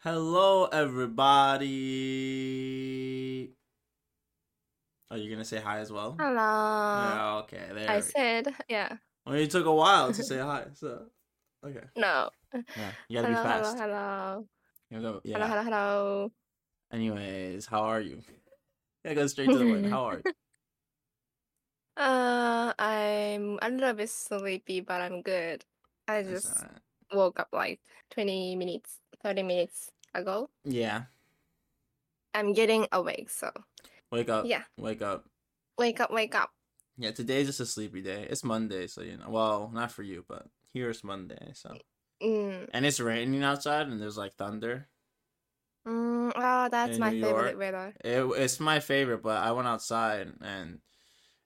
[0.00, 1.66] Hello, everybody.
[5.10, 6.14] Are you gonna say hi as well?
[6.18, 6.38] Hello.
[6.38, 7.68] Yeah, okay.
[7.74, 7.90] There.
[7.90, 8.96] I said, yeah.
[9.26, 11.06] Well, it took a while to say hi, so
[11.66, 11.84] okay.
[11.96, 12.30] No.
[12.54, 13.76] Yeah, you gotta hello, be fast.
[13.76, 14.46] hello, hello.
[14.90, 15.48] You go- Hello, yeah.
[15.48, 16.32] hello, hello.
[16.92, 18.22] Anyways, how are you?
[19.04, 19.86] Yeah, go straight to the point.
[19.86, 20.22] How are you?
[21.96, 25.64] Uh, I'm a little bit sleepy, but I'm good.
[26.06, 26.64] I That's just
[27.12, 27.80] woke up like
[28.10, 30.50] 20 minutes, 30 minutes ago.
[30.64, 31.04] Yeah.
[32.34, 33.50] I'm getting awake, so
[34.10, 34.46] Wake up.
[34.46, 34.64] yeah.
[34.78, 35.26] Wake up.
[35.78, 36.50] Wake up, wake up.
[36.96, 38.26] Yeah, today's just a sleepy day.
[38.28, 39.28] It's Monday, so you know.
[39.30, 41.78] Well, not for you, but here it's Monday, so.
[42.22, 42.68] Mm.
[42.72, 44.88] And it's raining outside, and there's like thunder.
[45.86, 47.58] Mm, oh, that's In my New favorite York?
[47.58, 47.94] weather.
[48.04, 50.80] It, it's my favorite, but I went outside and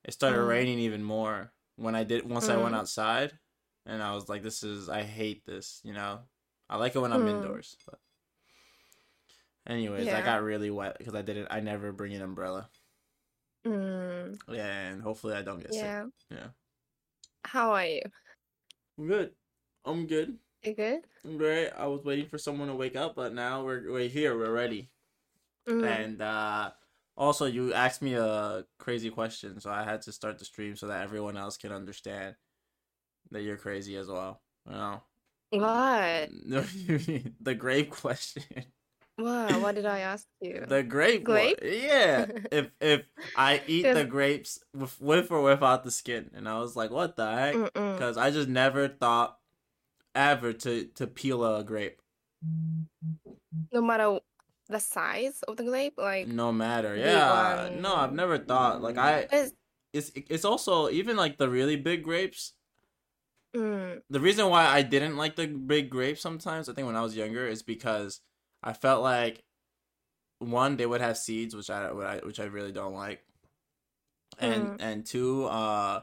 [0.03, 0.47] it started Mm.
[0.49, 2.79] raining even more when I did once I went Mm.
[2.79, 3.39] outside,
[3.85, 6.21] and I was like, "This is I hate this," you know.
[6.69, 7.29] I like it when I'm Mm.
[7.29, 7.99] indoors, but
[9.67, 11.47] anyways, I got really wet because I didn't.
[11.51, 12.69] I never bring an umbrella.
[13.65, 16.03] Mm, Yeah, and hopefully I don't get yeah.
[16.03, 16.11] sick.
[16.31, 16.47] Yeah,
[17.45, 18.01] How are you?
[18.97, 19.31] I'm good.
[19.85, 20.37] I'm good.
[20.63, 21.01] You good?
[21.25, 21.69] I'm great.
[21.71, 24.37] I was waiting for someone to wake up, but now we're we're here.
[24.37, 24.89] We're ready.
[25.67, 25.83] Mm.
[25.85, 26.71] And uh
[27.15, 30.87] also you asked me a crazy question, so I had to start the stream so
[30.87, 32.35] that everyone else can understand
[33.31, 34.41] that you're crazy as well.
[34.65, 35.03] You know?
[35.59, 36.29] What?
[36.45, 36.61] No,
[37.41, 38.43] the grape question.
[39.15, 39.61] What?
[39.61, 40.65] What did I ask you?
[40.67, 41.35] The grape one.
[41.35, 41.59] Grape?
[41.61, 42.25] Yeah.
[42.51, 43.01] if if
[43.37, 46.31] I eat the grapes with, with or without the skin.
[46.33, 47.55] And I was like, what the heck?
[47.73, 49.37] Because I just never thought
[50.15, 52.01] ever to to peel a grape.
[53.71, 54.19] no matter
[54.69, 56.95] the size of the grape, like No matter.
[56.95, 57.69] Yeah.
[57.69, 57.81] one.
[57.81, 58.81] No, I've never thought.
[58.81, 59.53] Like I it's,
[59.93, 62.53] it's it's also even like the really big grapes.
[63.53, 67.01] Mm, The reason why I didn't like the big grapes sometimes, I think when I
[67.01, 68.21] was younger, is because
[68.63, 69.45] I felt like
[70.39, 73.25] one they would have seeds, which I I- which I really don't like,
[74.39, 74.77] and Mm.
[74.79, 76.01] and two, uh,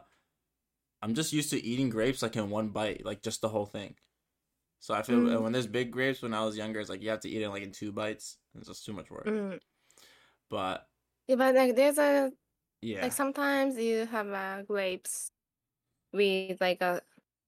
[1.03, 3.97] I'm just used to eating grapes like in one bite, like just the whole thing.
[4.81, 5.43] So I feel Mm.
[5.43, 7.51] when there's big grapes, when I was younger, it's like you have to eat it
[7.51, 8.39] like in two bites.
[8.57, 9.33] It's just too much work.
[9.33, 9.61] mm.
[10.51, 10.89] But
[11.27, 12.33] Yeah, but like there's a
[12.83, 15.33] yeah, like sometimes you have uh, grapes
[16.13, 17.03] with like a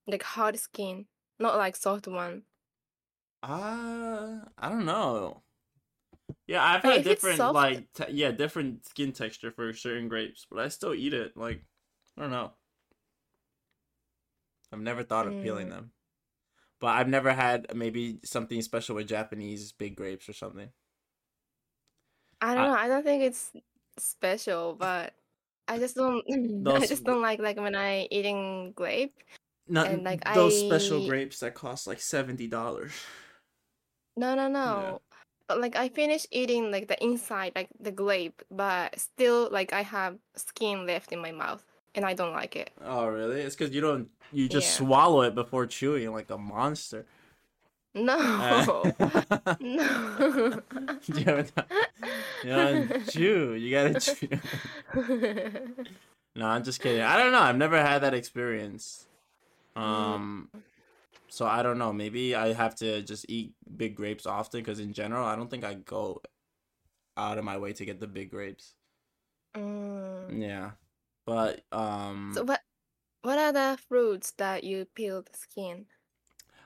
[0.06, 1.06] like hard skin,
[1.38, 2.42] not like soft one.
[3.42, 5.42] Uh, I don't know.
[6.46, 10.46] Yeah, I've had if different soft- like te- yeah, different skin texture for certain grapes,
[10.50, 11.36] but I still eat it.
[11.36, 11.64] Like,
[12.16, 12.52] I don't know.
[14.72, 15.70] I've never thought of peeling Mm.
[15.70, 15.92] them.
[16.80, 20.72] But I've never had maybe something special with Japanese big grapes or something.
[22.40, 22.74] I don't I- know.
[22.74, 23.52] I don't think it's
[23.98, 25.14] special, but
[25.69, 26.24] I just don't.
[26.82, 29.14] I just don't like like when I eating grape.
[29.69, 32.93] Not And, like, those special grapes that cost like seventy dollars.
[34.17, 35.00] No, no, no.
[35.49, 39.83] But, Like I finished eating like the inside, like the grape, but still like I
[39.83, 41.65] have skin left in my mouth,
[41.95, 42.71] and I don't like it.
[42.84, 43.41] Oh really?
[43.41, 44.87] It's because you don't you just Yeah.
[44.87, 47.05] swallow it before chewing like a monster.
[47.94, 48.91] No, Uh,
[49.61, 50.62] no.
[51.06, 51.53] you haven't
[52.43, 53.53] You don't chew.
[53.55, 54.29] You gotta chew.
[56.34, 57.03] No, I'm just kidding.
[57.03, 57.41] I don't know.
[57.41, 59.06] I've never had that experience.
[59.77, 60.49] Um,
[61.28, 61.93] so I don't know.
[61.93, 65.65] Maybe I have to just eat big grapes often because in general, I don't think
[65.65, 66.21] I go
[67.16, 68.75] out of my way to get the big grapes.
[69.56, 70.41] Mm.
[70.41, 70.71] Yeah,
[71.27, 72.61] but um, So what?
[73.22, 75.87] What are the fruits that you peel the skin?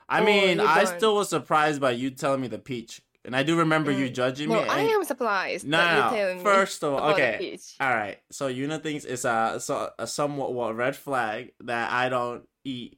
[0.09, 3.57] I mean, I still was surprised by you telling me the peach, and I do
[3.57, 4.13] remember you Mm.
[4.13, 4.69] judging No, me.
[4.69, 6.15] I am surprised No, that no, no.
[6.15, 7.59] telling me First of all, okay.
[7.79, 8.17] All right.
[8.31, 12.96] So Yuna thinks it's a so a somewhat well, red flag that I don't eat.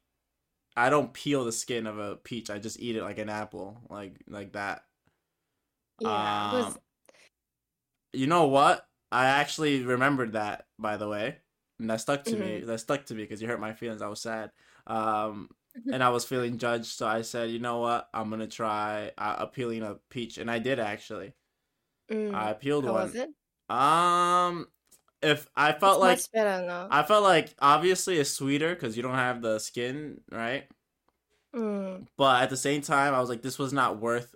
[0.80, 2.50] I don't peel the skin of a peach.
[2.50, 4.86] I just eat it like an apple, like like that.
[6.00, 6.80] Yeah, Um,
[8.14, 8.88] You know what?
[9.12, 11.38] I actually remembered that, by the way,
[11.80, 12.38] and that stuck to Mm-hmm.
[12.38, 12.62] me.
[12.62, 14.02] That stuck to me because you hurt my feelings.
[14.02, 14.52] I was sad,
[14.88, 15.50] um,
[15.92, 16.86] and I was feeling judged.
[16.88, 18.10] So I said, you know what?
[18.14, 21.34] I'm gonna try uh, peeling a peach, and I did actually.
[22.12, 22.34] Mm.
[22.34, 23.04] I peeled How one.
[23.04, 23.30] was it?
[23.70, 24.68] Um,
[25.22, 26.88] if I felt it's like much better now.
[26.90, 30.66] I felt like obviously it's sweeter because you don't have the skin, right?
[31.56, 32.08] Mm.
[32.18, 34.34] But at the same time, I was like, this was not worth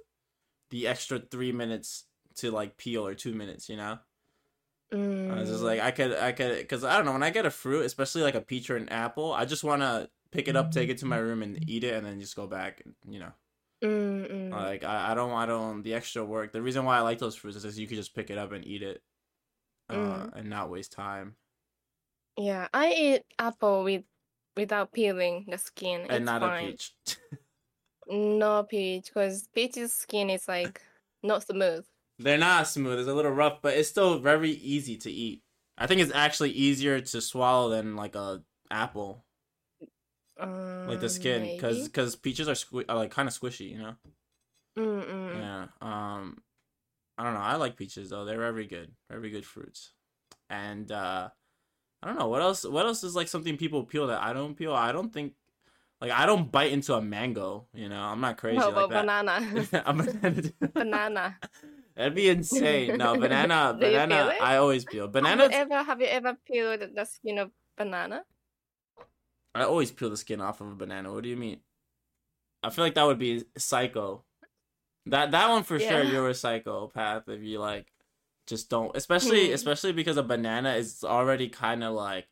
[0.71, 3.99] the extra three minutes to like peel or two minutes, you know?
[4.93, 5.31] Mm.
[5.31, 7.45] I was just like, I could, I could, because I don't know, when I get
[7.45, 10.55] a fruit, especially like a peach or an apple, I just want to pick it
[10.55, 13.19] up, take it to my room, and eat it, and then just go back, you
[13.19, 13.31] know?
[13.83, 14.51] Mm, mm.
[14.51, 16.51] Like, I, I don't, I don't, the extra work.
[16.51, 18.65] The reason why I like those fruits is you could just pick it up and
[18.65, 19.01] eat it
[19.93, 20.37] uh, Mm.
[20.37, 21.35] and not waste time.
[22.37, 24.03] Yeah, I eat apple with
[24.57, 26.01] without peeling the skin.
[26.01, 26.65] And it's not fine.
[26.65, 26.93] a peach.
[28.07, 30.81] No peach, because peach's skin is like
[31.23, 31.85] not smooth.
[32.19, 32.99] They're not smooth.
[32.99, 35.41] It's a little rough, but it's still very easy to eat.
[35.77, 39.23] I think it's actually easier to swallow than like a apple,
[40.37, 43.77] Um, like the skin, because because peaches are, squi- are like kind of squishy, you
[43.77, 43.95] know.
[44.77, 45.33] Mm-mm.
[45.35, 45.67] Yeah.
[45.81, 46.43] Um,
[47.23, 47.39] I don't know.
[47.39, 48.25] I like peaches though.
[48.25, 48.91] They're very good.
[49.09, 49.93] Very good fruits.
[50.49, 51.29] And uh,
[52.01, 52.65] I don't know what else.
[52.65, 54.73] What else is like something people peel that I don't peel?
[54.73, 55.31] I don't think.
[56.01, 57.67] Like I don't bite into a mango.
[57.73, 59.05] You know, I'm not crazy What like that.
[59.05, 60.51] banana?
[60.73, 61.37] Banana.
[61.95, 62.97] That'd be insane.
[62.97, 64.33] No, banana, banana.
[64.41, 65.07] I always peel.
[65.07, 65.47] Banana.
[65.49, 68.23] Ever have you ever peeled the skin of banana?
[69.55, 71.13] I always peel the skin off of a banana.
[71.13, 71.61] What do you mean?
[72.61, 74.25] I feel like that would be psycho.
[75.07, 76.03] That that one for sure.
[76.03, 77.87] You're a psychopath if you like
[78.47, 78.95] just don't.
[78.95, 79.53] Especially Hmm.
[79.53, 82.27] especially because a banana is already kind of like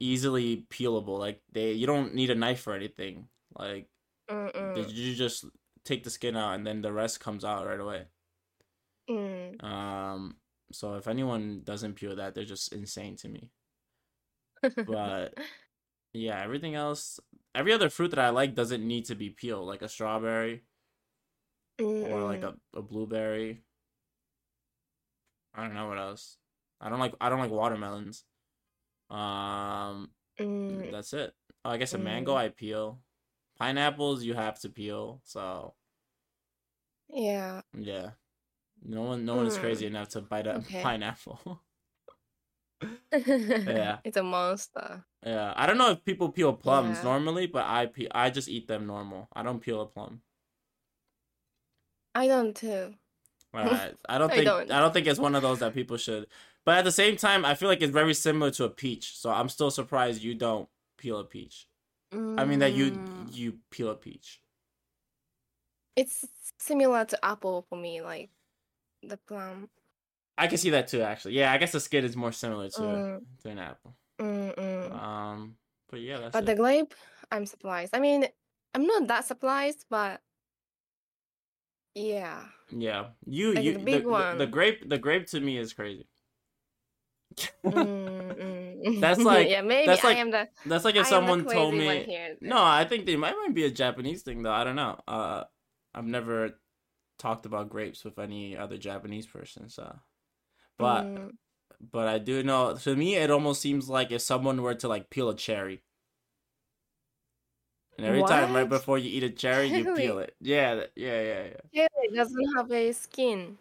[0.00, 1.18] easily peelable.
[1.18, 3.28] Like they, you don't need a knife or anything.
[3.58, 3.88] Like
[4.30, 4.92] Mm-mm.
[4.92, 5.44] you just
[5.84, 8.04] take the skin out and then the rest comes out right away.
[9.10, 9.62] Mm.
[9.64, 10.36] Um.
[10.72, 13.50] So if anyone doesn't peel that, they're just insane to me.
[14.86, 15.34] But
[16.12, 17.20] yeah, everything else,
[17.54, 20.62] every other fruit that I like doesn't need to be peeled, like a strawberry
[21.80, 23.62] or like a, a blueberry.
[25.54, 26.38] I don't know what else.
[26.80, 28.24] I don't like I don't like watermelons.
[29.10, 30.10] Um,
[30.40, 30.90] Mm.
[30.90, 31.34] that's it.
[31.64, 32.38] Oh, I guess a mango Mm.
[32.38, 33.00] I peel.
[33.58, 35.20] Pineapples you have to peel.
[35.24, 35.74] So
[37.08, 37.62] Yeah.
[37.76, 38.12] yeah,
[38.82, 39.88] no one no one is crazy Mm.
[39.88, 40.82] enough to bite a Okay.
[40.82, 41.62] pineapple.
[43.12, 43.98] yeah.
[44.04, 45.04] It's a monster.
[45.24, 47.04] yeah, I don't know if people peel plums Yeah.
[47.04, 49.28] normally, but I pe- I just eat them normal.
[49.32, 50.22] I don't peel a plum.
[52.14, 52.94] I don't too.
[53.56, 53.94] Alright.
[54.08, 54.70] I don't I think don't.
[54.70, 56.26] I don't think it's one of those that people should.
[56.64, 59.16] But at the same time, I feel like it's very similar to a peach.
[59.16, 61.66] So I'm still surprised you don't peel a peach.
[62.12, 63.34] I mean that you Mm.
[63.34, 64.40] you peel a peach.
[65.96, 66.24] It's
[66.58, 68.30] similar to apple for me, like
[69.02, 69.68] the plum.
[70.38, 71.34] I can see that too actually.
[71.34, 73.20] Yeah, I guess the skin is more similar to Mm.
[73.42, 73.96] to an apple.
[74.18, 74.92] Mm-mm.
[74.92, 75.56] Um
[75.88, 76.46] but yeah, that's But it.
[76.46, 76.94] the grape,
[77.30, 77.94] I'm surprised.
[77.94, 78.26] I mean,
[78.74, 80.22] I'm not that surprised, but
[81.94, 82.40] yeah.
[82.70, 83.06] yeah.
[83.26, 86.06] You like you the the, big the, the grape the grape to me is crazy.
[89.00, 91.74] That's like- yeah, maybe that's like I am the That's like if the someone told
[91.74, 92.36] me.
[92.40, 94.52] No, I think they might might be a Japanese thing though.
[94.52, 94.98] I don't know.
[95.06, 95.44] Uh,
[95.94, 96.58] I've never
[97.18, 99.98] talked about grapes with any other Japanese person, so.
[100.78, 101.30] But Mm,
[101.80, 102.74] but I do know.
[102.76, 105.82] To me, it almost seems like if someone were to like peel a cherry,
[107.98, 110.34] and every time right before you eat a cherry, you peel it.
[110.40, 111.60] Yeah, yeah, yeah, yeah.
[111.72, 113.58] yeah, it doesn't have a skin.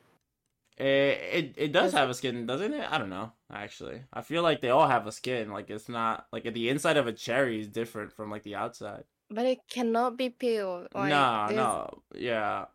[0.78, 2.90] It it, it does Does have a skin, doesn't it?
[2.90, 3.34] I don't know.
[3.52, 5.52] Actually, I feel like they all have a skin.
[5.52, 9.04] Like it's not like the inside of a cherry is different from like the outside.
[9.30, 10.88] But it cannot be peeled.
[10.94, 12.66] Like, no, there's- no, yeah.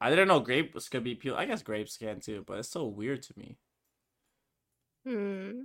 [0.00, 1.38] I didn't know grapes could be peeled.
[1.38, 3.58] I guess grapes can too, but it's so weird to me.
[5.04, 5.60] Hmm.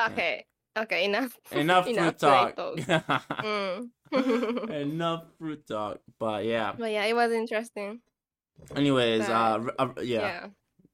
[0.00, 0.44] Okay.
[0.76, 1.04] Okay.
[1.04, 1.38] Enough.
[1.52, 2.56] Enough fruit grape talk.
[2.56, 3.90] Mm.
[4.70, 6.00] Enough fruit talk.
[6.18, 6.72] But yeah.
[6.76, 8.00] but yeah, it was interesting.
[8.74, 10.46] Anyways, uh, r- uh, yeah, Yeah.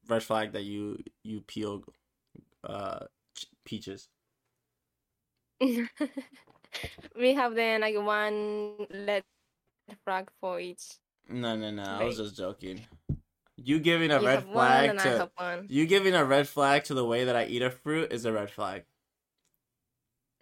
[0.07, 1.83] red flag that you you peel,
[2.63, 3.05] uh,
[3.35, 4.07] ch- peaches.
[5.59, 9.23] we have then like one red
[10.05, 10.97] flag for each.
[11.29, 11.83] No, no, no.
[11.83, 12.81] I was just joking.
[13.57, 15.29] You giving a you red flag to
[15.67, 18.31] you giving a red flag to the way that I eat a fruit is a
[18.31, 18.83] red flag.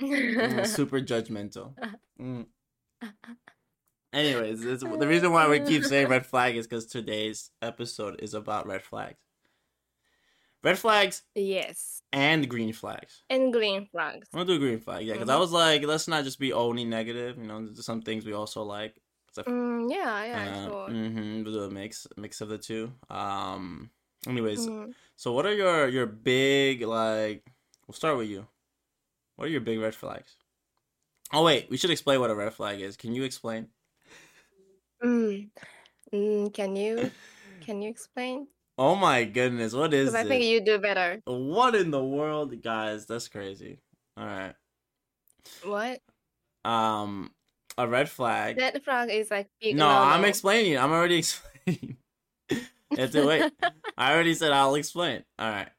[0.02, 1.74] Mm, super judgmental.
[2.20, 2.48] Mm.
[4.14, 8.66] Anyways, the reason why we keep saying red flag is because today's episode is about
[8.68, 9.20] red flags.
[10.64, 12.02] Red flags yes.
[12.12, 13.24] and green flags.
[13.30, 14.28] And green flags.
[14.34, 15.40] I'm gonna do green flag, yeah, because I Mhm.
[15.40, 17.38] was like, let's not just be only negative.
[17.38, 18.96] You know, some things we also like.
[19.32, 20.88] So, Mm, yeah, yeah, sure.
[20.90, 22.94] hmm we'll do a mix, mix of the two.
[23.10, 23.92] Um.
[24.26, 24.96] Anyways, Mm.
[25.16, 27.44] so what are your your big like?
[27.86, 28.48] We'll start with you.
[29.36, 30.36] What are your big red flags?
[31.36, 32.96] Oh wait, we should explain what a red flag is.
[32.96, 33.68] Can you explain?
[35.04, 35.50] Mm.
[36.14, 37.12] Mm, can you
[37.60, 38.48] can you explain?
[38.78, 41.22] Oh my goodness, what is Because I think you do better.
[41.26, 43.06] What in the world, guys?
[43.06, 43.80] That's crazy.
[44.16, 44.54] All right.
[45.66, 46.00] What?
[46.64, 47.32] Um,
[47.78, 48.58] a red flag.
[48.58, 50.78] Red flag is like big No, I'm explaining.
[50.78, 51.98] I'm already explaining.
[52.96, 53.52] have to wait.
[53.98, 55.26] I already said I'll explain.
[55.38, 55.70] All right.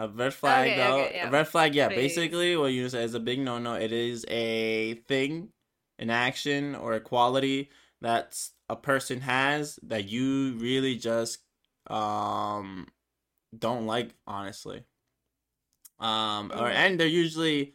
[0.00, 1.00] A red flag, Okay, though.
[1.04, 1.28] okay, yeah.
[1.28, 1.88] A red flag, yeah.
[1.88, 2.14] Please.
[2.14, 3.74] Basically, what you say is a big no-no.
[3.74, 5.48] It is a thing,
[5.98, 11.38] an action, or a quality that a person has that you really just
[11.88, 12.86] um
[13.58, 14.84] don't like, honestly.
[15.98, 16.74] Um, or Mm.
[16.74, 17.74] and they're usually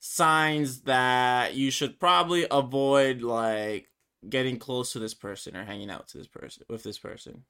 [0.00, 3.90] signs that you should probably avoid, like
[4.28, 7.44] getting close to this person or hanging out to this person with this person.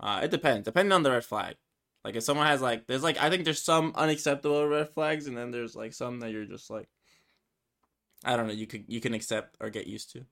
[0.00, 1.56] Uh, it depends, depending on the red flag.
[2.08, 5.36] Like if someone has like, there's like, I think there's some unacceptable red flags, and
[5.36, 6.88] then there's like some that you're just like,
[8.24, 10.24] I don't know, you could you can accept or get used to.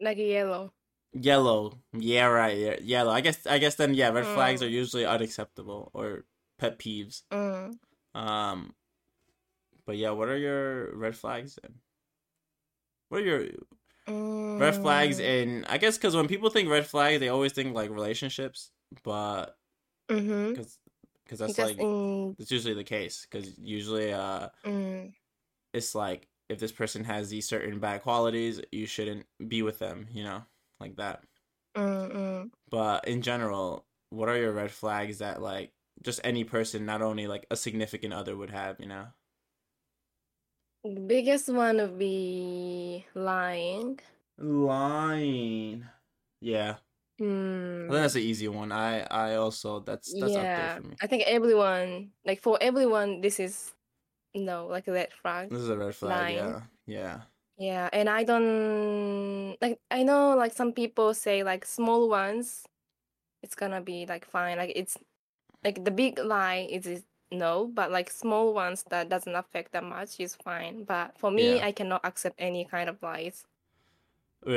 [0.00, 0.72] Like a yellow.
[1.12, 3.12] Yellow, yeah, right, yeah, yellow.
[3.12, 4.34] I guess, I guess then, yeah, red Mm.
[4.34, 6.24] flags are usually unacceptable or
[6.58, 7.22] pet peeves.
[7.30, 7.78] Mm.
[8.16, 8.74] Um,
[9.86, 11.74] but yeah, what are your red flags then?
[13.10, 13.46] What are your
[14.58, 15.24] red flags Mm.
[15.24, 15.64] in?
[15.68, 18.72] I guess because when people think red flags, they always think like relationships,
[19.04, 19.56] but
[20.08, 20.50] Mm-hmm.
[20.50, 20.78] because
[21.24, 23.26] because that's Because like in that's usually the case.
[23.30, 25.12] Because usually, uh, mm,
[25.74, 30.06] it's like if this person has these certain bad qualities, you shouldn't be with them.
[30.10, 30.42] You know,
[30.80, 31.22] like that.
[31.76, 32.50] mm, mm.
[32.70, 35.72] But in general, what are your red flags that like
[36.02, 38.80] just any person, not only like a significant other, would have?
[38.80, 39.06] You know.
[40.84, 44.00] The biggest one would be lying.
[44.38, 45.84] Lying.
[46.40, 46.76] Yeah.
[47.88, 48.02] I think Mm.
[48.02, 48.70] that's an easy one.
[48.72, 50.96] I I also that's that's up there for me.
[51.00, 53.74] I think everyone, like for everyone, this is
[54.34, 55.50] no, like a red flag.
[55.50, 56.28] This is a red flag.
[56.28, 57.24] Yeah, yeah,
[57.56, 62.64] Yeah, and I don't like I know like some people say like small ones,
[63.42, 64.58] it's gonna be like fine.
[64.58, 64.98] Like it's
[65.64, 69.84] like the big lie is, is no, but like small ones that doesn't affect that
[69.84, 70.84] much is fine.
[70.84, 71.62] But for me, Yeah.
[71.62, 73.46] I cannot accept any kind of lies,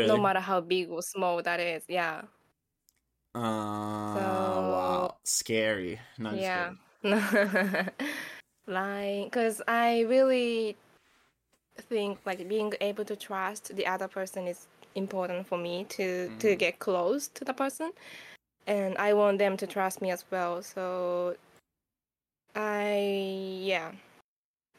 [0.04, 1.86] no matter how big or small that is.
[1.88, 2.24] Yeah.
[3.34, 6.00] Uh, wow, scary.
[6.18, 6.72] Not just Yeah.
[8.68, 10.78] Lying, because I really
[11.78, 16.56] think like being able to trust the other person is important for me to to
[16.56, 16.60] Mhm.
[16.60, 17.92] get close to the person,
[18.68, 20.62] and I want them to trust me as well.
[20.62, 21.36] So
[22.56, 23.92] I yeah,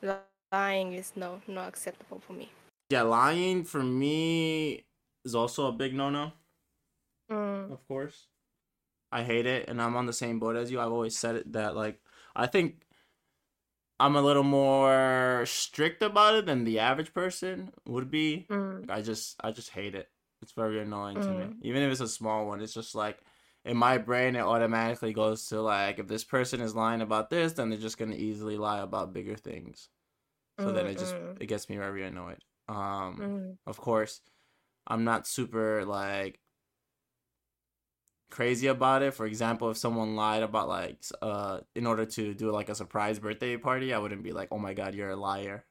[0.02, 2.50] lying is no not acceptable for me.
[2.90, 4.85] Yeah, lying for me
[5.25, 6.32] is also a big no-no.
[7.30, 8.28] Mm, Of course,
[9.12, 10.81] I hate it, and I'm on the same boat as you.
[10.81, 12.00] I've always said it that like
[12.35, 12.83] I think
[14.00, 18.47] I'm a little more strict about it than the average person would be.
[18.49, 20.09] mm, I just I just hate it.
[20.42, 21.45] It's very annoying to me.
[21.45, 21.54] Mm.
[21.62, 23.21] Even if it's a small one, it's just like
[23.64, 27.52] in my brain it automatically goes to like if this person is lying about this,
[27.52, 29.88] then they're just gonna easily lie about bigger things.
[30.59, 32.42] So then mm, it just mm, it gets me very annoyed.
[32.69, 34.21] Um mm, of course,
[34.87, 36.40] I'm not super like
[38.33, 39.15] crazy about it.
[39.15, 43.21] For example, if someone lied about like uh in order to do like a surprise
[43.21, 45.67] birthday party, I wouldn't be like, "Oh my god, you're a liar.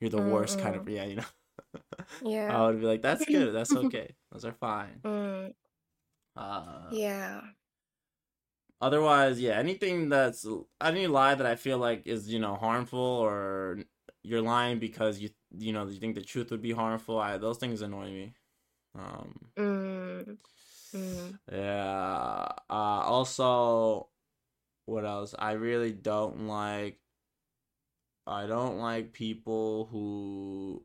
[0.00, 1.26] You're the Mm, worst kind of yeah, you know."
[2.20, 2.60] yeah.
[2.60, 3.54] I would be like, "That's good.
[3.54, 4.16] That's okay.
[4.32, 5.54] Those are fine." Mm,
[6.36, 7.52] Uh yeah.
[8.80, 10.46] otherwise, yeah, anything that's
[10.80, 13.78] any lie that I feel like is, you know, harmful or
[14.22, 17.58] you're lying because you you know, you think the truth would be harmful, I those
[17.58, 18.34] things annoy me.
[18.94, 20.38] Um Mm,
[20.94, 22.48] mm, Yeah.
[22.70, 24.08] Uh, also,
[24.86, 25.34] what else?
[25.38, 26.98] I really don't like.
[28.26, 30.84] I don't like people who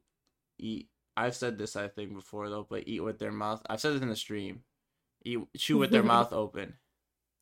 [0.58, 0.90] eat.
[1.16, 3.62] I've said this, I think, before though, but eat with their mouth.
[3.70, 4.64] I've said this in the stream.
[5.26, 6.74] Eat, chew with their mouth open.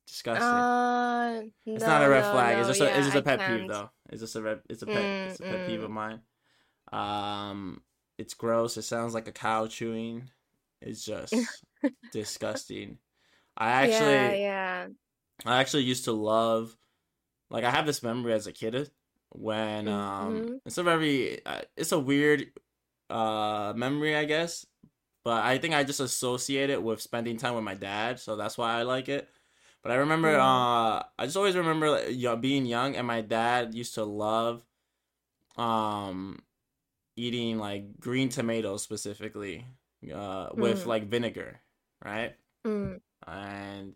[0.06, 0.46] Disgusting.
[0.48, 2.54] Uh, it's not a red no, flag.
[2.56, 3.68] no, it's just a, yeah, it's just a pet peeve can't.
[3.68, 3.90] though.
[4.10, 4.60] It's just a red.
[4.68, 4.96] It's a pet.
[5.30, 6.20] it's a pet peeve Mm, of mine.
[6.92, 7.82] Um,
[8.18, 8.76] it's gross.
[8.76, 10.28] It sounds like a cow chewing.
[10.80, 11.32] It's just
[12.12, 12.98] disgusting.
[13.56, 14.30] I actually.
[14.30, 14.88] yeah, yeah.
[15.44, 16.76] I actually used to love,
[17.50, 18.90] like I have this memory as a kid
[19.30, 20.60] when um Mhm.
[20.66, 22.52] it's a very uh, it's a weird
[23.10, 24.66] uh memory I guess,
[25.24, 28.58] but I think I just associate it with spending time with my dad, so that's
[28.58, 29.28] why I like it.
[29.82, 30.40] But I remember Mm.
[30.40, 34.64] uh I just always remember like, being young and my dad used to love
[35.56, 36.42] um
[37.16, 39.66] eating like green tomatoes specifically
[40.14, 40.86] uh with Mm.
[40.86, 41.60] like vinegar,
[42.04, 42.34] right?
[42.66, 43.94] Mm, and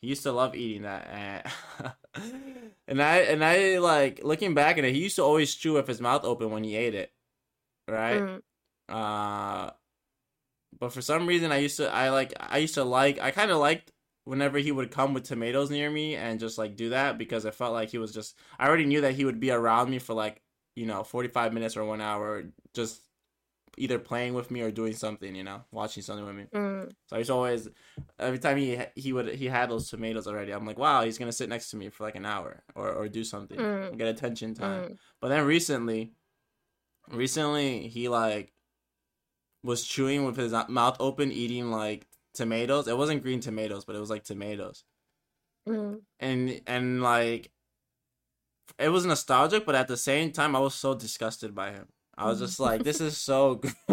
[0.00, 1.92] he used to love eating that and,
[2.88, 5.86] and i and i like looking back at it he used to always chew with
[5.86, 7.12] his mouth open when he ate it
[7.88, 8.22] right?
[8.22, 8.42] Mm,
[8.88, 9.70] uh
[10.78, 13.50] but for some reason i used to i like i used to like i kind
[13.50, 13.92] of liked
[14.24, 17.50] whenever he would come with tomatoes near me and just like do that because i
[17.50, 20.14] felt like he was just i already knew that he would be around me for
[20.14, 20.42] like
[20.76, 23.00] you know 45 minutes or one hour just
[23.78, 27.16] either playing with me or doing something you know watching something with me mm, so
[27.16, 27.68] used always,
[28.18, 31.32] every time he he would he had those tomatoes already, I'm like, wow, he's gonna
[31.32, 33.96] sit next to me for like an hour or or do something, Mm.
[33.98, 34.82] get attention time.
[34.90, 36.12] mm, But then recently,
[37.10, 38.52] recently he like
[39.62, 42.86] was chewing with his mouth open, eating like tomatoes.
[42.88, 44.84] It wasn't green tomatoes, but it was like tomatoes,
[45.68, 46.00] mm.
[46.20, 47.50] and and like
[48.78, 51.88] it was nostalgic, but at the same time, I was so disgusted by him.
[52.18, 53.60] I was just like, this is so.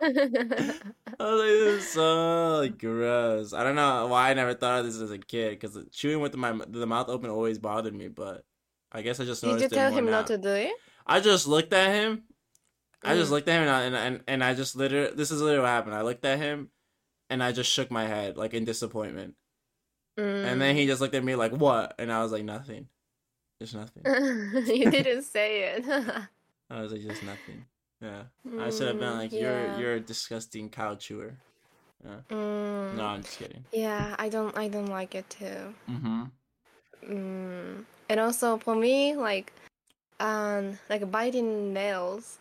[0.00, 3.52] I was like, this is so like, gross.
[3.52, 6.34] I don't know why I never thought of this as a kid because chewing with
[6.36, 8.44] my the mouth open always bothered me, but
[8.92, 10.72] I guess I just Did you tell him not to do it?
[11.06, 12.24] I just looked at him.
[13.04, 13.32] I just Mm.
[13.32, 15.68] looked at him and I, and, and and I just literally this is literally what
[15.70, 15.94] happened.
[15.96, 16.70] I looked at him
[17.30, 19.34] and I just shook my head like in disappointment.
[20.44, 20.78] And then Mm.
[20.78, 22.88] he just looked at me like, "What?" And I was like, "Nothing."
[23.60, 24.04] Just nothing.
[24.66, 25.84] you didn't say it.
[26.72, 27.64] I was like, "Just nothing."
[28.00, 28.24] Yeah.
[28.58, 31.36] I should have been Mm, like, "You're you're a disgusting cow chewer."
[32.02, 33.64] Mm, No, I'm just kidding.
[33.72, 35.74] yeah, I don't I don't like it too.
[35.88, 36.30] Mhm.
[37.04, 37.84] Mm.
[38.08, 39.52] And also for me, like,
[40.20, 42.38] um, like biting nails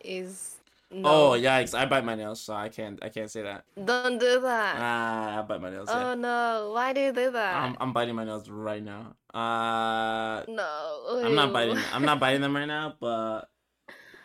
[0.00, 0.56] is
[0.90, 1.08] no.
[1.10, 1.74] Oh, yikes!
[1.76, 3.64] I bite my nails, so I can't I can't say that.
[3.76, 4.76] Don't do that.
[4.78, 5.88] Ah, I bite my nails.
[5.92, 6.14] Oh Yeah.
[6.14, 6.70] no!
[6.72, 7.54] Why do you do that?
[7.54, 9.16] I'm I'm biting my nails right now.
[9.34, 11.20] Uh, no.
[11.24, 11.78] I'm not biting.
[11.92, 13.48] I'm not biting them right now, but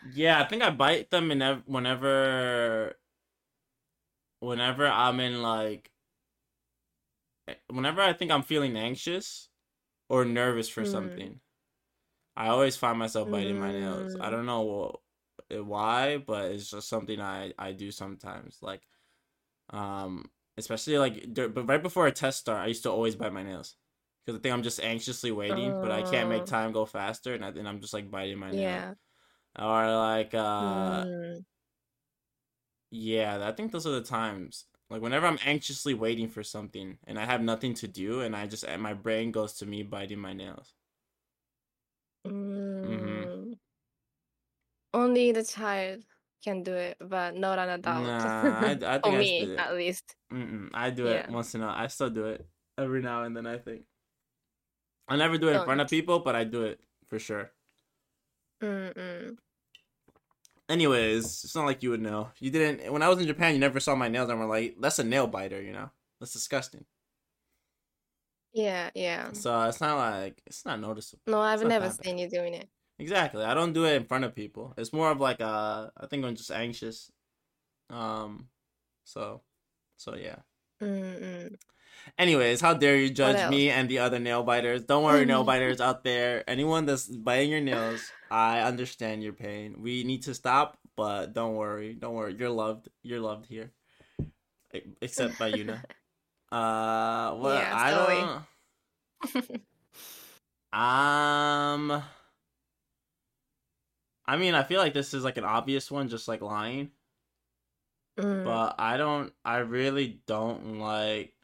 [0.02, 2.96] yeah, I think I bite them in ev- whenever,
[4.40, 5.90] whenever I'm in like,
[7.48, 9.48] eh, whenever I think I'm feeling anxious
[10.08, 10.86] or nervous for Mm.
[10.86, 11.40] something.
[12.36, 14.16] I always find myself biting my nails.
[14.20, 14.30] I Mm.
[14.30, 15.00] don't know
[15.50, 18.58] eh, why, but it's just something I I do sometimes.
[18.62, 18.82] Like,
[19.70, 23.42] um, especially like, but right before a test start, I used to always bite my
[23.44, 23.76] nails
[24.26, 26.46] because I think I'm just anxiously waiting, but I can't make Oh.
[26.46, 28.84] time go faster, and I, and I'm just like biting my nails.
[28.84, 28.94] Yeah.
[29.58, 31.44] Or like, uh, Mm.
[32.90, 34.66] yeah, I think those are the times.
[34.90, 38.46] Like whenever I'm anxiously waiting for something and I have nothing to do, and I
[38.46, 40.74] just and my brain goes to me biting my nails.
[42.24, 43.54] Mm.
[44.94, 46.04] Only the child
[46.44, 48.04] can do it, but not an adult.
[48.06, 50.14] Nah, I, I think For I me, at least.
[50.32, 52.46] Mm-mm, I do it once in a while i still do it
[52.78, 53.46] every now and then.
[53.46, 53.84] I think
[55.08, 57.52] I never do it in front of people, but I do it for sure.
[58.62, 59.36] Mm-mm.
[60.68, 62.28] Anyways, it's not like you would know.
[62.38, 63.52] You didn't when I was in Japan.
[63.54, 65.90] You never saw my nails, and were like, "That's a nail biter," you know.
[66.20, 66.84] That's disgusting.
[68.52, 69.32] Yeah, yeah.
[69.32, 71.22] So it's not like it's not noticeable.
[71.26, 72.68] No, I've never seen you doing it.
[72.98, 73.44] Exactly.
[73.44, 74.74] I don't do it in front of people.
[74.76, 77.10] It's more of like uh I think I'm just anxious.
[77.90, 78.48] Um
[79.04, 79.42] so
[79.96, 80.36] so yeah.
[80.80, 81.56] Mm-mm.
[82.18, 84.82] Anyways, how dare you judge me and the other nail biters?
[84.82, 86.44] Don't worry, nail biters out there.
[86.48, 89.76] Anyone that's biting your nails, I understand your pain.
[89.80, 91.94] We need to stop, but don't worry.
[91.94, 92.34] Don't worry.
[92.38, 92.88] You're loved.
[93.02, 93.72] You're loved here.
[95.00, 95.82] Except by Yuna.
[96.52, 98.44] Uh what Yeah, I
[99.32, 99.60] don't
[101.94, 102.02] Um
[104.26, 106.90] I mean, I feel like this is like an obvious one, just like lying.
[108.18, 108.44] Mm.
[108.44, 109.32] But I don't.
[109.44, 111.34] I really don't like.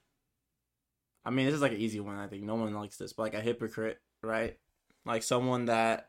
[1.29, 2.17] I mean, this is like an easy one.
[2.17, 4.57] I think no one likes this, but like a hypocrite, right?
[5.05, 6.09] Like someone that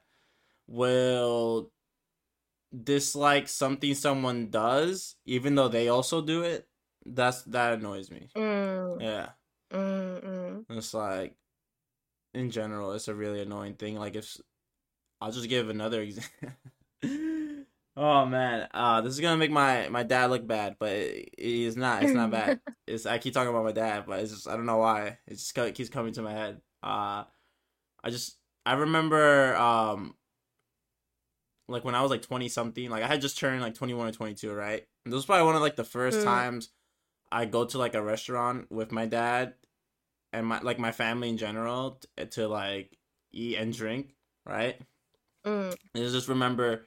[0.66, 1.74] will
[2.72, 6.70] dislike something someone does, even though they also do it.
[7.06, 8.30] That's that annoys me.
[8.34, 9.30] Mm, Yeah,
[9.74, 10.66] mm, mm.
[10.70, 11.36] it's like
[12.34, 13.98] in general, it's a really annoying thing.
[14.00, 14.38] Like if
[15.20, 16.54] I'll just give another example.
[18.00, 21.46] Oh man, uh, this is gonna make my my dad look bad, but it, it
[21.68, 22.04] is not.
[22.04, 22.60] It's not bad.
[22.88, 25.20] It's I keep talking about my dad, but it's just I don't know why.
[25.28, 26.62] It just keeps coming to my head.
[26.82, 27.26] Uh,
[28.04, 30.16] I just I remember um
[31.68, 34.08] like when I was like twenty something, like I had just turned like twenty one
[34.08, 34.88] or twenty two, right?
[35.06, 36.24] And this was probably one of like the first Mm.
[36.24, 36.70] times
[37.32, 39.54] I go to like a restaurant with my dad
[40.34, 42.98] and my like my family in general t- to like
[43.32, 44.80] eat and drink, right?
[45.46, 46.86] Mm, And I just remember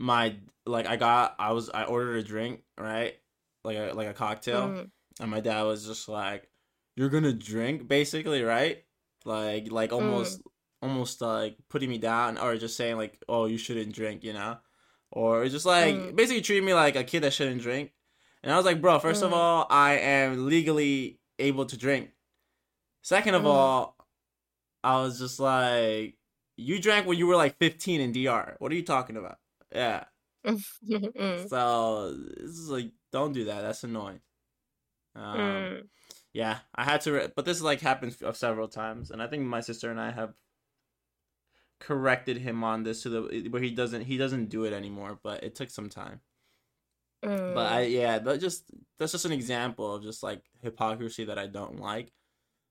[0.00, 0.34] my
[0.66, 3.14] like I got I was I ordered a drink, right?
[3.62, 4.68] Like a like a cocktail.
[4.68, 4.90] mm.
[5.20, 6.48] And my dad was just like,
[6.96, 8.82] You're gonna drink, basically, right?
[9.26, 10.40] Like like almost
[10.82, 14.56] almost like putting me down or just saying like, Oh, you shouldn't drink, you know?
[15.12, 16.16] Or just like Mm.
[16.16, 17.92] basically treating me like a kid that shouldn't drink.
[18.42, 19.34] And I was like, bro, first of Mm.
[19.34, 22.12] all, I am legally able to drink.
[23.02, 23.46] Second of Mm.
[23.46, 23.96] all,
[24.82, 26.16] I was just like,
[26.56, 28.56] you drank when you were like 15 in DR.
[28.60, 29.39] What are you talking about?
[29.74, 30.04] Yeah.
[30.46, 33.60] Mm, So this is like, don't do that.
[33.60, 34.20] That's annoying.
[35.14, 35.82] Um, mm.
[36.32, 39.42] yeah, I had to, re- but this like happened f- several times, and I think
[39.42, 40.32] my sister and I have
[41.78, 45.18] corrected him on this to the where he doesn't he doesn't do it anymore.
[45.22, 46.20] But it took some time.
[47.24, 47.54] Mm.
[47.54, 48.64] But I yeah, that just
[48.98, 52.12] that's just an example of just like hypocrisy that I don't like.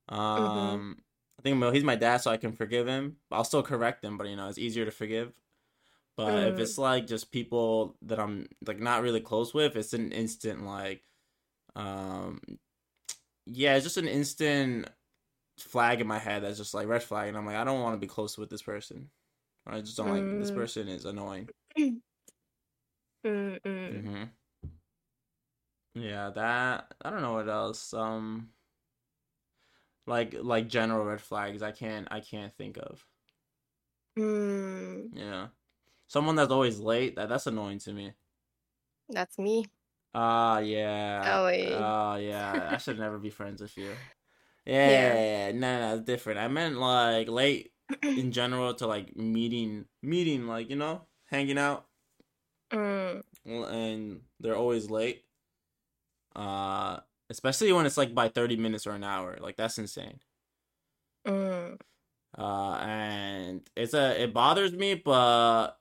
[0.10, 0.98] Um,
[1.40, 3.18] I think well, he's my dad, so I can forgive him.
[3.32, 5.34] I'll still correct him, but you know it's easier to forgive.
[6.20, 6.60] But if Mm.
[6.60, 11.04] it's like just people that I'm like not really close with, it's an instant like,
[11.76, 12.42] um,
[13.46, 14.90] yeah, it's just an instant
[15.60, 17.96] flag in my head that's just like red flag, and I'm like I don't want
[17.96, 19.10] to be close with this person.
[19.68, 20.56] I just don't like this Mm.
[20.56, 21.50] person is annoying.
[23.26, 24.04] Mm, mm.
[24.04, 24.24] hmm
[25.96, 27.94] Yeah, that I don't know what else.
[27.94, 28.50] Um
[30.08, 33.06] like like general red flags I can't I can't think of.
[34.18, 34.69] Mm.
[36.10, 38.14] Someone that's always late, that that's annoying to me.
[39.10, 39.66] that's me.
[40.14, 41.42] Ah, yeah.
[41.46, 41.64] Ellie.
[41.64, 42.72] Oh, yeah.
[42.74, 44.00] I should never be friends with you.
[44.82, 45.22] Yeah.
[45.24, 46.40] Yeah, no, no, it's different.
[46.40, 47.74] I meant like late
[48.16, 51.88] in general to like meeting, meeting, like you know, hanging out,
[52.72, 55.26] Mm, and they're always late.
[56.36, 59.38] Uh, especially when it's like by thirty minutes or an hour.
[59.42, 60.20] Like that's insane.
[61.26, 61.78] mm,
[62.38, 65.79] Uh, and it's a it bothers me, but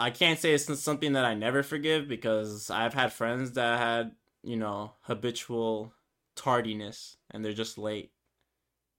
[0.00, 4.12] I can't say it's something that I never forgive because I've had friends that had
[4.42, 5.92] you know habitual
[6.34, 8.10] tardiness and they're just late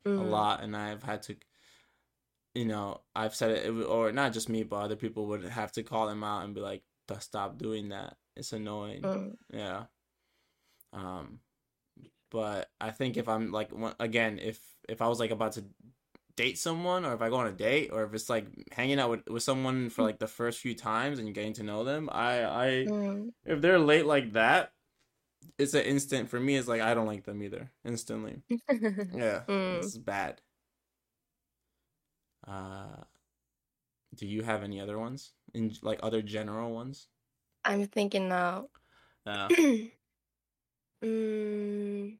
[0.05, 0.29] a mm.
[0.29, 1.35] lot, and I've had to,
[2.55, 5.83] you know, I've said it, or not just me, but other people would have to
[5.83, 6.83] call them out and be like,
[7.19, 8.15] stop doing that.
[8.35, 9.83] It's annoying." Mm, Yeah.
[10.93, 11.39] Um,
[12.29, 15.65] but I think if I'm like again, if if I was like about to
[16.35, 19.09] date someone, or if I go on a date, or if it's like hanging out
[19.09, 22.43] with with someone for like the first few times and getting to know them, I
[22.45, 23.29] I mm.
[23.45, 24.71] if they're late like that,
[25.57, 26.55] it's an instant for me.
[26.55, 28.41] It's like I don't like them either instantly.
[28.69, 29.77] Yeah, Mm.
[29.77, 30.41] it's bad.
[32.47, 33.03] Uh,
[34.15, 37.07] do you have any other ones in like other general ones?
[37.63, 38.67] I'm thinking now.
[39.25, 39.47] Uh,
[41.03, 42.17] mm,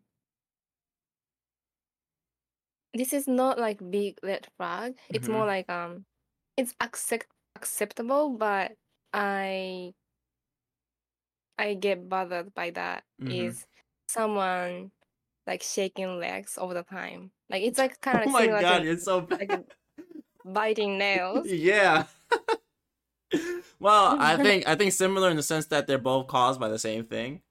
[2.93, 4.97] this is not like big red flag.
[5.09, 5.47] It's more Mhm.
[5.47, 6.05] like um,
[6.57, 8.73] it's accept acceptable, but
[9.13, 9.93] I
[11.57, 13.03] I get bothered by that.
[13.25, 13.65] Is Mhm.
[14.07, 14.91] someone
[15.47, 17.31] like shaking legs all the time?
[17.49, 19.51] Like it's like kind of oh of my similar god, to it's so like
[20.45, 21.47] biting nails.
[21.47, 22.07] yeah.
[23.79, 26.79] well, I think I think similar in the sense that they're both caused by the
[26.79, 27.41] same thing.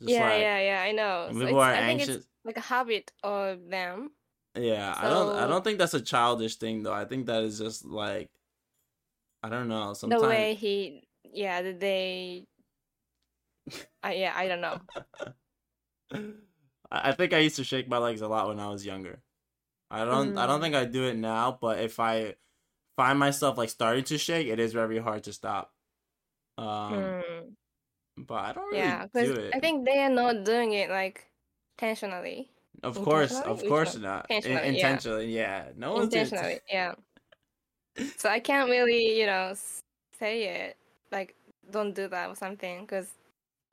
[0.00, 0.82] Just yeah, like yeah, yeah.
[0.82, 1.28] I know.
[1.32, 2.16] So people it's, are I think anxious.
[2.16, 4.10] it's like a habit of them.
[4.56, 6.92] Yeah, I don't I don't think that's a childish thing though.
[6.92, 8.30] I think that is just like
[9.42, 9.94] I don't know.
[9.94, 12.46] Sometimes the way he yeah the- they
[14.04, 14.80] uh, yeah i don't know
[16.10, 19.22] I I think I used to shake my legs a lot when I was younger.
[19.90, 20.62] I don't I don't Mm.
[20.62, 22.36] think I do it now, but if I
[22.96, 25.74] find myself like starting to shake, it is very hard to stop.
[26.58, 27.56] Um Mm,
[28.16, 29.54] but I don't really yeah do because it.
[29.54, 31.32] i think they are not doing it like
[31.78, 34.26] intentionally of course, of course not.
[34.30, 35.66] In- Intentionally, yeah.
[35.66, 35.72] yeah.
[35.76, 36.94] No one's intentionally yeah
[38.16, 39.54] so i can't really you know
[40.18, 40.76] say it
[41.10, 41.34] like
[41.70, 43.08] don't do that or something because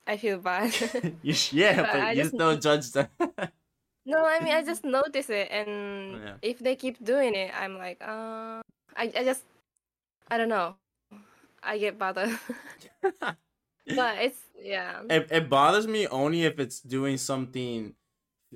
[0.06, 0.72] i feel bad
[1.22, 3.08] you yeah, But but you just- still judge them.
[4.06, 6.34] no i mean i just notice it and Yeah.
[6.40, 8.64] if they keep doing it i'm like uh
[8.96, 9.44] i, I just
[10.30, 10.76] i don't know
[11.62, 12.32] i get bothered
[13.02, 17.92] but it's yeah it, it bothers me only if it's doing something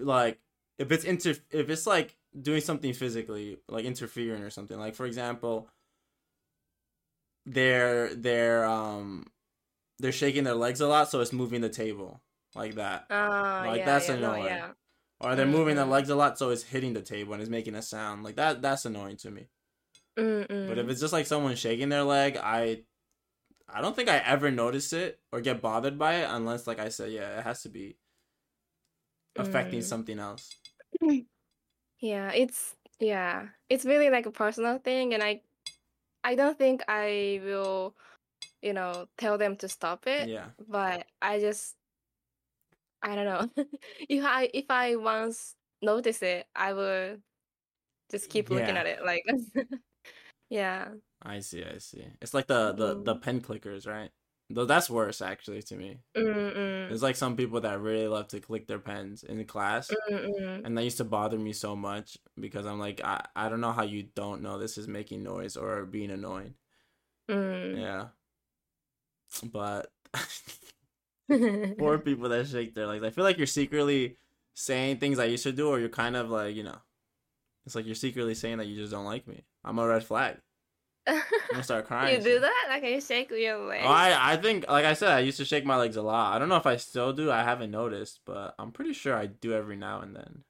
[0.00, 0.38] like
[0.78, 5.06] if it's inter if it's like doing something physically like interfering or something like for
[5.06, 5.68] example
[7.46, 9.26] they're they're um
[9.98, 12.20] they're shaking their legs a lot so it's moving the table
[12.54, 14.44] like that Uh, Like, yeah, that's yeah, no, annoying.
[14.46, 14.70] yeah.
[15.20, 15.90] or they're moving their Mhm.
[15.90, 18.62] legs a lot so it's hitting the table and it's making a sound like that
[18.62, 19.48] that's annoying to me
[20.16, 20.68] Mm-mm.
[20.68, 22.84] but if it's just like someone shaking their leg i
[23.68, 26.88] i don't think i ever notice it or get bothered by it unless like i
[26.88, 27.96] said yeah it has to be
[29.38, 29.88] affecting Mm.
[29.88, 30.56] something else
[32.00, 35.42] yeah, it's yeah, it's really like a personal thing, and I,
[36.24, 37.96] I don't think I will,
[38.62, 40.28] you know, tell them to stop it.
[40.28, 41.76] yeah But I just,
[43.02, 43.24] I don't
[43.56, 43.64] know.
[44.08, 47.18] if I if I once notice it, I will
[48.10, 49.04] just keep looking at it.
[49.04, 49.24] Like,
[50.50, 50.94] yeah.
[51.22, 53.22] i see i see it's like the the, the Mm.
[53.22, 54.10] pen clickers right
[54.50, 56.88] though that's worse actually to me Mm-mm.
[56.88, 60.64] there's like some people that really love to click their pens in class Mm-mm.
[60.64, 63.72] and that used to bother me so much because i'm like i, I don't know
[63.72, 66.54] how you don't know this is making noise or being annoying
[67.30, 67.78] Mm.
[67.78, 68.06] yeah
[69.52, 69.90] but
[71.78, 73.04] Poor people that shake their legs.
[73.04, 74.16] I feel like you're secretly
[74.54, 76.78] saying things I used to do, or you're kind of like, you know,
[77.66, 79.44] it's like you're secretly saying that you just don't like me.
[79.64, 80.38] I'm a red flag.
[81.08, 82.16] I'm gonna start crying.
[82.16, 82.66] you do that?
[82.68, 83.84] Like you shake your legs?
[83.86, 86.34] Oh, I I think, like I said, I used to shake my legs a lot.
[86.34, 87.30] I don't know if I still do.
[87.30, 90.44] I haven't noticed, but I'm pretty sure I do every now and then.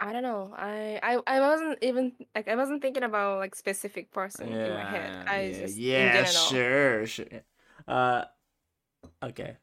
[0.00, 0.54] I don't know.
[0.56, 4.84] I, I I wasn't even like I wasn't thinking about like specific person in my
[4.84, 5.28] head.
[5.28, 7.26] I yeah, just yeah, sure, sure.
[7.86, 8.24] Uh,
[9.22, 9.56] okay.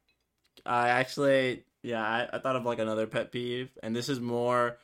[0.65, 4.77] I actually, yeah, I, I thought of like another pet peeve, and this is more.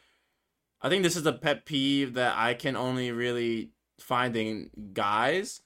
[0.81, 5.61] I think this is a pet peeve that I can only really find in guys.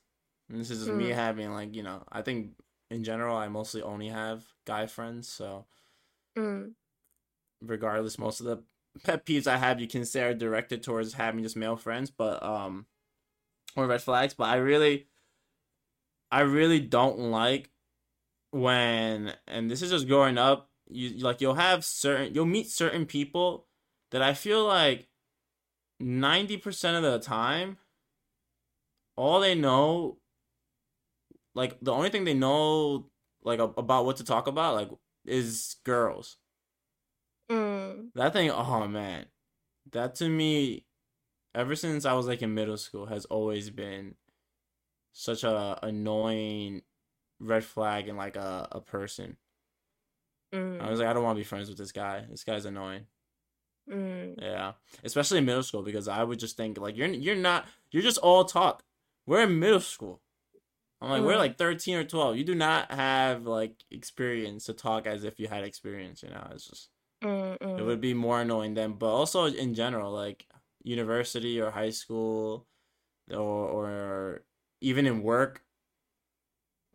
[0.50, 1.16] And this is just me Mm.
[1.16, 2.52] having like you know, I think
[2.90, 5.66] in general I mostly only have guy friends, so
[6.38, 6.74] Mm.
[7.62, 8.64] regardless most of the
[9.04, 12.42] pet peeves i have you can say are directed towards having just male friends but
[12.42, 12.86] um
[13.76, 15.08] or red flags but i really
[16.32, 17.70] i really don't like
[18.52, 23.06] when and this is just growing up you like you'll have certain you'll meet certain
[23.06, 23.66] people
[24.12, 25.08] that i feel like
[26.02, 27.78] 90% of the time
[29.18, 30.18] all they know
[31.54, 33.10] like the only thing they know
[33.44, 34.90] like about what to talk about like
[35.26, 36.38] is girls
[37.50, 38.10] Mm.
[38.16, 39.26] that thing, oh man,
[39.92, 40.86] that to me,
[41.56, 44.16] ever since I was like in middle school, has always been
[45.14, 46.82] such a annoying
[47.40, 49.38] red flag in like a, a person.
[50.54, 50.90] I Mm.
[50.90, 52.26] was like, I don't want to be friends with this guy.
[52.30, 53.06] This guy's annoying.
[53.90, 54.42] Mm.
[54.42, 54.74] Yeah,
[55.06, 58.18] especially in middle school because I would just think like you're you're not you're just
[58.18, 58.84] all talk.
[59.28, 60.22] We're in middle school.
[61.02, 61.38] I'm like we're Mm.
[61.38, 62.38] like 13 or 12.
[62.38, 66.24] You do not have like experience to talk as if you had experience.
[66.24, 66.90] You know, it's just.
[67.24, 67.80] Mm.
[67.80, 70.46] it would be more annoying then but also in general like
[70.84, 72.68] university or high school
[73.32, 73.38] or
[73.70, 74.44] or
[74.82, 75.64] even in work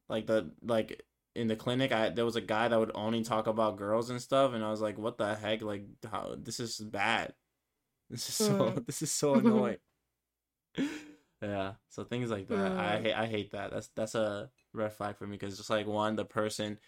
[0.08, 1.02] like the like
[1.34, 4.20] in the clinic i there was a guy that would only talk about girls and
[4.20, 7.34] stuff and i was like what the heck like how this is bad
[8.10, 8.86] this is so Mm.
[8.86, 9.78] this is so annoying
[11.42, 13.02] yeah so things like that i Mm.
[13.02, 16.16] hate i hate that that's that's a red flag for me because just like one
[16.16, 16.78] the person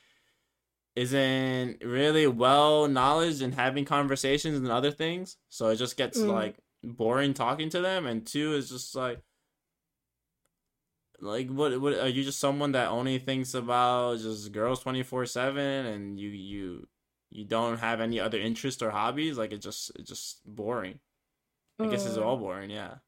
[0.97, 5.37] isn't really well knowledge and having conversations and other things.
[5.49, 6.29] So it just gets Mm.
[6.29, 8.07] like boring talking to them.
[8.07, 9.21] And two is just like
[11.21, 15.27] like what what are you just someone that only thinks about just girls twenty four
[15.27, 16.87] seven and you you
[17.31, 19.37] you don't have any other interests or hobbies?
[19.37, 21.01] Like it just it's just boring.
[21.81, 22.23] I guess it's Mm.
[22.25, 22.99] all boring, yeah.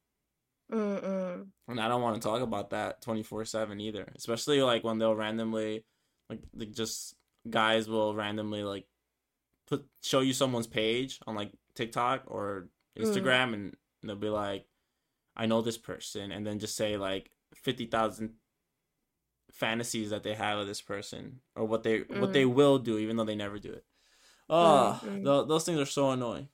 [0.72, 1.02] Mm.
[1.05, 1.46] Mm.
[1.68, 4.11] And I don't want to talk about that 24/7 either.
[4.16, 5.85] Especially like when they'll randomly
[6.29, 7.14] like like just
[7.48, 8.87] guys will randomly like
[9.68, 14.66] put show you someone's page on like TikTok or Instagram and they'll be like
[15.37, 18.35] I know this person and then just say like 50,000
[19.52, 23.16] fantasies that they have of this person or what they what they will do even
[23.16, 23.85] though they never do it.
[24.48, 25.24] Oh, Mm, mm.
[25.24, 26.48] tho- those things are so annoying.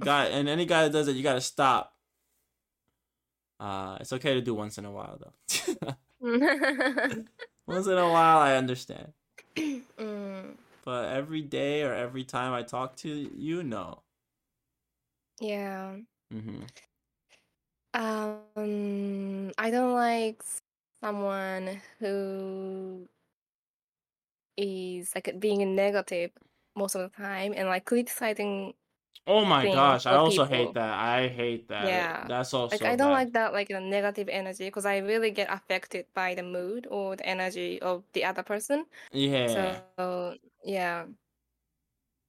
[0.00, 1.89] Guy and any guy that does it, you got to stop.
[3.60, 5.94] Uh, it's okay to do once in a while though.
[7.66, 9.14] once in a while, I understand.
[9.56, 10.56] mm.
[10.84, 14.04] But every day or every time I talk to you, no.
[15.40, 15.98] Yeah.
[16.32, 16.70] hmm
[17.94, 20.42] Um, I don't like
[21.02, 23.08] someone who
[24.56, 26.30] is like being negative
[26.76, 28.74] most of the time and like criticizing.
[29.26, 30.56] Oh my gosh, I also people.
[30.56, 30.92] hate that.
[30.98, 31.86] I hate that.
[31.86, 32.24] Yeah.
[32.26, 33.12] That's also Like I don't bad.
[33.12, 37.16] like that like the negative energy because I really get affected by the mood or
[37.16, 38.86] the energy of the other person.
[39.12, 39.80] Yeah.
[39.98, 41.04] So yeah.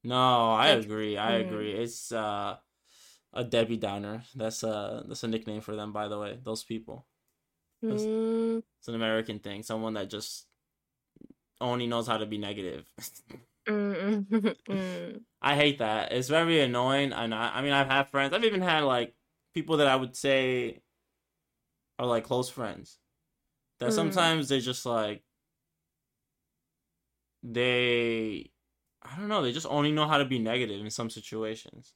[0.04, 1.18] No, I Like, agree.
[1.18, 1.48] I mm.
[1.48, 1.72] agree.
[1.74, 2.58] It's uh
[3.34, 4.24] a Debbie Downer.
[4.36, 6.40] That's a that's a nickname for them, by the way.
[6.44, 7.06] Those people.
[7.82, 9.64] That's- Mm, It's an American thing.
[9.64, 10.48] Someone that just
[11.60, 12.86] only knows how to be negative.
[13.68, 16.12] mm, mm, mm, I hate that.
[16.12, 17.14] It's very annoying.
[17.14, 18.34] And I, I mean, I've had friends.
[18.34, 19.16] I've even had like
[19.54, 20.82] people that I would say
[22.00, 23.00] are like close friends.
[23.80, 23.94] That Mm.
[23.94, 25.24] sometimes they just like
[27.44, 28.52] they,
[29.02, 29.42] I don't know.
[29.42, 31.94] They just only know how to be negative in some situations,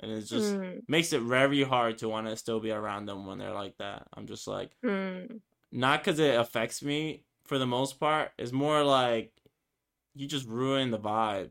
[0.00, 3.26] and it just mm, makes it very hard to want to still be around them
[3.26, 4.08] when they're like that.
[4.14, 4.76] I'm just like,
[5.72, 8.32] not because it affects me for the most part.
[8.38, 9.32] It's more like
[10.18, 11.50] you just ruin the vibe.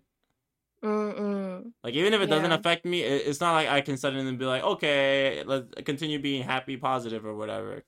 [0.84, 1.74] mm, mm.
[1.84, 4.46] Like even if it doesn't affect me, it, it's not like I can suddenly be
[4.46, 7.84] like, okay, let's continue being happy, positive, or whatever.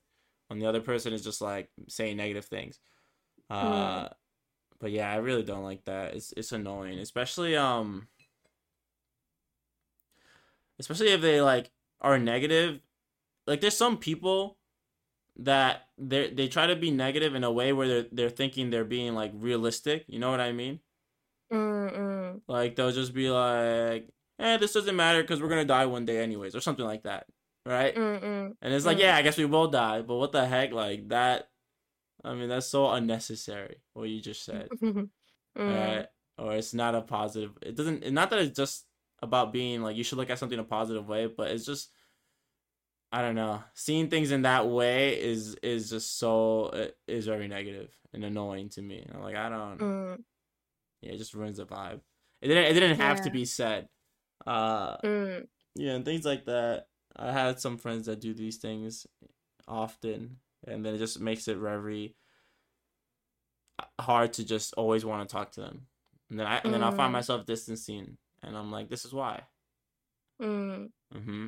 [0.48, 2.80] When the other person is just like saying negative things.
[3.50, 4.13] Uh, Mm.
[4.80, 6.15] but yeah, I really don't like that.
[6.15, 8.10] It's it's annoying, especially um,
[10.80, 12.82] especially if they like are negative.
[13.48, 14.59] Like there's some people
[15.39, 18.86] that they they try to be negative in a way where they're they're thinking they're
[18.86, 20.06] being like realistic.
[20.08, 20.80] You know what I mean?
[21.52, 22.41] Mm, mm.
[22.47, 26.19] Like they'll just be like, "Eh, this doesn't matter because we're gonna die one day
[26.21, 27.28] anyways," or something like that,
[27.65, 27.95] right?
[27.95, 28.56] Mm, mm.
[28.62, 29.02] And it's like, Mm.
[29.02, 31.49] yeah, I guess we will die, but what the heck, like that?
[32.23, 33.82] I mean, that's so unnecessary.
[33.93, 35.10] What you just said, Mm,
[35.58, 36.08] right?
[36.38, 37.58] Or it's not a positive.
[37.62, 38.10] It doesn't.
[38.13, 38.86] Not that it's just
[39.21, 41.91] about being like you should look at something a positive way, but it's just.
[43.12, 43.63] I don't know.
[43.74, 48.69] Seeing things in that way is is just so it is very negative and annoying
[48.69, 49.06] to me.
[49.13, 49.78] I'm like I don't.
[49.80, 50.17] mm,
[51.02, 52.02] Yeah, it just ruins the vibe.
[52.41, 52.65] It didn't.
[52.65, 53.88] It didn't have to be said.
[54.45, 56.88] Uh, mm, yeah, and things like that.
[57.15, 59.06] I had some friends that do these things
[59.67, 62.15] often, and then it just makes it very
[64.00, 65.88] hard to just always want to talk to them.
[66.30, 67.13] and then I and then I'll find Mm.
[67.13, 69.43] myself distancing, and I'm like, this is why.
[70.41, 71.48] Mm, Mm-hmm.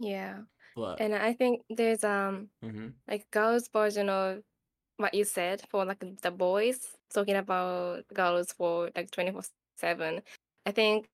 [0.00, 0.38] yeah.
[0.76, 2.88] But And I think there's um mm-hmm.
[3.08, 4.42] like girls version of
[4.96, 9.42] what you said for like the boys talking about girls for like 24
[9.76, 10.20] 7
[10.66, 11.08] i think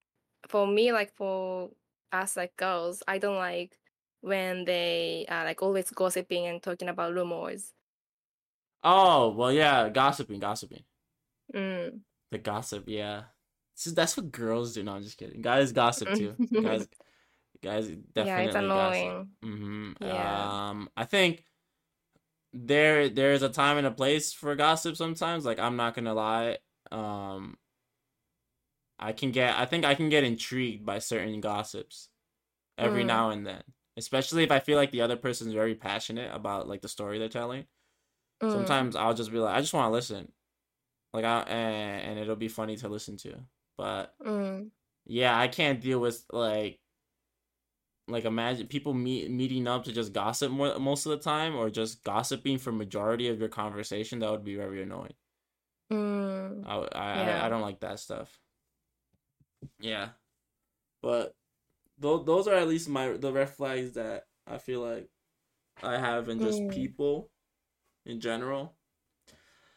[0.49, 1.71] for me like for
[2.13, 3.79] us like girls i don't like
[4.21, 7.73] when they are like always gossiping and talking about rumors
[8.83, 10.85] oh well, yeah, gossiping, gossiping.
[11.55, 12.01] mm.
[12.31, 13.23] The gossip, yeah.
[13.75, 14.83] See, that's what girls do.
[14.83, 15.41] No, I'm just kidding.
[15.41, 16.35] Guys gossip too.
[16.63, 16.87] guys,
[17.63, 18.25] guys definitely.
[18.25, 20.69] yeah it's annoying hmm Yeah.
[20.71, 21.45] Um, I think
[22.53, 24.97] there there is a time and a place for gossip.
[24.97, 26.59] Sometimes, like I'm not gonna lie.
[26.91, 27.59] Um,
[28.99, 29.57] I can get.
[29.57, 32.09] I think I can get intrigued by certain gossips
[32.79, 33.07] every Mm.
[33.07, 33.63] now and then,
[33.97, 37.29] especially if I feel like the other person's very passionate about like the story they're
[37.29, 37.67] telling.
[38.43, 38.53] Mm.
[38.53, 40.33] Sometimes I'll just be like, I just want to listen,
[41.13, 43.35] like I and, and it'll be funny to listen to.
[43.77, 44.71] But Mm.
[45.07, 46.81] yeah, I can't deal with like
[48.09, 51.71] like imagine people meet meeting up to just gossip more, most of the time or
[51.71, 54.21] just gossiping for majority of your conversation.
[54.21, 55.15] That would be very annoying.
[55.93, 56.65] Mm.
[56.67, 57.47] I I I, Yeah.
[57.47, 58.41] I don't like that stuff.
[59.81, 60.11] Yeah,
[61.03, 61.35] but
[61.99, 65.11] those those are at least my the red flags that I feel like
[65.83, 66.73] I have in just Mm.
[66.75, 67.31] people
[68.07, 68.77] in general.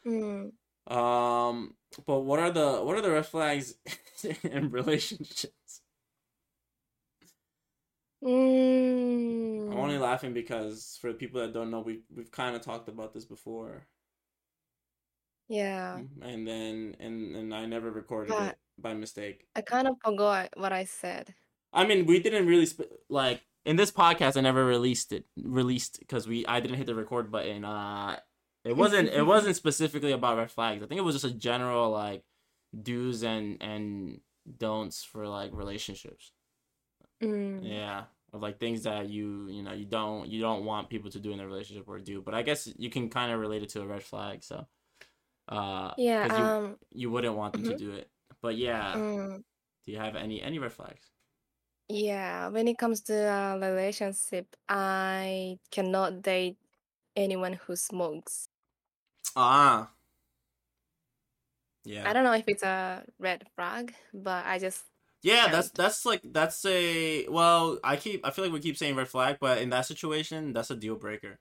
[0.05, 0.51] Mm.
[0.87, 3.75] Um, but what are the what are the red flags
[4.43, 5.55] in relationships?
[8.23, 9.71] Mm.
[9.71, 12.87] I'm only laughing because for the people that don't know, we we've kind of talked
[12.87, 13.87] about this before,
[15.49, 19.45] yeah and then and and I never recorded But- it by mistake.
[19.55, 21.33] i kind of forgot what i said
[21.73, 24.35] I mean, we didn't really sp- like in this podcast.
[24.35, 27.63] I never released it released because we I didn't hit the record button.
[27.63, 28.19] Uh,
[28.65, 30.83] it wasn't it wasn't specifically about red flags.
[30.83, 32.23] I think it was just a general like
[32.75, 34.19] do's and and
[34.57, 36.33] don'ts for like relationships.
[37.21, 37.59] Mm.
[37.61, 38.03] Yeah,
[38.33, 41.31] of like things that you you know you don't you don't want people to do
[41.31, 42.21] in a relationship or do.
[42.21, 44.43] But I guess you can kind of relate it to a red flag.
[44.43, 44.65] So,
[45.49, 48.09] uh, yeah you, um you wouldn't want them to do it.
[48.41, 49.43] But yeah, mm.
[49.85, 51.11] do you have any any red flags?
[51.87, 56.57] Yeah, when it comes to a relationship, I cannot date
[57.15, 58.47] anyone who smokes.
[59.35, 59.91] Ah.
[61.83, 62.07] Yeah.
[62.07, 64.83] I don't know if it's a red flag, but I just
[65.23, 68.95] Yeah, that's that's like that's a well, I keep I feel like we keep saying
[68.95, 71.39] red flag, but in that situation, that's a deal breaker.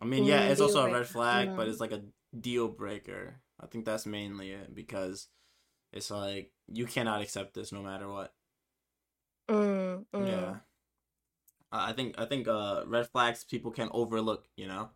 [0.00, 2.04] I mean, yeah, Mm, it's also a red flag, but it's like a
[2.38, 3.40] deal breaker.
[3.60, 5.28] I think that's mainly it because
[5.92, 8.34] it's like you cannot accept this no matter what.
[9.48, 10.60] mm, mm, Yeah.
[11.72, 14.90] I I think I think uh red flags people can overlook, you know,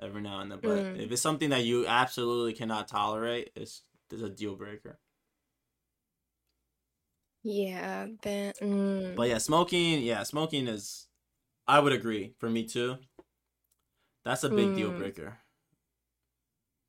[0.00, 0.60] every now and then.
[0.62, 0.94] But Mm.
[0.94, 4.98] if it's something that you absolutely cannot tolerate, it's it's a deal breaker.
[7.44, 11.08] Yeah, then mm, But yeah, smoking, yeah, smoking is
[11.68, 12.98] I would agree for me too.
[14.24, 14.92] That's a big deal Mm.
[14.92, 15.44] breaker.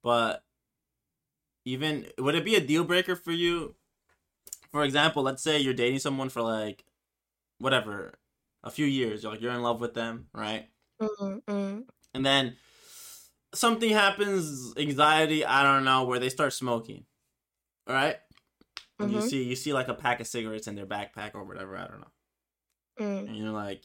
[0.02, 0.46] But
[1.65, 3.76] even would it be a deal breaker for you?
[4.72, 6.86] For example, let's say you're dating someone for like
[7.60, 8.20] whatever,
[8.63, 10.70] a few years, you're like you're in love with them, right?
[11.00, 12.58] mm, mm, And then
[13.54, 17.06] something happens, anxiety, I don't know, where they start smoking.
[17.88, 18.18] All right?
[18.99, 21.77] And you see you see like a pack of cigarettes in their backpack or whatever,
[21.77, 22.12] I don't know.
[22.99, 23.84] mm, and you're like,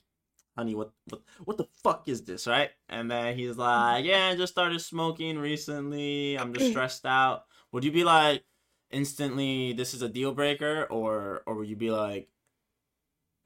[0.57, 2.70] honey, what what what the fuck is this, right?
[2.88, 6.38] And then he's like, yeah, I just started smoking recently.
[6.38, 7.46] I'm just stressed out.
[7.73, 8.44] Would you be like
[8.90, 12.29] instantly this is a deal breaker or or would you be like,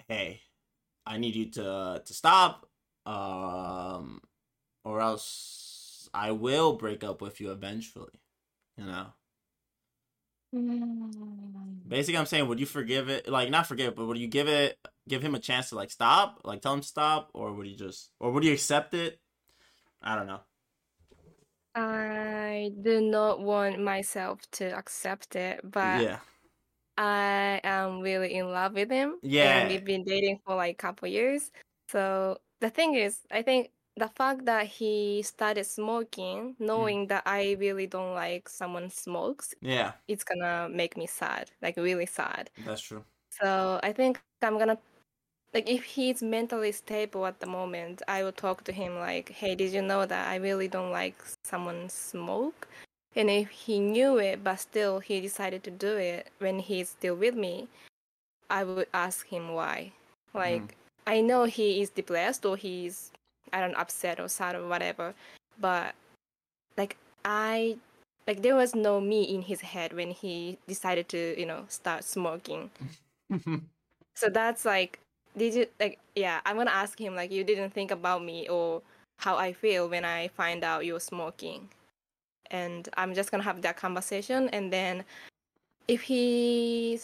[0.08, 0.40] hey,
[1.06, 2.68] I need you to to stop
[3.06, 4.22] um
[4.84, 8.20] or else I will break up with you eventually,
[8.76, 9.08] you know?
[10.54, 11.88] Mm.
[11.88, 13.28] Basically, I'm saying, would you forgive it?
[13.28, 15.90] Like, not forgive it, but would you give it, give him a chance to like
[15.90, 19.20] stop, like tell him to stop, or would you just, or would you accept it?
[20.02, 20.40] I don't know.
[21.74, 26.18] I do not want myself to accept it, but yeah,
[26.96, 29.16] I am really in love with him.
[29.22, 29.58] Yeah.
[29.58, 31.50] And we've been dating for like a couple years.
[31.90, 36.90] So the thing is, I think the fact that he started smoking, Hmm.
[36.90, 41.76] knowing that I really don't like someone smokes, yeah, it's gonna make me sad, like
[41.76, 42.50] really sad.
[42.58, 43.04] that's true.
[43.30, 44.78] So I think I'm gonna
[45.54, 49.54] like if he's mentally stable at the moment, I will talk to him like, "Hey,
[49.56, 52.68] did you know that I really don't like someone smoke?"
[53.16, 57.16] And if he knew it but still he decided to do it when he's still
[57.16, 57.68] with me,
[58.50, 59.92] I would ask him why.
[60.34, 60.76] Like
[61.06, 63.12] I know he is depressed or he's
[63.54, 65.14] I don't upset or sad or whatever,
[65.60, 65.94] but
[66.76, 67.76] like I
[68.26, 72.02] like there was no me in his head when he decided to you know start
[72.04, 72.70] smoking.
[74.14, 74.98] so that's like
[75.36, 78.82] did you like yeah i'm gonna ask him like you didn't think about me or
[79.18, 81.68] how i feel when i find out you're smoking.
[82.50, 85.04] And i'm just gonna have that conversation and then
[85.88, 87.00] if he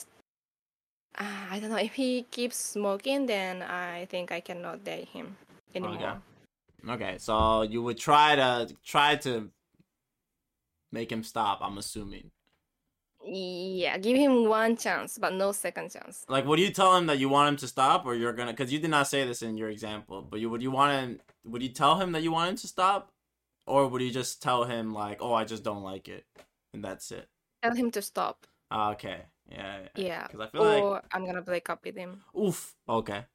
[1.19, 5.37] uh, i don't know if he keeps smoking then i think i cannot date him
[5.75, 5.97] anymore.
[5.97, 6.30] okay
[7.19, 9.51] so you would try to try to
[10.93, 12.31] make him stop i'm assuming
[13.25, 16.25] yeah, give him one chance, but no second chance.
[16.29, 18.53] Like, would you tell him that you want him to stop, or you're gonna?
[18.53, 21.21] Because you did not say this in your example, but you would you want him?
[21.45, 23.13] Would you tell him that you want him to stop,
[23.67, 26.25] or would you just tell him like, "Oh, I just don't like it,"
[26.73, 27.29] and that's it?
[27.63, 28.47] Tell him to stop.
[28.71, 29.23] Ah, okay.
[29.51, 29.81] Yeah.
[29.95, 30.27] Yeah.
[30.27, 32.23] Because I feel or like, I'm gonna break up with him.
[32.39, 32.75] oof.
[32.89, 33.27] Okay.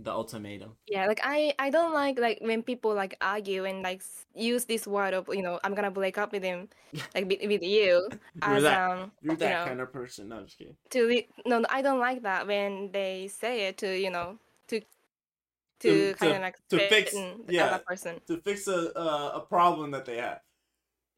[0.00, 0.76] The ultimatum.
[0.86, 4.00] Yeah, like I I don't like like when people like argue and like
[4.34, 6.68] use this word of you know I'm gonna break up with him
[7.16, 8.06] like with, with you
[8.38, 10.28] You're as that- um You're you that know kind of person.
[10.28, 10.76] No, I'm just kidding.
[10.90, 14.38] to no, no I don't like that when they say it to you know
[14.68, 14.80] to
[15.80, 17.14] To- to kind of like to fix-
[17.48, 17.66] yeah.
[17.66, 18.20] other person.
[18.26, 20.40] To fix a uh, a problem that they have.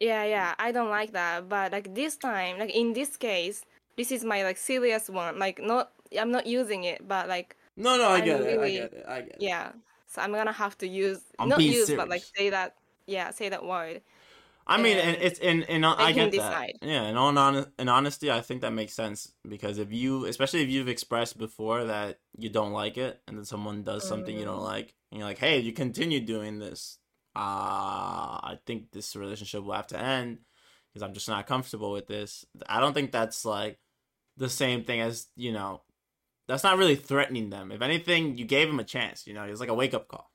[0.01, 1.49] Yeah, yeah, I don't like that.
[1.49, 3.65] But like this time, like in this case,
[3.97, 5.39] this is my like serious one.
[5.39, 8.59] Like not I'm not using it, but like No, no, I I'm get it.
[8.59, 9.05] I get it.
[9.09, 9.37] I get it.
[9.41, 9.73] yeah.
[10.07, 12.75] So I'm gonna have to use I'm not being use but like say that
[13.07, 14.03] yeah, say that word.
[14.67, 16.71] I mean, and and it's in in I get that.
[16.83, 20.63] Yeah, in all hon- in honesty, I think that makes sense because if you, especially
[20.63, 24.45] if you've expressed before that you don't like it, and then someone does something you
[24.45, 24.65] don't Mm.
[24.65, 26.99] like, and you're like, "Hey, if you continue doing this,
[27.35, 30.39] uh, I think this relationship will have to end
[30.93, 33.81] because I'm just not comfortable with this." I don't think that's like
[34.37, 35.83] the same thing as you know.
[36.51, 37.71] That's not really threatening them.
[37.71, 39.27] If anything, you gave him a chance.
[39.27, 40.31] You know, it was like a wake up call.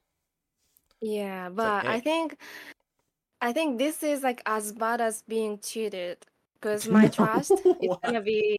[1.01, 1.89] Yeah, but hey.
[1.89, 2.37] I think
[3.41, 8.21] I think this is like as bad as being cheated because my trust is gonna
[8.21, 8.57] be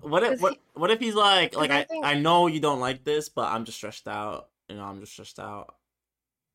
[0.00, 2.60] What if what he- what if he's like like I I, think- I know you
[2.60, 4.48] don't like this, but I'm just stressed out.
[4.68, 5.74] You know, I'm just stressed out.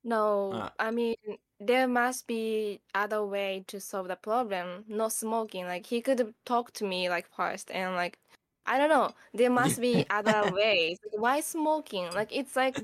[0.04, 0.54] no.
[0.54, 0.70] Uh.
[0.80, 1.16] I mean,
[1.60, 4.86] there must be other way to solve the problem.
[4.88, 5.66] Not smoking.
[5.66, 8.18] Like he could talk to me like first and like
[8.66, 9.12] I don't know.
[9.34, 10.98] There must be other ways.
[11.12, 12.14] Like, why smoking?
[12.14, 12.84] Like it's like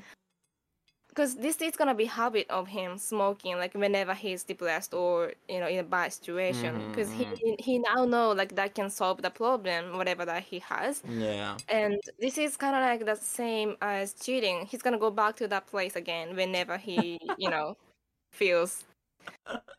[1.09, 5.59] because this is gonna be habit of him smoking like whenever he's depressed or you
[5.59, 9.21] know in a bad situation because Mhm, he he now know like that can solve
[9.21, 11.57] the problem whatever that he has Yeah.
[11.69, 15.47] and this is kind of like the same as cheating he's gonna go back to
[15.47, 17.77] that place again whenever he you know
[18.33, 18.83] feels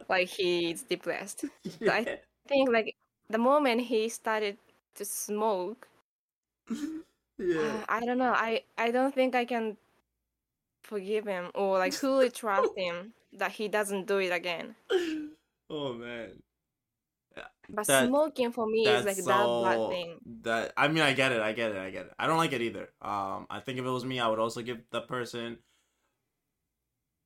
[0.08, 1.44] like he's depressed
[1.80, 1.92] yeah.
[1.92, 2.06] i
[2.48, 2.94] think like
[3.28, 4.56] the moment he started
[4.96, 5.88] to smoke
[7.38, 7.84] yeah.
[7.88, 8.32] I don't know.
[8.32, 9.76] I I don't think I can
[10.82, 14.74] forgive him or like fully trust him that he doesn't do it again.
[15.68, 16.42] Oh man.
[17.68, 20.20] But That- smoking for me is like That's that bad thing.
[20.42, 22.12] that I mean I get it, I get it, I get it.
[22.18, 22.92] I don't like it either.
[23.02, 25.58] Um I think if it was me I would also give the person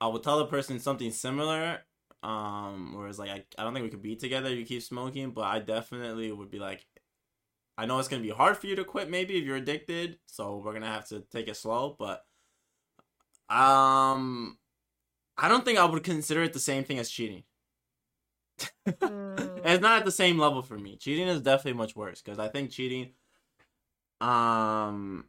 [0.00, 1.84] I would tell the person something similar.
[2.22, 5.30] Um whereas like I, I don't think we could be together if you keep smoking,
[5.32, 6.86] but I definitely would be like
[7.80, 10.58] I know it's gonna be hard for you to quit maybe if you're addicted, so
[10.58, 12.26] we're gonna have to take it slow, but
[13.48, 14.58] um
[15.38, 17.44] I don't think I would consider it the same thing as cheating.
[18.86, 19.60] Mm.
[19.64, 20.98] it's not at the same level for me.
[20.98, 23.12] Cheating is definitely much worse because I think cheating,
[24.20, 25.24] um,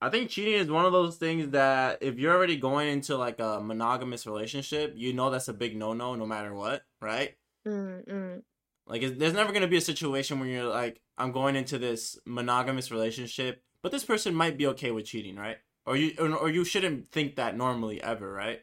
[0.00, 3.38] I think cheating is one of those things that if you're already going into like
[3.38, 7.36] a monogamous relationship, you know that's a big no no no matter what, right?
[7.64, 8.42] Mm, mm,
[8.86, 12.90] Like, there's never gonna be a situation where you're like, I'm going into this monogamous
[12.90, 15.56] relationship, but this person might be okay with cheating, right?
[15.86, 18.60] Or you, or, or you shouldn't think that normally ever, right?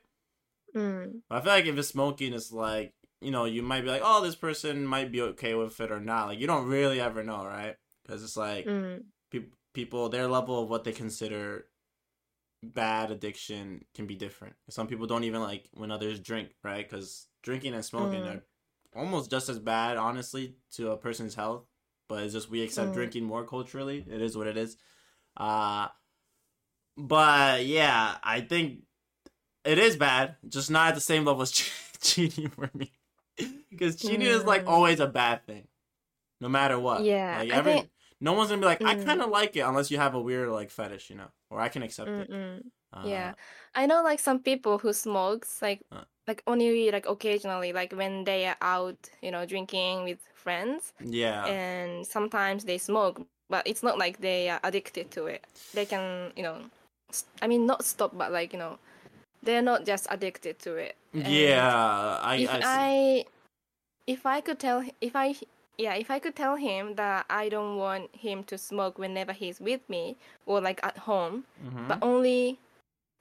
[0.76, 1.22] mm.
[1.30, 4.24] I feel like if it's smoking, it's like you know you might be like, oh,
[4.24, 6.28] this person might be okay with it or not.
[6.28, 7.76] Like you don't really ever know, right?
[8.03, 9.03] Because it's like Mm.
[9.32, 11.67] peop people their level of what they consider
[12.63, 14.55] bad addiction can be different.
[14.69, 16.88] Some people don't even like when others drink, right?
[16.88, 18.36] Because drinking and smoking Mm.
[18.36, 18.43] are
[18.95, 21.65] almost just as bad, honestly, to a person's health.
[22.09, 22.93] But it's just we accept Mm.
[22.93, 24.05] drinking more culturally.
[24.09, 24.77] It is what it is.
[25.37, 25.87] Uh
[26.97, 28.83] but yeah, I think
[29.63, 31.71] it is bad, just not at the same level as che-
[32.01, 32.91] cheating for me.
[33.69, 34.69] Because cheating is like Mm.
[34.69, 35.67] always a bad thing,
[36.41, 37.03] no matter what.
[37.03, 37.89] Yeah, like I every think-
[38.19, 39.05] no one's gonna be like, I Mm.
[39.05, 41.69] kind of like it, unless you have a weird like fetish, you know, or I
[41.69, 42.65] can accept Mm, it.
[42.93, 43.33] Uh, Yeah,
[43.73, 46.03] I know like some people who smokes like Uh.
[46.28, 51.45] Like only like occasionally like when they are out you know drinking with friends yeah,
[51.47, 56.32] and sometimes they smoke but it's not like they are addicted to it they can
[56.36, 56.57] you know
[57.41, 58.78] i mean not stop but like you know
[59.43, 62.19] they're not just addicted to it And yeah.
[62.22, 63.26] I, if I, i
[64.07, 65.36] if I could tell if I
[65.78, 69.59] yeah if I could tell him that I don't want him to smoke whenever he's
[69.59, 70.15] with me
[70.45, 71.88] or like at home, Mhm.
[71.88, 72.59] but only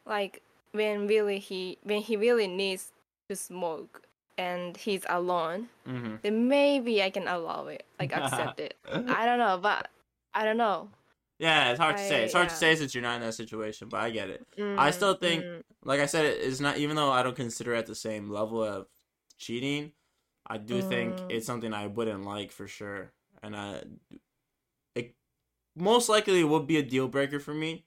[0.07, 0.42] like
[0.72, 2.92] when really he when he really needs
[3.28, 4.02] to smoke
[4.38, 6.22] and he's alone, Mhm.
[6.22, 8.76] then maybe I can allow it, like accept it.
[8.92, 9.88] I don't know, but
[10.34, 10.90] I don't know.
[11.38, 12.24] yeah, it's hard to say.
[12.24, 14.46] It's hard to say since you're not in that situation, but I get it.
[14.56, 17.74] I Mm, still think- mm, Like I said, it's not even though I don't consider
[17.74, 18.86] it at the same level of
[19.38, 19.92] cheating.
[20.46, 21.24] I do think Mm.
[21.30, 23.12] it's something I wouldn't like for sure,
[23.42, 23.84] and I
[24.94, 25.14] it
[25.76, 27.86] most likely would be a deal breaker for me.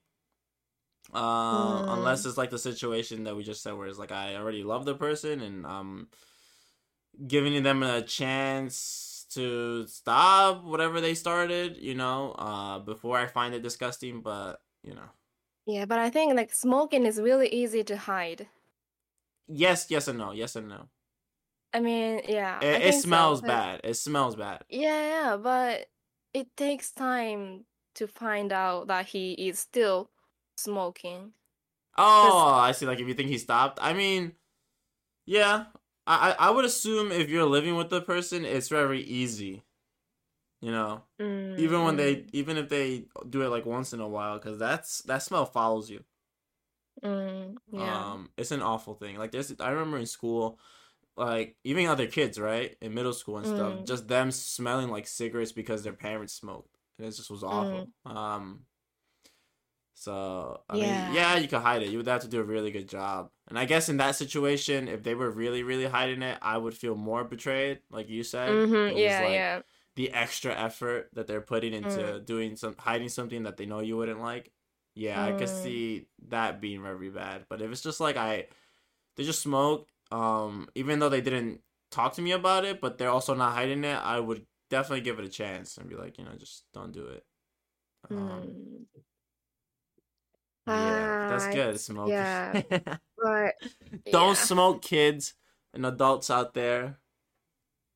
[1.14, 1.88] Uh, Mm.
[1.88, 4.86] unless it's like the situation that we just said, where it's like I already love
[4.86, 6.10] the person and I'm
[7.28, 13.54] giving them a chance to stop whatever they started, you know, uh, before I find
[13.54, 14.22] it disgusting.
[14.22, 15.10] But you know,
[15.66, 18.48] yeah, but I think like smoking is really easy to hide.
[19.48, 20.90] yes, yes and no, yes and no.
[21.74, 23.04] I mean, yeah, It, it think
[23.42, 23.82] so, bad.
[23.84, 24.64] It smells bad.
[24.70, 25.02] Yeah,
[25.32, 25.90] yeah, but
[26.34, 30.10] it takes time to find out that he is still
[30.58, 31.34] smoking.
[31.98, 32.86] Oh, I see.
[32.86, 34.34] Like if you think he stopped, I mean,
[35.26, 35.68] yeah,
[36.08, 39.64] I I would assume if you're living with the person, it's very easy.
[40.62, 41.26] You know, Mm,
[41.58, 44.60] even when they mm, even if they do it like once in a while, because
[44.60, 46.06] that's that smell follows you.
[47.02, 48.10] mm, yeah.
[48.12, 49.18] Um, it's an awful thing.
[49.18, 50.60] Like there's, I remember in school,
[51.18, 53.86] like even other kids, right, in middle school and stuff, Mm.
[53.86, 56.78] just them smelling like cigarettes because their parents smoked.
[56.98, 57.90] And it just was awful.
[58.06, 58.66] Um,
[60.04, 60.80] so I Mm.
[60.80, 60.86] Yeah.
[61.06, 61.90] mean, yeah, you could hide it.
[61.90, 63.30] You would have to do a really good job.
[63.48, 66.74] And I guess in that situation, if they were really, really hiding it, I would
[66.74, 68.50] feel more betrayed, like you said.
[68.50, 69.62] Mm-hmm, It was, yeah, like, yeah.
[69.96, 72.26] The extra effort that they're putting into Mm.
[72.26, 74.52] doing some hiding something that they know you wouldn't like.
[74.96, 75.62] Yeah, I could Mm.
[75.62, 77.46] see that being very bad.
[77.50, 78.48] But if it's just like I,
[79.16, 83.10] they just smoke, um, even though they didn't talk to me about it, but they're
[83.10, 86.26] also not hiding it, I would definitely give it a chance and be like, you
[86.26, 87.24] know, just don't do it.
[88.10, 88.86] Um, Mm.
[90.66, 91.80] Yeah, that's good.
[91.80, 92.10] Smoke.
[92.10, 92.64] yeah.
[93.18, 93.56] But
[94.12, 94.44] don't yeah.
[94.46, 95.34] smoke, kids
[95.74, 97.00] and adults out there,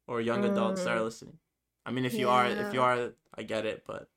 [0.07, 1.03] or young adults that are Mm.
[1.03, 1.39] listening.
[1.86, 4.09] I mean, if you are, if you are, I get it, but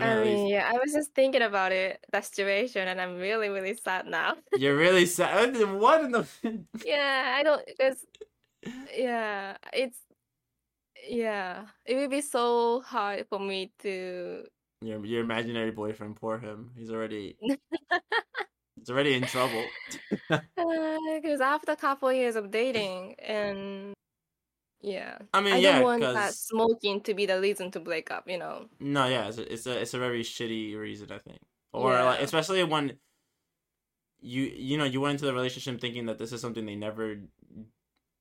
[0.00, 3.48] I definitely, mean, yeah, I was just thinking about it, that situation, and I'm really,
[3.48, 4.36] really sad now.
[4.54, 5.56] you're really sad.
[5.72, 6.26] What in the?
[6.84, 8.04] yeah, I don't, because,
[8.94, 9.98] yeah, it's,
[11.08, 14.46] yeah, it would be so hard for me to,
[14.86, 16.72] Your your imaginary boyfriend, poor him.
[16.76, 19.64] He's already he's already in trouble.
[20.58, 23.94] Uh, because after a couple years of dating, and
[24.80, 27.80] yeah, I mean, I yeah, don't want that because smoking to be the reason to
[27.80, 28.68] break up, you know?
[28.80, 31.40] no, yeah, it's a, it's a it's a very shitty reason, I think,
[31.72, 32.98] or like especially when
[34.20, 37.16] you you know you went into the relationship thinking that this is something they never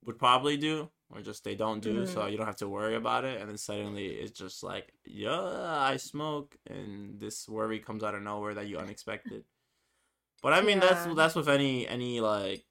[0.05, 2.31] would probably do or just they don't do, so Mhm.
[2.31, 5.97] you don't have to worry about it, and then suddenly it's just like, yeah, I
[5.97, 9.45] smoke, and this worry comes out of nowhere that you unexpected.
[10.41, 11.13] But I mean, that's Yeah.
[11.13, 12.65] that's with any any like.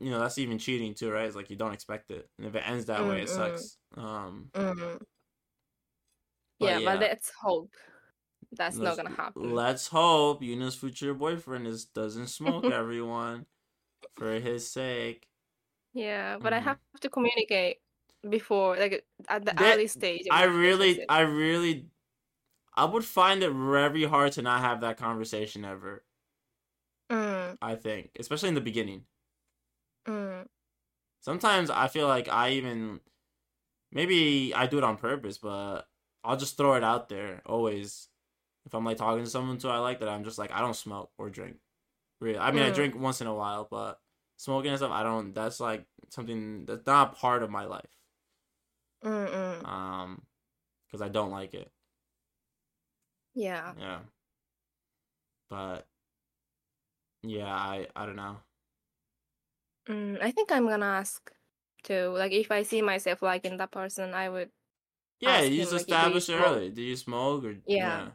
[0.00, 1.26] You know that's even cheating too, right?
[1.26, 3.78] It's like you don't expect it, and if it ends that way, it sucks.
[3.94, 5.00] Um, Mm.
[6.60, 6.84] But Yeah, yeah.
[6.92, 7.72] but let's hope
[8.52, 9.54] that's not Let's- gonna happen.
[9.54, 13.46] Let's hope Yuna's future boyfriend is doesn't smoke everyone
[14.16, 15.28] for his sake.
[15.98, 16.64] Yeah, but I Mhm.
[16.64, 17.78] have to communicate
[18.28, 20.26] before, like at the That- early stage.
[20.30, 21.08] I really.
[21.08, 21.90] I really,
[22.74, 26.04] I would find it very hard to not have that conversation ever.
[27.10, 29.06] Mm, I think, especially in the beginning.
[30.06, 30.48] mm,
[31.20, 33.00] Sometimes I feel like I even,
[33.92, 35.88] maybe I do it on purpose, but
[36.24, 38.08] I'll just throw it out there always.
[38.66, 40.74] If I'm like talking to someone too I like that, I'm just like I don't
[40.76, 41.58] smoke or drink.
[42.20, 42.74] Really, I mean I Mm.
[42.74, 44.00] drink once in a while, but
[44.38, 45.34] smoking and stuff I don't.
[45.34, 47.90] That's like something that's not part of my life.
[49.02, 49.64] mm, mm.
[49.66, 50.26] Um,
[50.86, 51.72] because I don't like it.
[53.34, 53.74] Yeah.
[53.78, 54.00] Yeah.
[55.50, 55.86] But
[57.22, 58.38] yeah, I I don't know.
[59.88, 61.32] Mm, I think I'm gonna ask
[61.82, 62.10] too.
[62.10, 64.50] Like if I see myself liking that person, I would.
[65.20, 66.70] Yeah, you him, just like, do you established it early.
[66.70, 68.10] Do you smoke or Yeah.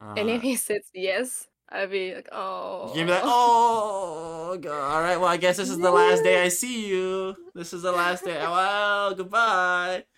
[0.00, 2.92] Uh, and if he says yes, I'd be like, oh.
[2.94, 4.92] You're gonna be like, oh, God.
[4.94, 5.16] all right.
[5.16, 7.34] Well, I guess this is the last day I see you.
[7.54, 8.36] This is the last day.
[8.42, 10.04] Well, goodbye.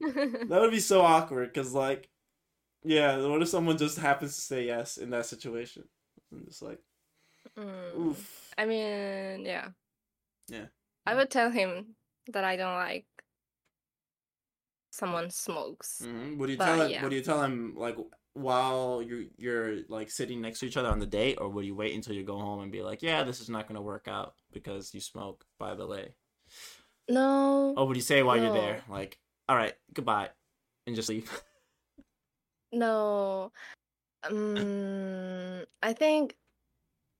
[0.00, 2.10] That would be so awkward because, like,
[2.84, 5.84] yeah, what if someone just happens to say yes in that situation?
[6.32, 6.78] I'm just like,
[7.56, 7.96] Mm.
[7.98, 8.52] oof.
[8.58, 9.68] I mean, yeah.
[10.48, 10.66] Yeah.
[11.06, 11.94] I would tell him
[12.32, 13.06] that I don't like
[14.90, 16.02] someone smokes.
[16.04, 16.90] hmm Would you But, tell him?
[16.90, 17.02] yeah.
[17.02, 17.96] Would you tell him like
[18.36, 21.74] while you're you're like sitting next to each other on the date, or would you
[21.74, 24.34] wait until you go home and be like, yeah, this is not gonna work out
[24.52, 25.44] because you smoke?
[25.58, 26.14] By the way,
[27.08, 27.74] No.
[27.76, 29.18] Oh, would you say while you're there, like,
[29.48, 30.30] all right, goodbye,
[30.86, 31.30] and just leave?
[32.72, 33.52] No.
[34.24, 36.36] Um, I think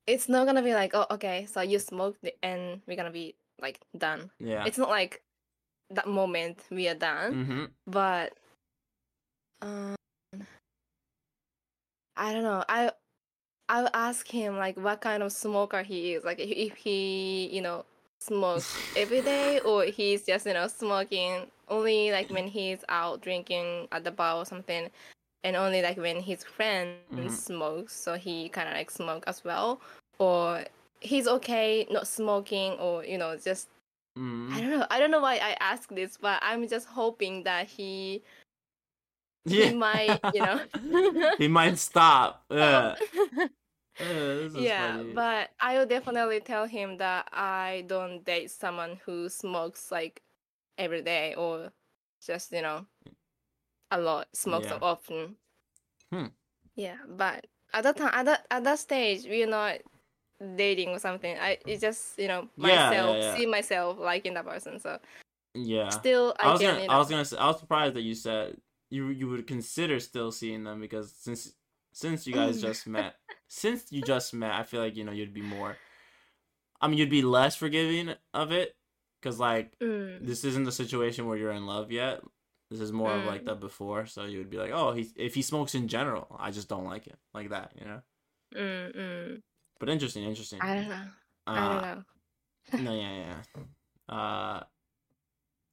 [0.06, 3.80] it's not gonna be like, oh, okay, so you smoked and we're gonna be like
[3.96, 4.30] done.
[4.38, 4.64] yeah.
[4.66, 5.22] It's not like
[5.90, 7.64] that moment we are done, Mm-hmm.
[7.86, 8.34] but
[9.62, 9.94] um,
[12.16, 12.64] I don't know.
[12.68, 12.92] I
[13.68, 16.24] I'll ask him like what kind of smoker he is.
[16.24, 17.86] Like if he, you know,
[18.20, 23.88] smokes every day or he's just, you know, smoking only like when he's out drinking
[23.92, 24.90] at the bar or something
[25.44, 27.28] and only like when his friend Mhm.
[27.30, 29.80] smokes, so he kind of like smoke as well,
[30.18, 30.64] or
[31.00, 33.68] he's okay not smoking, or you know just
[34.52, 34.86] I mm don't know.
[34.90, 38.22] I don't know why I ask this, but I'm just hoping that he
[39.46, 39.66] Yeah.
[39.66, 40.60] he might, you know.
[41.38, 42.44] he might stop.
[42.50, 42.96] Yeah.
[43.98, 49.90] Yeah, yeah, but I will definitely tell him that I don't date someone who smokes
[49.90, 50.20] like
[50.76, 51.72] every day or
[52.24, 52.84] just you know
[53.90, 54.78] a lot smokes Yeah.
[54.82, 55.36] often.
[56.12, 56.26] Hmm.
[56.74, 59.78] Yeah, but at that time, at that at that stage, we're not
[60.56, 61.36] dating or something.
[61.38, 63.36] I it's just you know myself yeah.
[63.36, 64.78] see myself liking that person.
[64.78, 64.98] So
[65.54, 65.88] yeah.
[65.88, 68.02] still, I, I was can gonna, you I was gonna, say, I was surprised that
[68.02, 68.56] you said
[68.90, 71.54] you you would consider still seeing them because since
[71.92, 73.16] since you guys just met,
[73.48, 75.80] since you just met, I feel like you know you'd be more.
[76.80, 78.76] I mean, you'd be less forgiving of it
[79.20, 82.22] because like Mm, this isn't the situation where you're in love yet.
[82.70, 83.46] This is more of like Mm.
[83.46, 86.50] the before, so you would be like, oh, he if he smokes in general, I
[86.50, 88.02] just don't like it, like that, you know.
[88.54, 89.42] mm, mm.
[89.78, 90.60] But interesting, interesting.
[90.60, 91.04] I don't know.
[91.54, 92.02] I Uh, don't know.
[92.78, 93.42] no, yeah,
[94.08, 94.14] yeah.
[94.14, 94.64] Uh,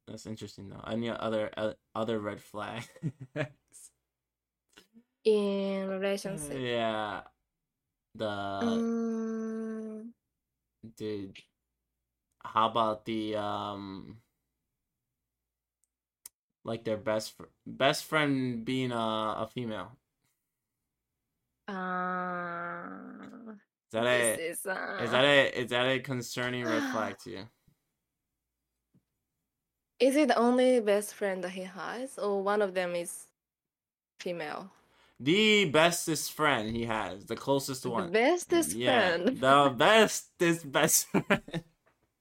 [0.08, 0.84] that's interesting though.
[0.88, 2.88] Any other uh, other red flags?
[5.26, 6.54] In relationship.
[6.60, 7.22] yeah.
[8.16, 8.26] The
[10.98, 11.38] did.
[12.44, 14.18] How about the um.
[16.66, 18.96] Like their best fr- best friend being a,
[19.44, 19.98] a female.
[21.68, 27.18] uh, Is that a is uh, is that a is that a concerning red flag
[27.24, 27.44] to you?
[30.00, 33.28] Is it the only best friend that he has, or one of them is
[34.20, 34.72] female?
[35.20, 38.08] The bestest friend he has, the closest one.
[38.08, 39.38] The bestest yeah, friend.
[39.40, 41.64] the bestest best friend.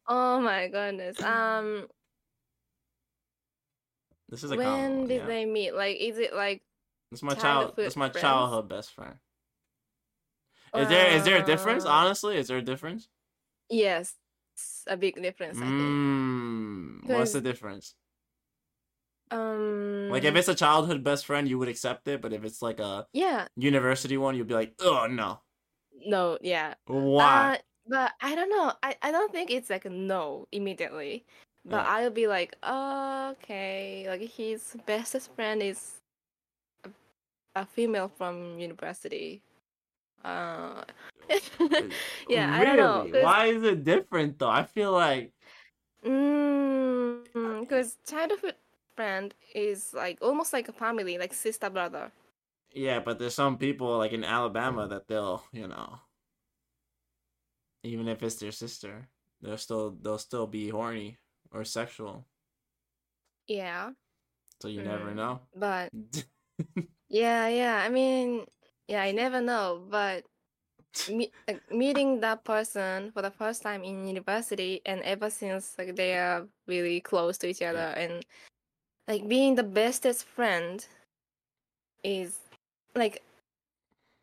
[0.06, 1.20] Oh my goodness.
[1.22, 1.88] Um,
[4.28, 5.26] This is a when one, did yeah.
[5.26, 5.74] they meet?
[5.74, 6.62] Like, is it like?
[7.10, 7.74] It's my child.
[7.78, 8.22] It's my friends?
[8.22, 9.16] childhood best friend.
[10.74, 11.84] Is there is there a difference?
[11.84, 13.08] Uh, Honestly, is there a difference?
[13.68, 14.14] Yes,
[14.86, 15.58] a big difference.
[15.58, 15.80] I think.
[15.80, 17.94] Mm, what's the difference?
[19.30, 22.60] Um, Like if it's a childhood best friend, you would accept it, but if it's
[22.60, 25.40] like a yeah, university one, you'd be like, oh no,
[26.06, 26.74] no, yeah.
[26.86, 27.54] why?
[27.54, 27.56] Uh,
[27.88, 28.72] but I don't know.
[28.82, 31.24] I, I don't think it's like a no immediately.
[31.64, 31.92] But Yeah.
[31.92, 34.04] I'll be like, oh, okay.
[34.08, 36.00] Like his bestest friend is
[36.84, 36.90] a,
[37.54, 39.42] a female from university.
[40.24, 40.84] Uh,
[42.28, 43.06] yeah, I don't know.
[43.06, 43.12] Really?
[43.12, 44.48] Why is it different though?
[44.50, 45.32] I feel like
[46.02, 48.56] Because childhood
[48.96, 52.12] friend is like almost like a family, like sister brother.
[52.72, 55.98] yeah, but there's some people like in Alabama that they'll, you know,
[57.84, 59.08] even if it's their sister,
[59.40, 61.18] they'll still they'll still be horny
[61.52, 62.26] or sexual.
[63.46, 63.92] Yeah,
[64.60, 65.16] So you never Mm.
[65.16, 65.40] know.
[65.54, 65.92] but
[67.08, 67.76] yeah, yeah.
[67.84, 68.46] I mean,
[68.88, 69.86] yeah, I never know.
[69.88, 70.24] But
[71.10, 75.96] me- like, meeting that person for the first time in university, and ever since, like
[75.96, 78.24] they are really close to each other, and
[79.08, 80.86] like being the bestest friend
[82.04, 82.38] is
[82.94, 83.22] like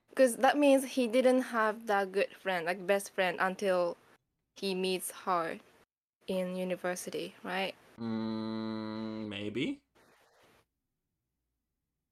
[0.09, 3.95] because that means he didn't have that good friend, like best friend, until
[4.57, 5.57] he meets her
[6.27, 7.73] in university, right?
[8.01, 9.79] Mm, maybe.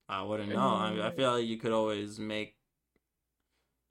[0.10, 0.60] I wouldn't know.
[0.60, 2.56] I, mean, I feel like you could always make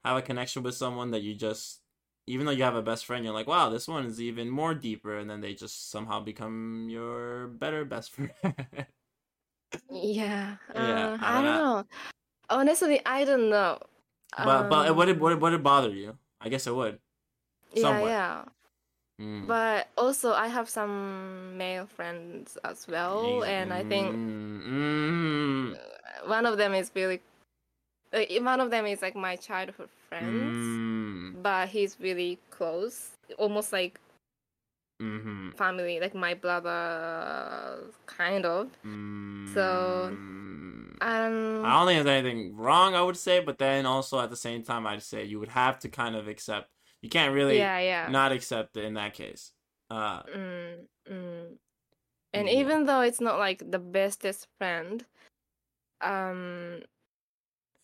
[0.07, 1.81] have a connection with someone that you just
[2.27, 4.73] even though you have a best friend, you're like, wow, this one is even more
[4.75, 8.31] deeper, and then they just somehow become your better best friend.
[9.89, 11.85] Yeah, Yeah, uh, I I don't know.
[12.49, 13.79] Honestly, I don't know.
[14.37, 16.17] but but it would it Um, would it, would it bother you?
[16.41, 16.99] I guess it would.
[17.73, 18.01] yeah, somewhat.
[18.01, 18.45] yeah.
[19.19, 19.47] Mm.
[19.47, 24.19] But also, I have some male friends as well, and I think
[24.69, 25.77] Mm,
[26.25, 27.21] one of them is really,
[28.13, 33.73] uh, one of them is like my childhood friends, mm, but he's really close, almost
[33.73, 33.99] like
[35.01, 38.69] mhm, family, like my brother, kind of.
[39.45, 40.97] So, mm.
[41.01, 44.35] Um, I don't think there's anything wrong, I would say, but then also at the
[44.35, 46.69] same time, I'd say you would have to kind of accept.
[47.01, 48.09] You can't really yeah, yeah.
[48.09, 49.51] not accept it in that case.
[49.89, 51.57] Uh, Mm, mm.
[52.33, 52.53] And Yeah.
[52.61, 55.05] even though it's not like the bestest friend,
[56.01, 56.81] um,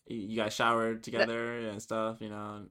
[0.08, 2.68] you you guys showered together and stuff, you know.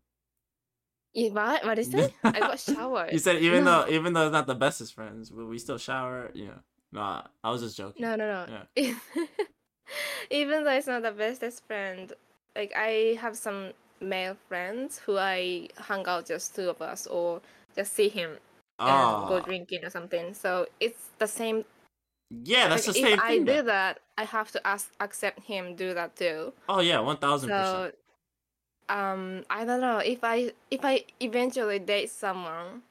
[1.14, 1.64] yeah, what?
[1.64, 2.12] What is it?
[2.34, 3.12] I got showered.
[3.12, 3.64] You said even No.
[3.64, 6.30] though even though it's not the bestest friends, but we still shower.
[6.34, 6.58] You know,
[6.92, 8.02] nah, I was just joking.
[8.02, 8.46] No, no, no.
[8.76, 8.94] Yeah.
[10.30, 12.12] Even though it's not the bestest friend,
[12.56, 17.40] like I have some male friends who I hang out just two of us or
[17.76, 18.38] just see him
[18.86, 20.34] and go Oh, drinking or something.
[20.34, 21.64] So it's the same.
[22.44, 23.42] Yeah, that's like, the same thing.
[23.42, 26.52] if I do that, I have to ask accept him do that too.
[26.68, 27.94] Oh yeah, one thousand So percent.
[28.88, 32.82] um, I don't know if I if I eventually date someone,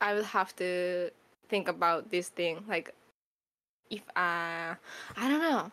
[0.00, 1.10] I will have to
[1.48, 2.64] think about this thing.
[2.68, 2.94] Like,
[3.90, 4.76] if I,
[5.16, 5.70] I don't know.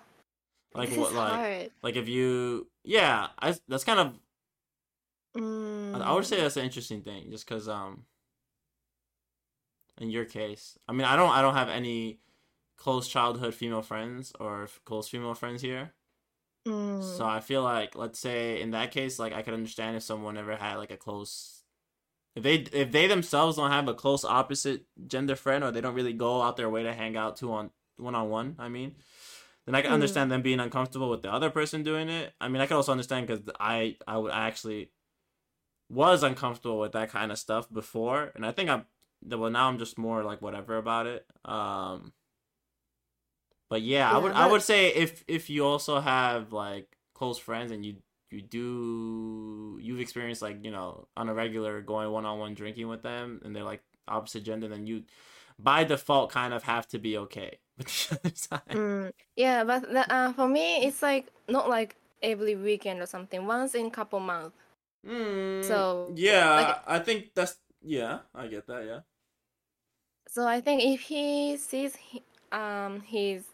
[0.73, 1.13] Like this what?
[1.13, 1.71] Like hard.
[1.83, 4.13] like if you, yeah, I that's kind of.
[5.37, 8.03] Mm, I would say that's an interesting thing, just because um.
[9.99, 12.19] In your case, I mean, I don't, I don't have any
[12.77, 15.93] close childhood female friends or f- close female friends here.
[16.67, 20.03] mm, So I feel like, let's say in that case, like I could understand if
[20.03, 21.63] someone ever had like a close,
[22.35, 25.95] if they if they themselves don't have a close opposite gender friend or they don't
[25.95, 28.55] really go out their way to hang out two on one on one.
[28.59, 28.95] I mean,
[29.65, 29.95] then I can Mm.
[29.95, 32.33] understand them being uncomfortable with the other person doing it.
[32.41, 34.91] I mean, I could also understand because I I would I actually
[35.89, 38.85] was uncomfortable with that kind of stuff before, and I think I'm
[39.29, 41.25] well now I'm just more like whatever about it.
[41.45, 42.13] Um,
[43.69, 47.37] but yeah, I Yeah, would I would say if if you also have like close
[47.37, 47.97] friends and you
[48.31, 52.87] you do you've experienced like you know on a regular going one on one drinking
[52.87, 55.03] with them and they're like opposite gender, then you
[55.59, 58.79] by default kind of have to be okay with the other side.
[58.79, 59.11] mm.
[59.35, 63.45] Yeah, but the, uh, for me, it's like not like every weekend or something.
[63.45, 64.55] Once in couple months.
[65.05, 68.85] Mm, So, yeah, like- I think that's yeah, I get that.
[68.85, 68.99] Yeah.
[70.35, 71.95] So I think if he sees
[72.51, 73.53] um his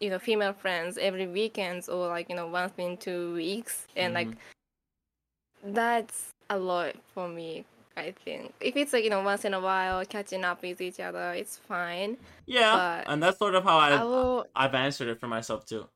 [0.00, 4.14] you know female friends every weekends or like you know once in two weeks and
[4.14, 4.38] like Mm-hmm.
[5.62, 7.64] that's a lot for me.
[7.96, 11.00] I think if it's like you know once in a while catching up with each
[11.00, 12.16] other, it's fine.
[12.46, 14.46] Yeah, But and that's sort of how I, I will.
[14.54, 15.88] I've answered it for myself too.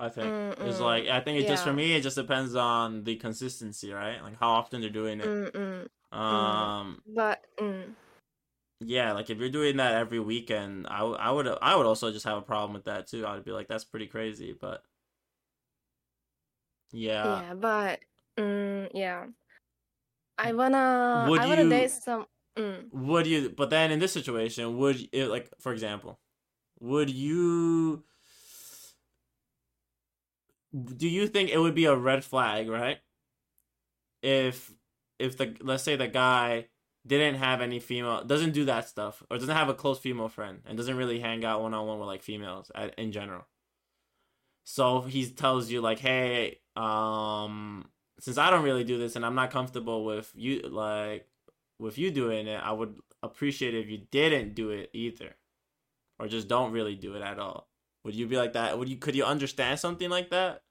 [0.00, 3.04] I think it's Mm, like I think it just for me it just depends on
[3.04, 4.22] the consistency, right?
[4.22, 5.36] Like how often they're doing it.
[5.50, 7.94] Mm, mm, Um, but mm,
[8.80, 12.12] yeah, like if you're doing that every weekend, I, w- I would I would also
[12.12, 13.24] just have a problem with that too.
[13.26, 14.82] I would be like that's pretty crazy, but
[16.92, 18.00] yeah, yeah, but
[18.38, 19.26] mm, yeah,
[20.38, 22.26] I wanna Would I wanna you- date some.
[22.56, 23.50] Mm, would you?
[23.50, 26.18] But then in this situation, would it like for example,
[26.80, 28.04] would you?
[30.96, 33.00] Do you think it would be a red flag, right?
[34.22, 34.72] If
[35.18, 36.68] if the let's say the guy
[37.06, 40.60] didn't have any female doesn't do that stuff or doesn't have a close female friend
[40.66, 43.46] and doesn't really hang out one on one with like females at, in general.
[44.64, 47.88] So he tells you like, "Hey, um
[48.18, 51.28] since I don't really do this and I'm not comfortable with you like
[51.78, 55.36] with you doing it, I would appreciate it if you didn't do it either.
[56.18, 57.68] Or just don't really do it at all.
[58.04, 58.78] Would you be like that?
[58.78, 60.62] Would you could you understand something like that?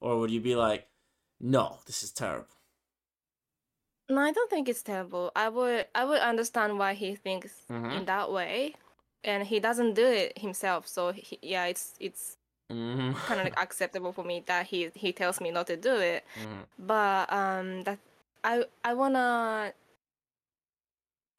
[0.00, 0.88] Or would you be like,
[1.40, 2.53] "No, this is terrible."
[4.08, 5.32] No, I don't think it's terrible.
[5.34, 7.96] I would I would understand why he thinks Mhm.
[7.98, 8.74] in that way,
[9.24, 10.86] and he doesn't do it himself.
[10.88, 12.36] So he, yeah, it's it's
[12.70, 13.14] Mhm.
[13.26, 16.24] kind of like acceptable for me that he he tells me not to do it.
[16.36, 16.66] Mhm.
[16.78, 17.98] But um, that
[18.44, 19.72] I I wanna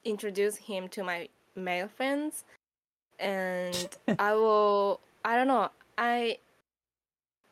[0.04, 2.44] introduce him to my male friends,
[3.20, 3.90] and
[4.20, 5.00] I will.
[5.24, 5.70] I don't know.
[5.98, 6.40] I.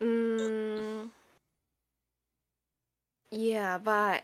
[0.02, 1.10] Mm,
[3.32, 4.24] yeah, but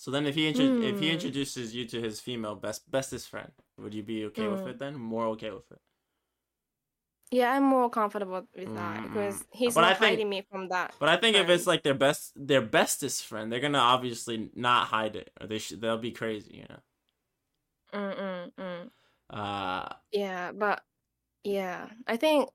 [0.00, 1.12] So then, if he intro- if he Hmm.
[1.12, 4.70] introduces you to his female best bestest friend, would you be okay with Mm.
[4.70, 4.94] it then?
[4.98, 5.78] More okay with it?
[7.30, 10.68] yeah, I'm more comfortable with that Mm, because he's But not think- hiding me from
[10.70, 10.94] that.
[10.98, 14.88] But I think if it's like their best their bestest friend, they're gonna obviously not
[14.88, 16.80] hide it, or they should they'll be crazy, you know.
[17.92, 18.90] Mm, mm, mm.
[19.28, 20.82] Uh, Yeah, but
[21.44, 22.48] yeah, I think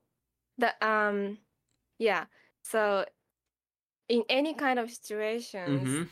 [0.58, 1.38] that um,
[1.98, 2.26] yeah.
[2.64, 3.06] So
[4.08, 6.08] in any kind of situations, mhm.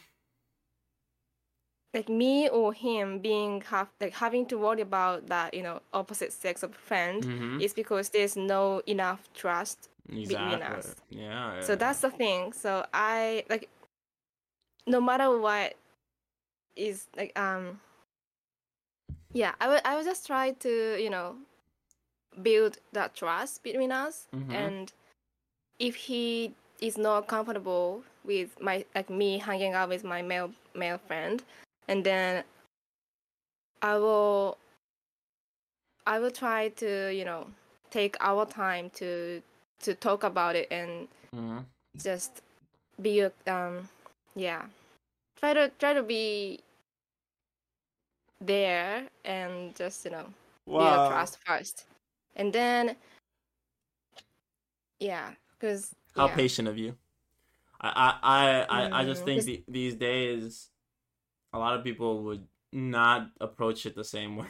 [1.95, 6.33] Like me or him being have like having to worry about that, you know, opposite
[6.33, 7.63] sex of friend Mhm.
[7.63, 9.89] is because there's no enough trust.
[10.13, 10.63] Exactly.
[10.63, 10.97] us.
[11.09, 11.61] Yeah.
[11.61, 12.53] So that's the thing.
[12.53, 13.71] So I like
[14.87, 15.75] no matter what
[16.77, 17.81] is like um
[19.33, 21.37] yeah, I would I would just try to, you know,
[22.43, 24.53] build that trust between us Mhm.
[24.53, 24.93] and
[25.79, 30.99] if he is not comfortable with my like me hanging out with my male male
[30.99, 31.43] friend
[31.89, 32.45] and then
[33.83, 34.59] I will
[36.07, 37.49] I will try to, you know,
[37.91, 39.43] take our time to
[39.81, 41.67] to talk about it and hmm
[42.03, 42.43] just
[43.01, 43.89] be a- um
[44.35, 44.67] yeah.
[45.39, 46.61] Try to try to be
[48.41, 50.27] there and just, you know,
[50.77, 51.87] be a trust first.
[52.37, 52.97] And then
[55.01, 56.37] yeah, cuz How yeah.
[56.37, 56.97] patient of you.
[57.81, 60.71] I I I, I, I just Mm, think the, these days,
[61.55, 64.49] a lot of people would not approach it the same way.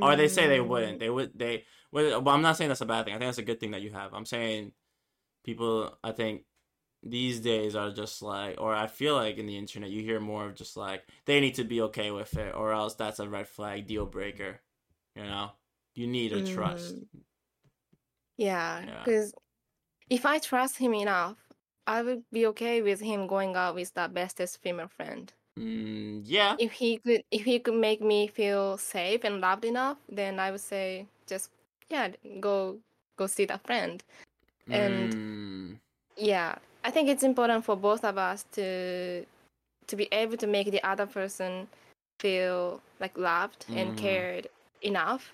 [0.00, 0.96] or they say they wouldn't.
[0.96, 1.38] Mm, They would.
[1.38, 1.64] They.
[1.92, 3.14] Well, well, I'm not saying that's a bad thing.
[3.14, 4.12] I think that's a good thing that you have.
[4.14, 4.72] I'm saying
[5.44, 5.96] people.
[6.02, 6.42] I think
[7.02, 10.46] these days are just like, or I feel like in the internet you hear more
[10.46, 13.46] of just like they need to be okay with it, or else that's a red
[13.46, 14.60] flag, deal breaker.
[15.14, 15.50] You know,
[15.94, 16.96] you need a trust.
[16.96, 17.06] Mm.
[18.36, 19.02] Yeah, Yeah.
[19.04, 19.34] because
[20.10, 21.36] if I trust him enough,
[21.86, 25.32] I would be okay with him going out with the bestest female friend.
[25.58, 26.56] Mm, yeah.
[26.58, 30.50] If he could, if he could make me feel safe and loved enough, then I
[30.50, 31.50] would say just
[31.90, 32.08] yeah,
[32.40, 32.78] go
[33.16, 34.02] go see that friend.
[34.70, 35.78] And- Mm,
[36.16, 36.54] Yeah,
[36.84, 39.26] I think it's important for both of us to
[39.86, 41.68] to be able to make the other person
[42.20, 43.96] feel like loved and Mhm.
[43.98, 44.46] cared
[44.82, 45.32] enough,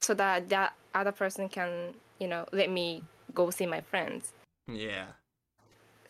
[0.00, 3.02] so that that other person can you know let me
[3.34, 4.32] go see my friends.
[4.68, 5.12] yeah.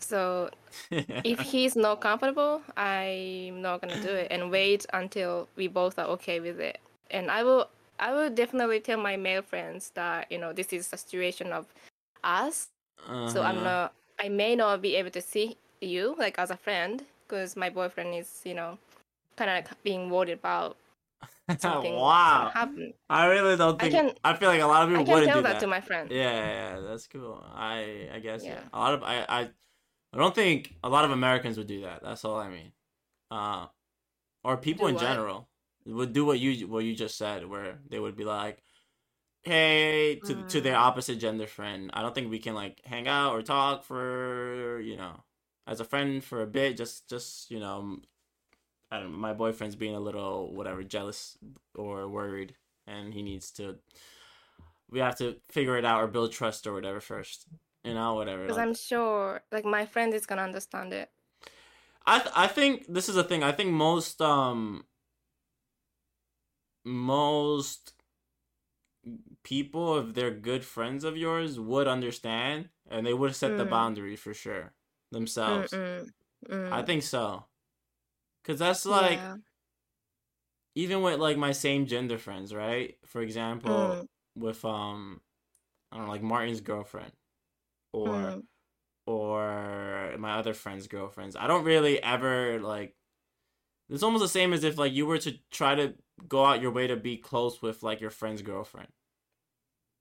[0.02, 0.50] So
[1.24, 6.06] if he's not comfortable, I'm not gonna do it and wait until we both are
[6.18, 6.80] okay with it.
[7.10, 10.92] And I will I will definitely tell my male friends that you know this is
[10.92, 11.66] a situation of
[12.24, 12.68] us.
[13.26, 13.64] So I'm Uh-huh.
[13.64, 17.70] not I may not be able to see you like as a friend because my
[17.70, 18.78] boyfriend is you know
[19.36, 20.76] kind of like being worried about
[21.58, 22.50] something wow.
[22.54, 22.94] happen.
[23.08, 23.94] I really don't I think.
[23.94, 25.60] can- I feel like a lot of I people can wouldn't tell do that, that
[25.60, 26.10] to my friend.
[26.10, 27.42] Yeah, yeah, that's cool.
[27.44, 28.54] I I guess yeah.
[28.54, 28.68] Yeah.
[28.72, 29.50] A lot of I I
[30.12, 32.02] I don't think a lot of Americans would do that.
[32.02, 32.72] That's all I mean.
[33.30, 33.66] Uh
[34.44, 34.98] or people Do in what?
[34.98, 35.48] general
[35.86, 38.62] would do what you what you just said where they would be like
[39.44, 40.78] hey to to their Mm.
[40.78, 41.90] opposite gender friend.
[41.94, 45.24] I don't think we can like hang out or talk for, you know,
[45.66, 47.98] as a friend for a bit just just, you know,
[48.90, 51.38] I don't my boyfriend's being a little whatever jealous
[51.74, 52.54] or worried
[52.86, 53.78] and he needs to
[54.90, 57.46] we have to figure it out or build trust or whatever first.
[57.84, 58.42] You know, whatever.
[58.42, 61.10] Because like- I'm sure like my friend is gonna understand it.
[62.06, 63.42] I th- I think this is a thing.
[63.42, 64.84] I think most um
[66.84, 67.92] most
[69.42, 73.70] people if they're good friends of yours would understand and they would set the Mm.
[73.70, 74.72] boundary for sure
[75.10, 75.72] themselves.
[75.72, 76.08] Mm-mm.
[76.48, 76.72] Mm.
[76.72, 77.46] I think so.
[78.44, 79.36] Cuz that's like Yeah.
[80.74, 82.98] even with like my same gender friends, right?
[83.06, 84.08] For example, Mm.
[84.36, 85.20] with um
[85.90, 87.12] I don't know, like Martin's girlfriend
[87.92, 88.42] or Mm.
[89.06, 91.36] or my other friends' girlfriends.
[91.36, 92.96] I don't really ever like
[93.88, 95.94] it's almost the same as if like you were to try to
[96.28, 98.88] go out your way to be close with like your friend's girlfriend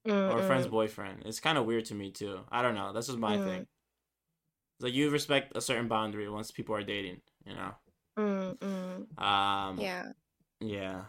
[0.05, 1.23] or a friend's boyfriend.
[1.25, 2.45] It's kind of weird to me too.
[2.49, 2.93] I don't know.
[2.93, 3.43] This is my Mm.
[3.43, 3.61] thing.
[3.61, 7.75] It's like you respect a certain boundary once people are dating, you know.
[8.17, 9.21] Mm, mm.
[9.21, 10.11] Um Yeah.
[10.59, 11.05] yeah.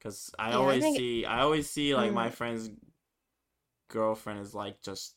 [0.00, 2.34] Cuz I Yeah, I always think- see I always see like my Mm.
[2.34, 2.70] friend's
[3.88, 5.16] girlfriend is like just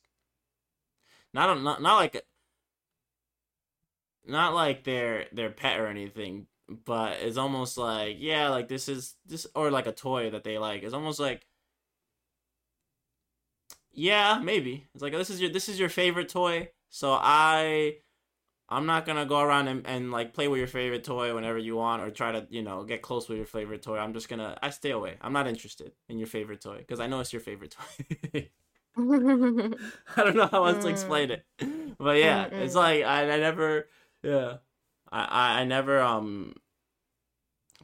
[1.34, 2.24] not not not like
[4.26, 6.48] not like their their pet or anything,
[6.86, 10.58] but it's almost like yeah, like this is this or like a toy that they
[10.58, 10.84] like.
[10.84, 11.48] It's almost like
[13.94, 17.98] yeah, maybe it's like this is your this is your favorite toy, so I
[18.70, 21.76] I'm not gonna go around and, and like play with your favorite toy whenever you
[21.78, 23.98] want or try to you know get close with your favorite toy.
[23.98, 25.18] I'm just gonna I stay away.
[25.22, 27.76] I'm not interested in your favorite toy because I know it's your favorite
[28.34, 28.50] toy.
[28.98, 31.46] I don't know how else to explain it,
[31.98, 32.76] but yeah, it's Mm-mm.
[32.76, 33.88] like I, I never,
[34.24, 34.58] yeah,
[35.12, 36.56] I, I I never um,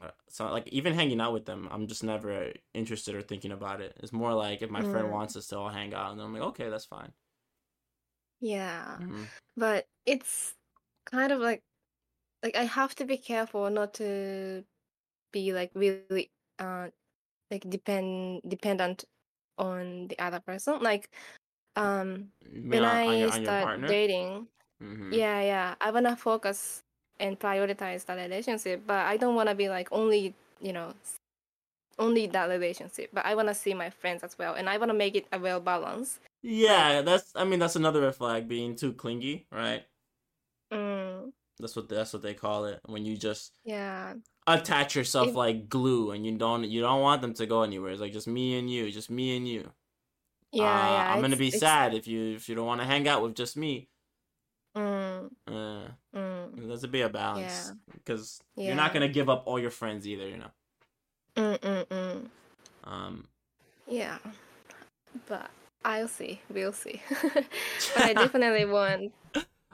[0.01, 3.81] uh, so like even hanging out with them, I'm just never interested or thinking about
[3.81, 3.97] it.
[4.01, 5.11] It's more like if my friend Mm.
[5.11, 7.13] wants us to all hang out, and then I'm like, okay, that's fine.
[8.39, 8.99] yeah.
[8.99, 9.31] Mhm.
[9.55, 10.55] But it's
[11.05, 11.63] kind of like
[12.43, 14.65] like I have to be careful not to
[15.33, 16.89] be like really uh
[17.51, 19.05] like depend dependent
[19.57, 20.79] on the other person.
[20.81, 21.09] Like
[21.75, 22.29] um
[22.69, 24.47] when on, I on your start dating,
[24.81, 26.81] hmm yeah, yeah, I wanna focus
[27.19, 30.93] and prioritize the relationship, but I don't wanna be like only you know
[31.99, 33.09] only that relationship.
[33.13, 35.59] But I wanna see my friends as well, and I wanna make it a well
[35.59, 36.19] balance.
[36.41, 39.85] Yeah, that's I mean that's another red flag being too clingy, right?
[40.71, 44.13] Mm, That's what that's what they call it when you just yeah,
[44.45, 47.91] attach yourself If- like glue and you don't you don't want them to go anywhere.
[47.91, 49.71] It's like just me and you, just me and you.
[50.51, 51.13] yeah, Uh, yeah.
[51.13, 53.57] I'm gonna be sad if you if you don't want to hang out with just
[53.57, 53.87] me.
[54.75, 59.57] Mm, Uh, mm, there's a be a balance because you're not gonna give up all
[59.59, 60.51] your friends either, you know.
[61.35, 62.29] Mm, mm, mm.
[62.83, 63.27] Um,
[63.87, 64.17] Yeah,
[65.27, 65.49] but
[65.83, 66.41] I'll see.
[66.49, 67.01] We'll see.
[67.33, 69.13] but I definitely want.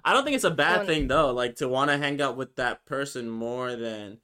[0.06, 1.32] I don't think it's a bad One- thing though.
[1.32, 4.20] Like to want to hang out with that person more than,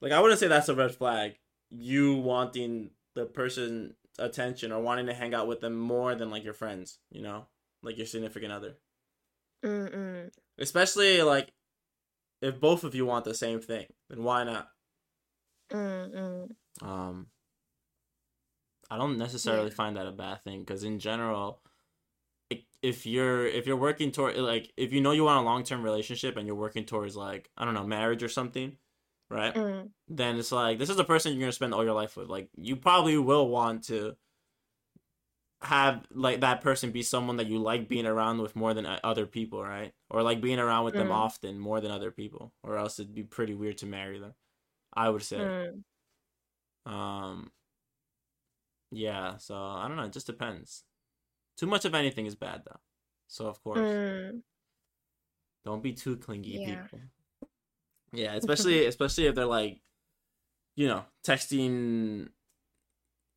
[0.00, 1.38] like I wouldn't say that's a red flag.
[1.70, 6.44] You wanting the person attention or wanting to hang out with them more than like
[6.44, 7.46] your friends, you know,
[7.82, 8.76] like your significant other.
[9.64, 10.30] Mm, mm.
[10.58, 11.52] Especially like
[12.42, 14.68] if both of you want the same thing, then why not?
[15.72, 16.86] Mm, mm.
[16.86, 17.26] Um,
[18.90, 19.74] I don't necessarily Yeah.
[19.74, 21.60] find that a bad thing because in general,
[22.82, 25.82] if you're if you're working toward like if you know you want a long term
[25.82, 28.76] relationship and you're working towards like I don't know marriage or something,
[29.30, 29.54] right?
[29.54, 32.28] Mm, Then it's like this is the person you're gonna spend all your life with.
[32.28, 34.16] Like you probably will want to
[35.62, 39.26] have like that person be someone that you like being around with more than other
[39.26, 39.92] people, right?
[40.10, 41.12] Or like being around with them Mm.
[41.12, 44.34] often more than other people, or else it'd be pretty weird to marry them.
[44.94, 45.54] I would say.
[46.86, 46.92] mm.
[46.92, 47.50] Um
[48.90, 50.84] yeah, so I don't know, it just depends.
[51.56, 52.80] Too much of anything is bad though.
[53.28, 54.42] So of course, Mm.
[55.64, 56.82] don't be too clingy Yeah.
[56.82, 57.00] people.
[58.12, 59.80] Yeah, especially especially if they're like
[60.74, 62.28] you know, texting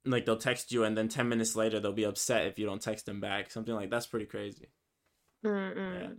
[0.05, 2.81] like they'll text you and then 10 minutes later they'll be upset if you don't
[2.81, 3.49] text them back.
[3.51, 4.69] Something like that's pretty crazy.
[5.45, 6.17] Mm, mm.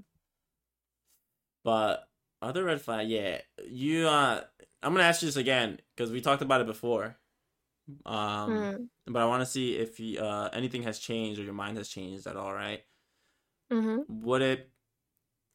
[1.63, 2.09] But
[2.41, 3.41] other red flag, yeah.
[3.69, 4.43] You uh
[4.83, 7.19] I'm going to ask you this again cuz we talked about it before.
[8.07, 11.55] Um Mm, but I want to see if you, uh, anything has changed or your
[11.55, 12.85] mind has changed at all, right?
[13.73, 14.05] mhm.
[14.09, 14.71] Would it?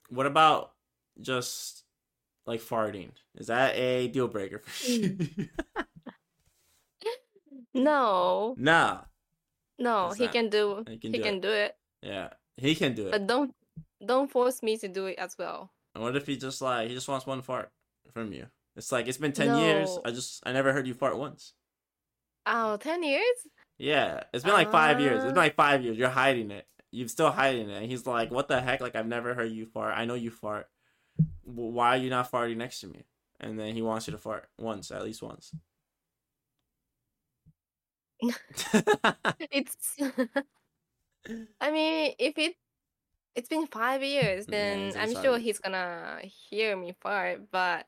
[0.10, 0.74] What about
[1.22, 1.84] just
[2.46, 3.12] like farting?
[3.36, 5.18] Is that a deal breaker for you?
[7.74, 9.02] No, nah.
[9.78, 10.84] no, he not- can do.
[10.88, 11.42] he He can can, do it.
[11.42, 13.12] do it, Yeah, he can do it.
[13.12, 13.54] but don't
[14.06, 15.72] don't force me to do it as well.
[15.94, 17.72] And what if he just like he just wants one fart
[18.14, 18.48] from you?
[18.76, 19.98] It's like it's been ten years.
[20.06, 21.54] I just I never heard you fart once.
[22.46, 23.24] Oh, 10 years?
[23.78, 25.16] Yeah, it's been like five years.
[25.18, 25.42] It's been Uh.
[25.42, 25.98] like five years.
[25.98, 26.68] You're hiding it.
[26.92, 27.82] You're still hiding it.
[27.82, 28.80] And he's like, "What the heck?
[28.80, 29.98] Like I've never heard you fart.
[29.98, 30.70] I know you fart.
[31.44, 33.06] Why are you not farting next to me?"
[33.42, 35.52] And then he wants you to fart once, at least once.
[39.52, 39.98] It's.
[41.60, 42.56] I mean, if it
[43.36, 47.52] it's been five years, then I'm sure he's gonna hear me fart.
[47.52, 47.88] But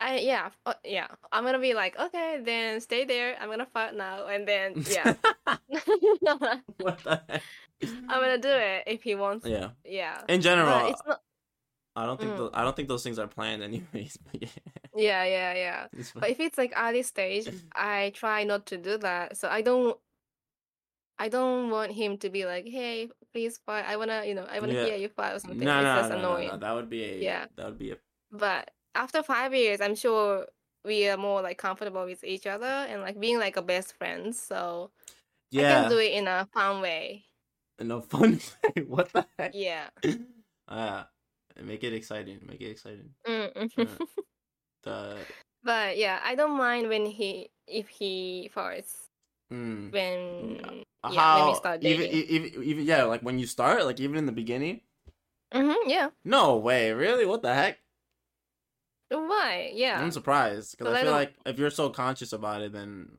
[0.00, 3.36] I yeah uh, yeah I'm gonna be like okay then stay there.
[3.40, 5.14] I'm gonna fart now and then yeah
[5.46, 5.58] I'm
[6.78, 7.42] what the heck?
[8.08, 9.46] gonna do it if he wants.
[9.46, 9.70] Yeah.
[9.84, 10.22] Yeah.
[10.28, 11.20] In general, But it's not.
[11.96, 12.36] I don't think Mm.
[12.36, 14.18] tho- I don't think those things are planned anyways.
[14.32, 14.48] But yeah,
[14.94, 15.86] Yeah yeah yeah.
[16.14, 19.36] But if it's like early stage, I try not to do that.
[19.36, 19.98] So I don't
[21.18, 23.84] I don't want him to be like, hey, please fart.
[23.88, 24.84] I wanna, you know, I wanna Yeah.
[24.86, 25.58] hear you fart or something.
[25.58, 26.48] no, it's no, just no, no, annoying.
[26.48, 26.56] no.
[26.58, 27.46] That would be a Yeah.
[27.56, 27.96] That would be a
[28.30, 30.46] But after five years, I'm sure
[30.84, 34.38] we are more like comfortable with each other and like being like a best friends.
[34.38, 34.90] So
[35.56, 37.24] I can do it in a fun way.
[37.78, 38.40] In a fun
[38.76, 38.82] way.
[38.82, 39.54] What the heck?
[39.54, 39.88] Yeah.
[40.66, 41.04] Uh,
[41.62, 42.40] make it exciting.
[42.46, 43.14] Make it exciting.
[43.26, 43.86] Yeah.
[44.82, 45.26] The
[45.64, 48.94] but yeah, I don't mind when he if he farts
[49.52, 52.14] mm, when how yeah when we start dating.
[52.14, 54.80] e- even even yeah like when you start like even in the beginning.
[55.52, 56.10] hmm yeah.
[56.24, 57.26] No way, really?
[57.26, 57.78] What the heck?
[59.10, 59.70] Why?
[59.74, 60.00] Yeah.
[60.00, 63.18] I'm surprised because I I feel don't- like if you're so conscious about it, then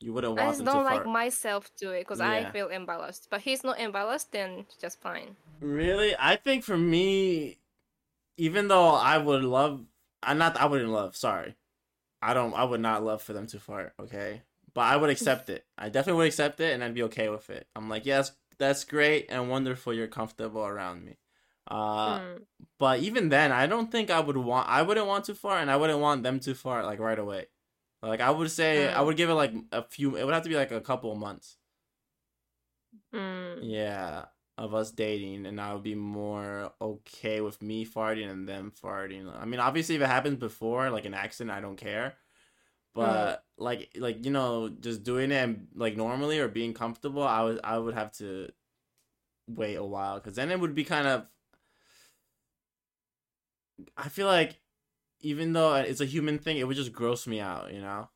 [0.00, 3.28] you wouldn't I want just them don't like myself do it because I feel embarrassed.
[3.30, 5.36] But he's not embarrassed, then just fine.
[5.60, 7.58] Really, I think for me,
[8.36, 9.84] even though I would love,
[10.22, 11.14] I not I wouldn't love.
[11.14, 11.54] Sorry,
[12.20, 12.52] I don't.
[12.54, 13.94] I would not love for them to fart.
[14.00, 14.42] Okay,
[14.74, 15.64] but I would accept it.
[15.78, 17.68] I definitely would accept it, and I'd be okay with it.
[17.76, 19.94] I'm like, yes, that's great and wonderful.
[19.94, 21.18] You're comfortable around me.
[21.68, 22.46] Uh, Mm.
[22.78, 24.68] but even then, I don't think I would want.
[24.68, 27.46] I wouldn't want to far, and I wouldn't want them too far like right away.
[28.02, 29.06] Like I would say, I Mm.
[29.06, 30.16] would give it like a few.
[30.16, 31.58] It would have to be like a couple of months.
[33.14, 33.58] Mm.
[33.62, 34.26] Yeah,
[34.58, 39.32] of us dating, and I would be more okay with me farting and them farting.
[39.40, 42.16] I mean, obviously, if it happens before, like an accident, I don't care.
[42.94, 47.42] But like, like you know, just doing it and, like normally or being comfortable, I
[47.42, 48.50] would, I would have to
[49.48, 51.26] wait a while because then it would be kind of.
[53.96, 54.60] I feel like,
[55.20, 57.72] even though it's a human thing, it would just gross me out.
[57.72, 58.08] You know,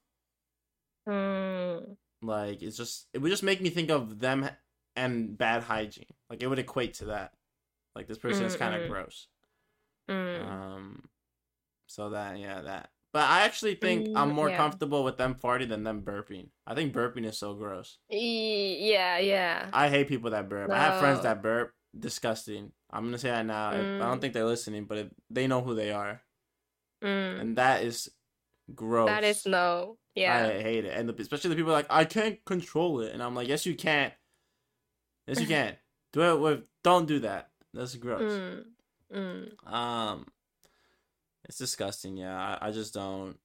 [1.08, 1.96] Mm.
[2.22, 4.48] like it's just it would just make me think of them
[4.96, 6.06] and bad hygiene.
[6.28, 7.32] Like it would equate to that.
[7.94, 9.28] Like this person is kind of gross.
[10.10, 10.44] Mm.
[10.46, 11.08] Um,
[11.86, 12.90] so that yeah that.
[13.12, 14.56] But I actually think I'm Mm, more yeah.
[14.58, 16.48] comfortable with them farting than them burping.
[16.66, 17.98] I think burping is so gross.
[18.10, 19.70] Yeah, yeah.
[19.72, 20.70] I hate people that burp.
[20.70, 21.72] I have friends that burp.
[21.98, 22.72] Disgusting.
[22.90, 23.70] I'm gonna say that now.
[23.72, 24.20] If- I don't Mm.
[24.20, 26.22] think they're listening, but they know who they are,
[27.02, 27.40] Mm.
[27.40, 28.10] and that is
[28.74, 29.08] Gross.
[29.08, 29.96] That is no.
[30.16, 30.48] Yeah.
[30.48, 33.34] I hate it, and the, especially the people like I can't control it, and I'm
[33.34, 34.12] like, yes, you can't.
[35.28, 35.78] Yes, you can't.
[36.12, 36.64] do it with.
[36.82, 37.50] Don't do that.
[37.74, 38.32] That's gross.
[38.32, 38.64] Mm.
[39.14, 39.72] Mm.
[39.72, 40.26] Um,
[41.44, 42.16] it's disgusting.
[42.16, 43.38] Yeah, I, I just don't.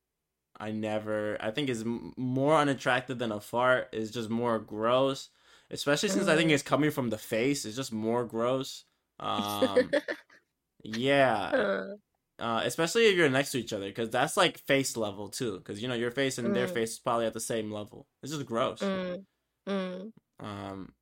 [0.60, 1.38] I never.
[1.40, 3.90] I think it's m- more unattractive than a fart.
[3.94, 5.30] It's just more gross,
[5.72, 6.54] especially since I think Mm.
[6.54, 7.66] it's coming from the face.
[7.66, 8.86] It's just more gross.
[9.20, 9.90] Um,
[10.84, 11.38] yeah.
[11.50, 11.96] Uh,
[12.40, 15.60] Uh, especially if you're next to each other, because that's like face level too.
[15.60, 16.74] Because you know your face and their Mm.
[16.74, 18.08] face is probably at the same level.
[18.24, 18.80] It's just gross.
[18.80, 19.24] mm.
[19.70, 20.12] Mm.
[20.40, 20.96] Um,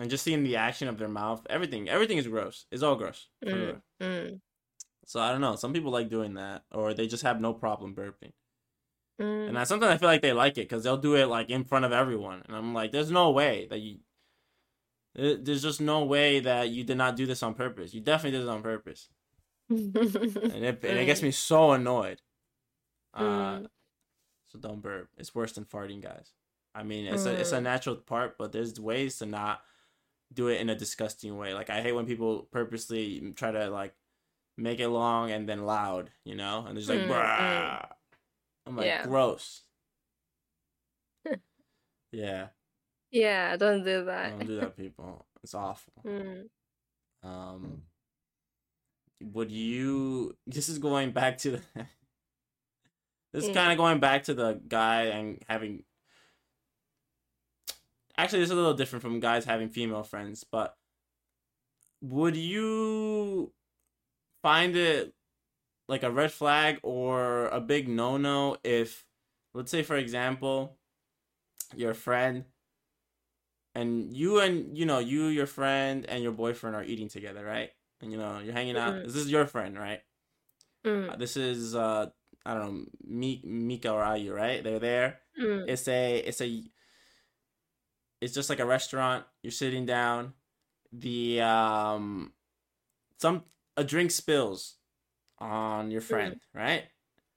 [0.00, 2.66] and just seeing the action of their mouth, everything, everything is gross.
[2.72, 3.28] It's all gross.
[3.44, 3.80] Mm.
[4.02, 4.40] Mm.
[5.06, 5.54] So I don't know.
[5.54, 8.32] Some people like doing that, or they just have no problem burping.
[9.20, 9.48] Mm.
[9.48, 11.64] And I, sometimes I feel like they like it because they'll do it like in
[11.64, 13.98] front of everyone, and I'm like, there's no way that you.
[15.14, 17.94] There's just no way that you did not do this on purpose.
[17.94, 19.08] You definitely did it on purpose,
[19.70, 22.20] and it and it gets me so annoyed.
[23.14, 23.22] Uh,
[23.60, 23.66] Mm.
[24.48, 25.08] so don't burp.
[25.16, 26.32] It's worse than farting, guys.
[26.74, 27.62] I mean, it's a it's a Mm.
[27.62, 29.62] natural part, but there's ways to not
[30.30, 31.54] do it in a disgusting way.
[31.54, 33.94] Like I hate when people purposely try to like
[34.58, 37.88] make it long and then loud, you know, and there's like, Mm, Brah.
[38.66, 39.04] I'm like, Yeah.
[39.04, 39.62] gross.
[42.12, 42.48] yeah,
[43.10, 44.30] Yeah, don't do that.
[44.38, 45.26] don't do that, people.
[45.42, 45.92] It's awful.
[46.04, 46.48] Mm.
[47.22, 47.82] Um,
[49.20, 50.36] would you?
[50.46, 51.60] This is going back to the.
[53.32, 55.82] this is kind of going back to the guy and having.
[58.16, 60.76] Actually, this is a little different from guys having female friends, but
[62.00, 63.52] would you
[64.42, 65.12] find it
[65.88, 69.04] like a red flag or a big no no if,
[69.54, 70.76] let's say, for example,
[71.74, 72.44] your friend
[73.74, 77.70] and you and you know you your friend and your boyfriend are eating together right?
[78.00, 78.94] And you know you're hanging out.
[78.94, 79.04] Mhm.
[79.04, 80.00] this is your friend right?
[80.84, 81.12] Mm.
[81.12, 82.06] Uh, this is uh
[82.44, 84.62] i don't know Mi- mika or ayu right?
[84.62, 85.20] They're there.
[85.40, 85.68] Mm.
[85.68, 86.62] it's a it's a
[88.20, 89.24] it's just like a restaurant.
[89.42, 90.32] You're sitting down.
[90.92, 92.32] The um
[93.18, 93.44] some
[93.76, 94.76] a drink spills
[95.38, 96.84] on your friend right?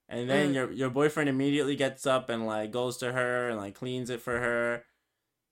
[0.10, 0.56] And then Mm.
[0.56, 4.22] your your boyfriend immediately gets up and like goes to her and like cleans it
[4.22, 4.86] for her.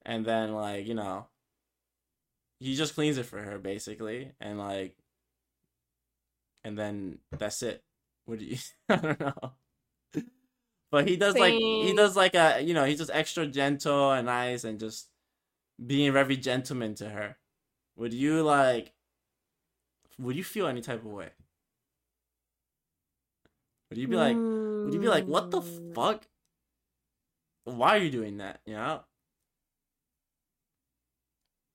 [0.05, 1.27] And then like you know
[2.59, 4.31] he just cleans it for her basically.
[4.39, 4.95] And like
[6.63, 7.83] and then that's it.
[8.25, 8.57] What do you
[8.89, 9.53] i don't know.
[10.91, 14.25] But he does like he does like a you know he's just extra gentle and
[14.27, 15.09] nice and just
[15.85, 17.37] being very gentleman to her.
[17.97, 18.93] Would you like
[20.19, 21.29] would you feel any type of way
[23.89, 24.43] would you be like
[24.83, 25.93] would you be like what the Mm.
[25.93, 26.27] fuck
[27.65, 29.03] why are you doing that you know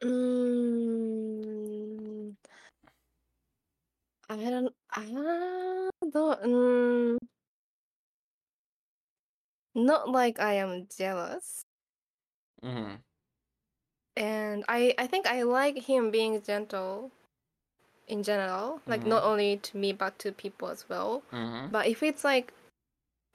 [0.03, 2.35] Mm,
[4.29, 4.75] I don't.
[4.91, 5.05] I
[6.11, 6.43] don't.
[6.43, 7.19] Mm,
[9.75, 11.67] not like I am jealous,
[12.63, 12.95] mm-hmm.
[14.17, 14.95] and I.
[14.99, 17.11] I think I like him being gentle,
[18.13, 18.81] in general.
[18.87, 19.27] Like not Mhm.
[19.27, 21.23] only to me but to people as well.
[21.33, 21.69] Mm-hmm.
[21.73, 22.53] But if it's like,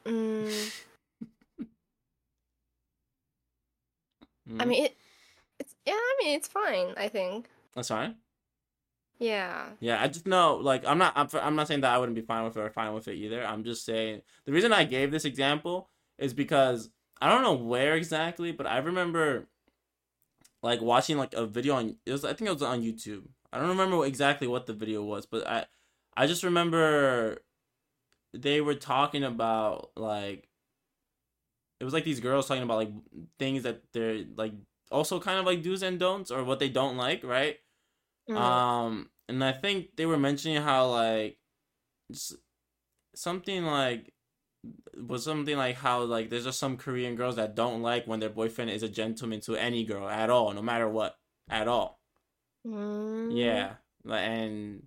[0.06, 0.72] mm,
[4.60, 4.96] I mean it.
[5.60, 5.94] It's yeah.
[5.96, 6.94] I mean it's fine.
[6.98, 7.50] I think.
[7.76, 8.16] that's fine
[9.20, 9.70] Yeah.
[9.80, 12.22] Yeah, I just know, like, I'm not, I'm, I'm not saying that I wouldn't be
[12.22, 13.44] fine with it or fine with it either.
[13.46, 15.90] I'm just saying the reason I gave this example
[16.20, 16.90] is because
[17.20, 19.48] I don't know where exactly, but I remember,
[20.62, 23.24] like, watching like a video on, it was, I think it was on YouTube.
[23.52, 25.66] I don't remember exactly what the video was, but I,
[26.16, 27.40] I just remember
[28.34, 30.48] they were talking about like,
[31.80, 32.92] it was like these girls talking about like
[33.38, 34.54] things that they're like
[34.92, 37.58] also kind of like do's and don'ts or what they don't like, right?
[38.30, 38.38] Mm.
[38.38, 41.38] Um, and I think they were mentioning how like
[43.16, 44.14] something like
[44.96, 48.30] was something like how like there's just some Korean girls that don't like when their
[48.30, 51.18] boyfriend is a gentleman to any girl at all, no matter what,
[51.50, 51.97] at all.
[52.66, 53.36] Mm.
[53.36, 53.74] Yeah,
[54.10, 54.84] and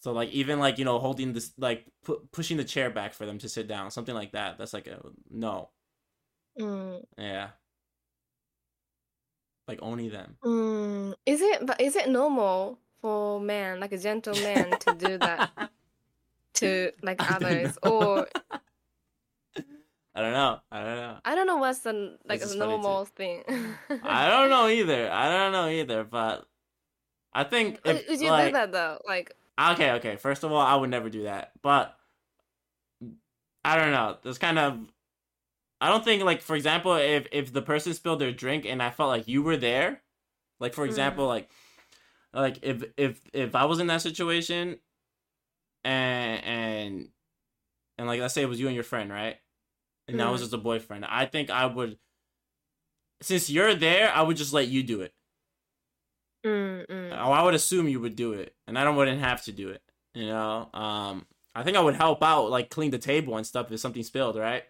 [0.00, 3.26] so like even like you know holding this like pu- pushing the chair back for
[3.26, 4.58] them to sit down, something like that.
[4.58, 5.00] That's like a
[5.30, 5.70] no.
[6.60, 7.04] Mm.
[7.16, 7.48] Yeah.
[9.66, 10.36] Like only them.
[10.44, 15.50] Mm, is it but is it normal for men, like a gentleman, to do that
[16.54, 17.78] to like I others?
[17.82, 18.28] Or
[20.14, 20.60] I don't know.
[20.70, 21.16] I don't know.
[21.24, 23.42] I don't know what's the like normal thing.
[24.02, 25.10] I don't know either.
[25.10, 26.46] I don't know either, but
[27.34, 29.00] I think Would if would you like do that though?
[29.06, 30.16] Like okay, okay.
[30.16, 31.96] First of all, I would never do that, but
[33.64, 34.16] I don't know.
[34.22, 34.78] There's kind of
[35.80, 38.90] I don't think like for example, if if the person spilled their drink and I
[38.90, 40.02] felt like you were there,
[40.60, 40.88] like for Mm.
[40.88, 41.50] example, like
[42.32, 44.78] like if if if I was in that situation
[45.84, 47.08] and and
[47.98, 49.36] and like let's say it was you and your friend, right?
[50.06, 50.44] and that was Mm.
[50.44, 51.04] just a boyfriend.
[51.06, 51.98] I think I would,
[53.22, 55.14] since you're there, I would just let you do it.
[56.44, 57.12] Mm, mm.
[57.12, 59.70] Oh, I would assume you would do it, and I don't wouldn't have to do
[59.70, 59.82] it.
[60.14, 63.70] You know, um, I think I would help out, like clean the table and stuff
[63.72, 64.64] if something spilled, right?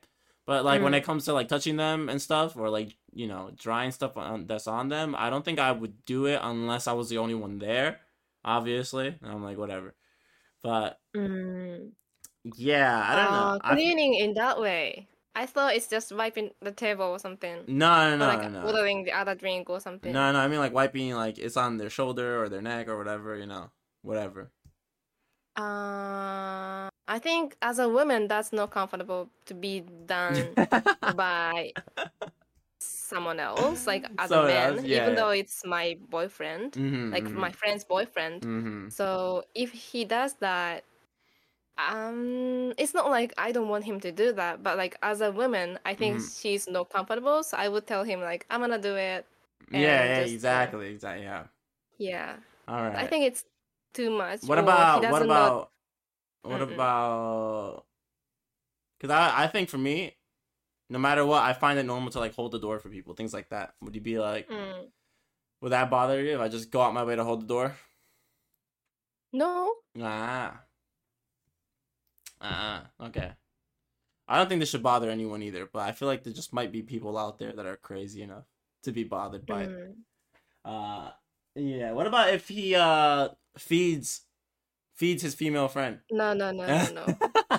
[0.46, 0.98] But like when Mm.
[0.98, 4.46] it comes to like touching them and stuff, or like you know drying stuff on,
[4.46, 7.34] that's on them, I don't think I would do it unless I was the only
[7.34, 8.00] one there.
[8.44, 9.94] Obviously, and I'm like whatever.
[10.62, 11.92] But Mm.
[12.56, 13.52] yeah, I don't know.
[13.52, 15.08] Uh, I, cleaning in that way.
[15.34, 17.64] I thought it's just wiping the table or something.
[17.66, 18.66] no, no, or no, like no, no.
[18.66, 20.12] ordering the other drink or something.
[20.12, 22.96] No, no, I mean like wiping like it's on their shoulder or their neck or
[22.96, 23.70] whatever, you know,
[24.02, 24.50] whatever.
[25.56, 30.54] Uh, I think as a woman, that's not comfortable to be done
[31.16, 31.72] by
[32.80, 35.14] someone else, like as Someone a man, yeah, even yeah.
[35.14, 38.44] though it's my boyfriend, mm-hmm, like my friend's boyfriend.
[38.44, 40.84] hmm So if he does that,
[41.78, 45.32] um, it's not like I don't want him to do that, but like as a
[45.32, 46.32] woman, I think Mhm.
[46.40, 49.26] she's not comfortable, so I would tell him like I'm gonna do it.
[49.70, 51.24] Yeah, yeah, just, uh, exactly, exactly.
[51.24, 51.46] Yeah.
[51.98, 52.36] Yeah,
[52.68, 52.94] All right.
[52.94, 53.44] I think it's
[53.94, 54.42] too much.
[54.42, 55.70] what about what about
[56.42, 56.62] what Mm-mm.
[56.62, 57.86] about?
[58.98, 60.16] Because I I think for me,
[60.90, 63.34] no matter what, I find it normal to like hold the door for people, things
[63.34, 63.74] like that.
[63.82, 64.90] Would you be like, Mm.
[65.60, 67.76] would that bother you if I just go out my way to hold the door?
[69.32, 70.63] No, Ah.
[72.40, 72.44] Uh
[73.00, 73.32] uh okay.
[74.26, 76.72] I don't think this should bother anyone either, but I feel like there just might
[76.72, 78.44] be people out there that are crazy enough
[78.84, 79.70] to be bothered by it.
[79.70, 79.94] Mm.
[80.64, 81.10] Uh
[81.54, 81.92] yeah.
[81.92, 83.28] What about if he uh
[83.58, 84.22] feeds
[84.94, 85.98] feeds his female friend?
[86.10, 87.06] no, no, no, no, no.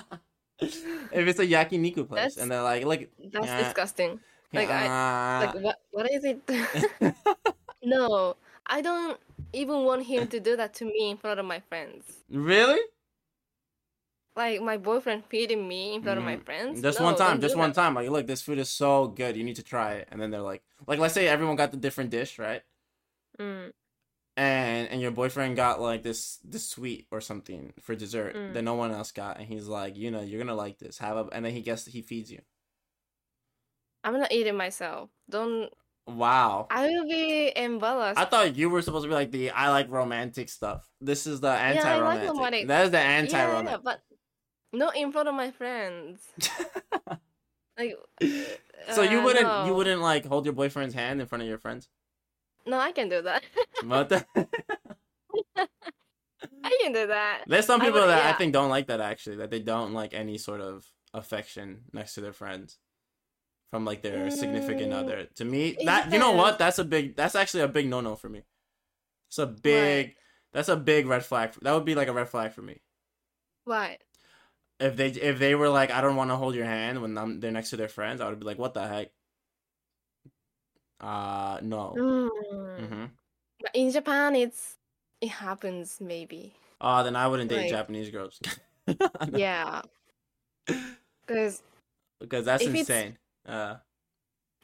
[0.60, 3.62] if it's a yakiniku place That's- and they're like, like, That's Yeah.
[3.64, 4.20] disgusting.
[4.52, 5.42] Like, I- ah.
[5.54, 5.76] Like what?
[5.90, 6.40] What is it?
[7.84, 8.36] no,
[8.66, 9.18] I don't
[9.52, 12.04] even want him to do that to me in front of my friends.
[12.30, 12.80] really?
[14.36, 16.44] Like my boyfriend feeding me in front of my Mhm.
[16.44, 16.82] friends.
[16.82, 17.74] Just No, one time, just one that.
[17.74, 17.94] time.
[17.94, 19.34] Like, look, this food is so good.
[19.36, 20.08] You need to try it.
[20.10, 22.62] And then they're like, like, let's say everyone got the different dish, right?
[23.40, 23.72] Mm,
[24.36, 28.52] and and your boyfriend got like this this sweet or something for dessert Mm.
[28.52, 31.16] that no one else got and he's like you know you're gonna like this have
[31.16, 32.40] a and then he gets he feeds you
[34.04, 35.10] I'm not eating myself.
[35.28, 35.70] Don't.
[36.06, 38.18] wow I will be embarrassed.
[38.20, 41.40] i thought you were supposed to be like the i like romantic stuff this is
[41.40, 42.68] the I like anti-romantic romantic.
[42.68, 44.00] that is the yeah, yeah, anti-romantic yeah, but
[44.72, 46.20] not in front of my friends.
[47.78, 47.94] Like.
[48.92, 51.58] so you uh, wouldn't you wouldn't like hold your boyfriend's hand in front of your
[51.58, 51.88] friends
[52.64, 53.42] No, I can do that.
[53.84, 54.24] what the
[56.64, 57.42] I can do that.
[57.46, 59.92] there's some I people would- that i think don't like that actually that they don't
[59.92, 62.78] like any sort of affection next to their friends
[63.70, 65.26] from like their significant Mm, other.
[65.36, 66.58] To me, that you know what?
[66.58, 67.14] That's a big.
[67.16, 68.42] That's actually a big no no for me.
[69.28, 70.14] It's a big.
[70.52, 71.52] That's a big red flag.
[71.60, 72.80] That would be like a red flag for me.
[73.64, 73.98] What?
[74.78, 77.40] If they if they were like, I don't want to hold your hand when I'm,
[77.40, 79.08] they're next to their friends, I would be like, what the heck?
[81.00, 81.94] Uh no.
[81.96, 82.88] Mm.
[82.88, 83.04] hmm
[83.60, 84.76] But in Japan, it's
[85.20, 86.54] it happens maybe.
[86.80, 88.40] Oh, then I wouldn't date Like- Japanese girls.
[89.32, 89.82] Yeah,
[91.26, 91.62] because
[92.20, 93.18] because that's insane.
[93.44, 93.76] Uh,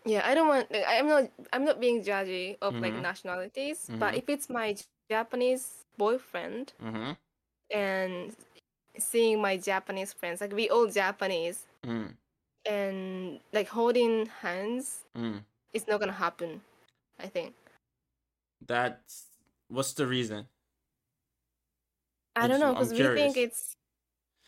[0.05, 0.68] yeah, I don't want.
[0.86, 1.24] I'm not.
[1.52, 3.02] I'm not being judgy of like Mhm.
[3.02, 4.18] nationalities, but Mhm.
[4.18, 4.76] if it's my
[5.10, 7.12] Japanese boyfriend mm-hmm.
[7.74, 8.36] and
[8.98, 12.14] seeing my Japanese friends, like we all Japanese, Mm,
[12.64, 15.43] and like holding hands, mm.
[15.73, 16.60] it's not gonna happen.
[17.19, 17.55] I think.
[18.66, 19.27] That's
[19.69, 20.47] what's the reason?
[22.36, 23.77] I don't know because we think it's.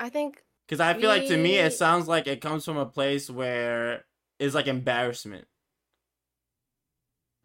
[0.00, 2.86] I think Because I feel like to me, it sounds like it comes from a
[2.86, 4.04] place where
[4.38, 5.46] it's like embarrassment.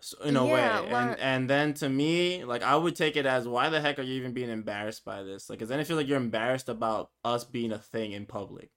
[0.02, 3.16] So, in a Yeah, way, well- and and then to me, like I would take
[3.16, 5.50] it as, why the heck are you even being embarrassed by this?
[5.50, 8.72] Like, cause then I feel like you're embarrassed about us being a thing in public.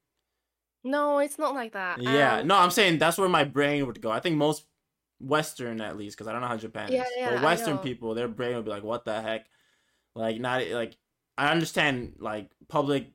[0.84, 2.00] no, it's not like that.
[2.02, 4.10] Yeah, Um, no, I'm saying that's where my brain would go.
[4.10, 4.66] I think most
[5.20, 8.14] Western, at least, because I don't know how Japan Yeah, is, yeah, but Western people,
[8.14, 9.46] their brain would be like, "What the heck?"
[10.14, 10.96] Like, not like
[11.38, 13.12] I understand like public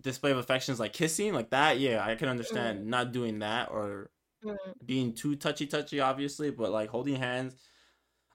[0.00, 1.78] display of affections, like kissing, like that.
[1.80, 4.10] Yeah, I can understand not doing that or
[4.42, 7.56] mm, being too touchy touchy, obviously, but like holding hands,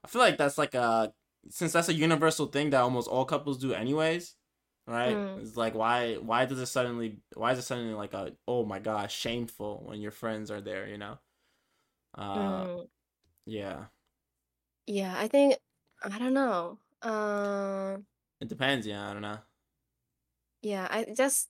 [0.04, 1.12] I feel like that's like a
[1.50, 4.34] since that's a universal thing that almost all couples do anyways,
[4.86, 5.16] right?
[5.16, 5.40] Mm.
[5.40, 8.78] It's like why why does it suddenly why is it suddenly like a oh my
[8.80, 11.18] gosh shameful when your friends are there, you know?
[12.16, 12.88] Uh, mm.
[13.46, 13.86] yeah,
[14.86, 15.56] Yeah, I think
[16.02, 16.78] I don't know.
[17.02, 17.98] Uh,
[18.40, 18.86] it depends.
[18.86, 19.38] Yeah, I don't know.
[20.62, 21.48] yeah, I just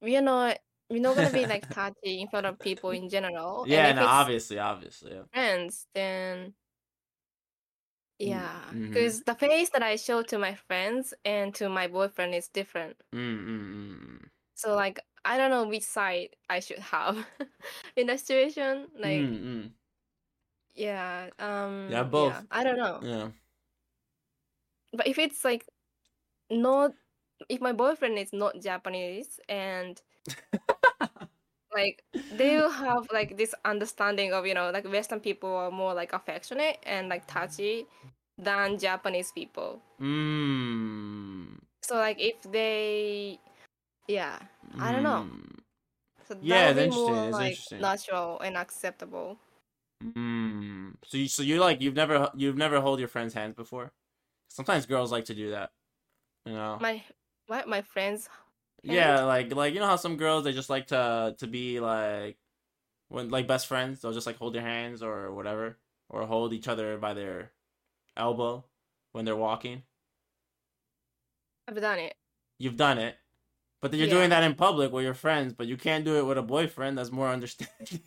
[0.00, 0.58] we're not
[0.92, 3.64] we're not gonna be like touchy in front of people in general.
[3.66, 5.12] Yeah, no, obviously, obviously.
[5.12, 5.22] Yeah.
[5.32, 6.52] friends, then
[8.18, 8.88] yeah, mhm.
[8.88, 12.96] because the face that I show to my friends and to my boyfriend is different.
[13.12, 14.24] Mm, mm, mm, mm.
[14.54, 17.26] So like I don't know which side I should have
[17.96, 18.88] in that situation.
[18.94, 19.70] Like Mm-mm.
[20.74, 22.36] yeah, um Yeah, both.
[22.50, 23.00] I don't know.
[23.02, 23.28] Yeah.
[24.92, 25.64] But if it's like
[26.50, 26.92] not
[27.48, 30.00] if my boyfriend is not Japanese and
[31.74, 32.04] like
[32.36, 36.78] they'll have like this understanding of you know like western people are more like affectionate
[36.84, 37.86] and like touchy
[38.38, 41.58] than japanese people Mm.
[41.82, 43.38] so like if they
[44.08, 44.38] yeah
[44.80, 45.28] I don't know.
[45.30, 45.58] Mm.
[46.26, 47.80] so Yeah, it's be more it's like interesting.
[47.80, 49.38] natural and acceptable
[50.02, 50.94] Mm.
[51.04, 53.92] So you so you like you've never you've never hold your friend's hands before?
[54.48, 55.70] Sometimes girls like to do that.
[56.44, 56.78] You know.
[56.80, 57.02] my
[57.46, 58.28] what my friends
[58.82, 62.36] yeah, like like you know how some girls they just like to to be like
[63.08, 65.78] when like best friends, they'll just like hold their hands or whatever
[66.08, 67.52] or hold each other by their
[68.16, 68.64] elbow
[69.12, 69.82] when they're walking.
[71.68, 72.14] i've done it
[72.58, 73.16] You've done it.
[73.80, 74.14] But then you're Yeah.
[74.14, 76.96] doing that in public with your friends, but you can't do it with a boyfriend
[76.96, 78.00] that's more understanding.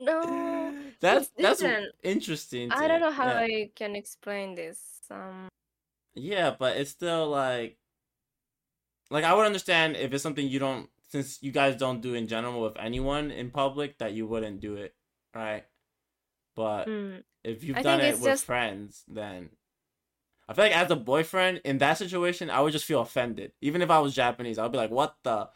[0.00, 1.62] no that's that's
[2.02, 2.70] interesting.
[2.72, 3.38] i don't know how yeah.
[3.40, 5.48] i can explain this um
[6.14, 7.78] Yeah, but it's still like
[9.10, 12.26] like I would understand if it's something you don't since you guys don't do in
[12.26, 14.94] general with anyone in public that you wouldn't do it,
[15.34, 15.64] right?
[16.56, 19.50] But mm, if you've I done it with just- friends, then
[20.48, 23.52] I feel like as a boyfriend in that situation, I would just feel offended.
[23.60, 25.48] Even if I was Japanese, I'd be like, "What the,"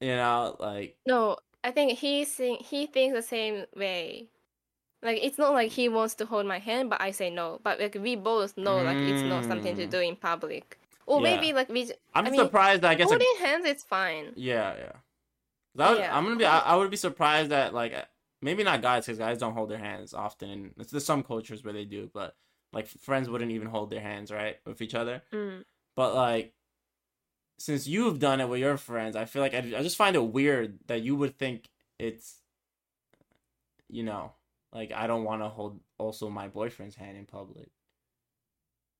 [0.00, 4.28] you know, like no i think he think he thinks the same way
[5.02, 7.80] like it's not like he wants to hold my hand but i say no but
[7.80, 9.90] like we both know like it's not something to Mm.
[9.90, 10.78] do in public
[11.08, 11.34] or Yeah.
[11.34, 12.82] maybe like we I'm I mean, surprised.
[12.82, 14.92] That I guess holding hands is fine Yeah, yeah.
[15.86, 16.16] I was, Yeah.
[16.16, 16.44] I'm gonna be.
[16.44, 18.04] I, I would be surprised that like uh,
[18.42, 21.64] maybe not guys because guys don't hold their hands often, and it's, there's some cultures
[21.64, 22.36] where they do, but
[22.72, 25.22] like friends wouldn't even hold their hands right with each other.
[25.32, 25.64] mm.
[25.96, 26.52] But like,
[27.58, 30.24] since you've done it with your friends, I feel like I, I just find it
[30.32, 32.36] weird that you would think it's,
[33.88, 34.32] you know,
[34.72, 37.70] like I don't want to hold also my boyfriend's hand in public.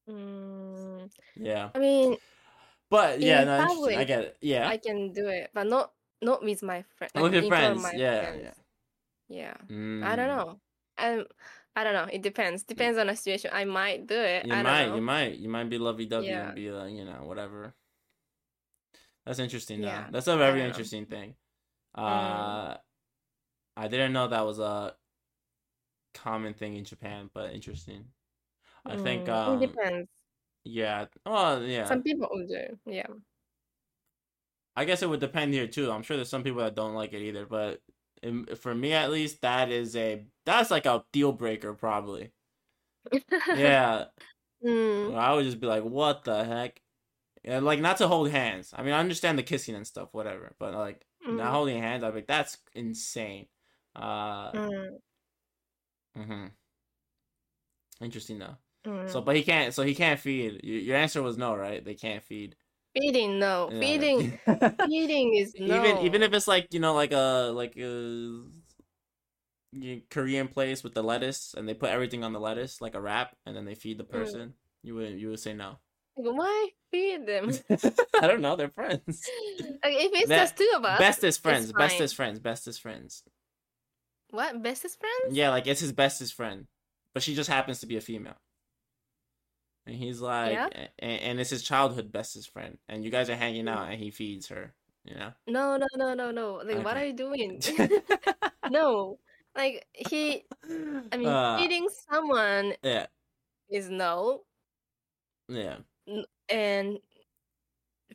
[0.09, 1.11] Mm.
[1.37, 2.17] Yeah, i mean
[2.91, 3.99] but yeah, In no, interesting.
[3.99, 4.37] I public, get it.
[4.41, 7.77] Yeah, i can do it but not not with my friend with your in front
[7.79, 7.83] friends.
[7.83, 8.43] my Yeah, friends.
[8.43, 8.55] yeah.
[9.29, 10.17] yeah i Mm.
[10.17, 10.61] don't know
[10.99, 11.25] um
[11.77, 14.57] i don't know it depends depends on the situation i might do it You i
[14.57, 16.47] don't might, know you might, you might be lovey dovey Yeah.
[16.47, 17.75] and be like, you know, whatever.
[19.27, 19.89] That's interesting, though.
[19.89, 20.69] Yeah, That's a I very don't know.
[20.69, 21.35] interesting thing.
[21.97, 22.03] Mm.
[22.03, 22.79] Uh,
[23.77, 24.97] I didn't know that was a
[26.15, 28.07] common thing in Japan, but interesting.
[28.89, 30.09] I think, Mm, um, it depends
[30.65, 31.99] yeah, well, yeah.
[31.99, 33.07] some people do yeah
[34.77, 35.91] I guess it would depend here too.
[35.91, 37.83] I'm sure there's some people that don't like it either, but
[38.59, 42.33] for me at least, that is a that's like a deal breaker probably.
[43.53, 44.07] Yeah,
[44.65, 46.83] Mm, I would just be like, "What the heck?"
[47.45, 48.75] And like, not to hold hands.
[48.77, 50.57] I mean, I understand the kissing and stuff, whatever.
[50.59, 53.49] But like, not mm, holding hands, I'd be like, "That's insane."
[53.97, 54.99] Uh, mm,
[56.15, 56.49] hmm
[58.01, 58.57] interesting though.
[58.87, 59.11] Mm.
[59.11, 59.73] So, but he can't.
[59.75, 60.61] So he can't feed.
[60.65, 61.85] Your answer was no, right?
[61.85, 62.57] They can't feed.
[62.97, 63.81] feeding no Yeah.
[63.81, 64.39] feeding
[64.87, 68.43] feeding is no even even if it's like you know like a like a
[69.73, 73.01] y- Korean place with the lettuce and they put everything on the lettuce like a
[73.01, 74.11] wrap and then they feed the Mm.
[74.11, 74.55] person.
[74.83, 75.79] You would you would say no.
[76.15, 77.51] Why feed them
[78.21, 78.57] I don't know.
[78.57, 79.23] They're friends.
[79.85, 81.79] like if it's That- just two of us bestest friends, fine.
[81.89, 83.23] bestest friends, bestest friends.
[84.31, 86.67] what bestest friends Yeah, like it's his bestest friend,
[87.15, 88.37] but she just happens to be a female.
[89.89, 90.69] And he's like, Yeah?
[90.99, 94.11] and, and it's his childhood bestest friend, and you guys are hanging out, and he
[94.11, 94.75] feeds her.
[95.05, 95.33] You know.
[95.47, 97.63] no no no no no like what are you doing
[98.71, 99.19] no
[99.57, 100.45] like he
[101.11, 103.07] i mean Uh, feeding someone yeah,
[103.71, 104.43] is no
[105.49, 105.79] yeah.
[106.51, 106.99] and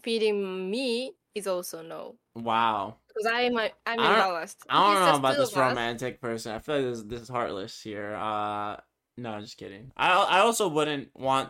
[0.03, 2.97] feeding me is also no Wow.
[3.07, 6.51] because i'm a, i'm I don't- embarrassed I don't know about this romantic person.
[6.53, 8.13] I feel like this this is heartless here.
[8.13, 8.77] Uh,
[9.17, 9.91] no, I'm just kidding.
[9.97, 11.49] I I also wouldn't want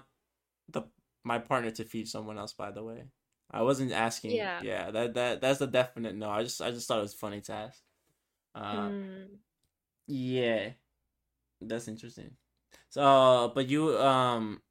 [0.70, 0.84] the
[1.24, 2.54] my partner to feed someone else.
[2.54, 3.06] By the way,
[3.52, 4.32] I wasn't asking.
[4.32, 4.62] Yeah.
[4.64, 4.92] yeah.
[4.92, 6.30] That that that's a definite no.
[6.30, 7.80] I just I just thought it was funny to ask.
[8.56, 9.28] Uh, Mm.
[10.08, 10.70] yeah,
[11.62, 12.32] that's interesting.
[12.90, 14.62] So, but you um,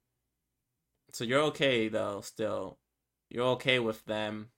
[1.11, 2.21] so you're okay though.
[2.21, 2.79] Still,
[3.29, 4.49] you're okay with them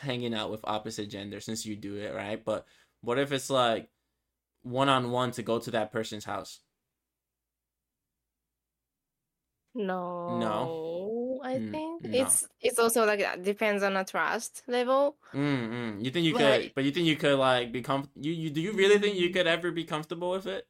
[0.00, 2.44] hanging out with opposite gender since you do it, right?
[2.44, 2.66] But
[3.00, 3.88] what if it's like
[4.62, 6.60] one on one to go to that person's house?
[9.76, 11.40] No, No.
[11.42, 12.12] I Mm, think no.
[12.12, 15.18] it's it's also like that depends on a trust level.
[15.34, 16.04] Mm, mm.
[16.04, 18.60] You think you could, but you think you could like be com- you you do
[18.60, 20.68] you really think you could ever be comfortable with it?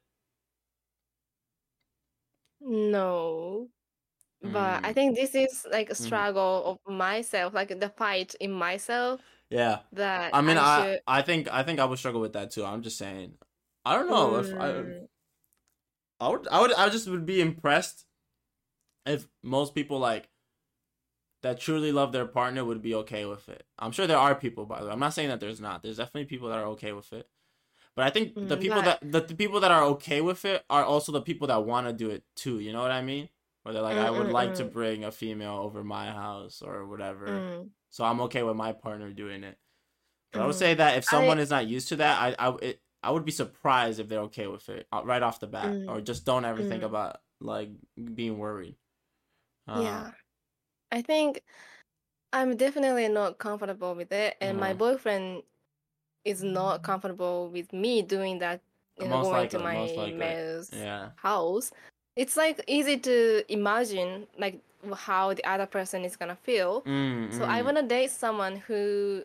[2.59, 3.69] No,
[4.41, 4.93] but I Mm.
[4.93, 6.25] think this is like a Mhm.
[6.25, 9.83] struggle of myself, like the fight in myself Yeah.
[9.91, 11.01] that I mean, I I should.
[11.07, 12.65] I think I think I would struggle with that too.
[12.65, 13.37] I'm just saying.
[13.85, 15.07] I don't know if I Mm,
[16.19, 18.05] I would I would I just would be impressed
[19.05, 20.29] if most people like
[21.43, 23.63] that truly love their partner would be okay with it.
[23.77, 24.91] I'm sure there are people by the way.
[24.91, 25.83] I'm not saying that there's not.
[25.83, 27.27] There's definitely people that are okay with it.
[27.95, 30.65] But I think the mm, people but that the, people that are okay with it
[30.69, 32.59] are also the people that want to do it too.
[32.59, 33.29] You know what I mean?
[33.63, 36.07] Where they're like, I mm, would mm, like to mm, bring a female over my
[36.11, 37.27] house or whatever.
[37.27, 39.57] mm, So I'm okay with my partner doing it.
[40.33, 40.59] But I would mm.
[40.59, 43.25] say that if someone I is not used to that, I I it, I would
[43.25, 46.25] be surprised if they're okay with it uh, right off the bat, mm, or just
[46.25, 47.69] don't ever think mm, about like
[48.13, 48.75] being worried.
[49.67, 50.11] Uh, yeah.
[50.91, 51.41] I think
[52.33, 54.77] I'm definitely not comfortable with it, and my mhm.
[54.77, 55.43] boyfriend
[56.25, 58.61] is not comfortable with me doing that,
[58.97, 61.09] you know, Most going to likely, most my likely, male's yeah.
[61.17, 61.71] house.
[62.15, 64.59] It's like easy to imagine like
[64.95, 66.81] how the other person is gonna feel.
[66.83, 67.65] Mm, So I mm.
[67.65, 69.23] wanna date someone who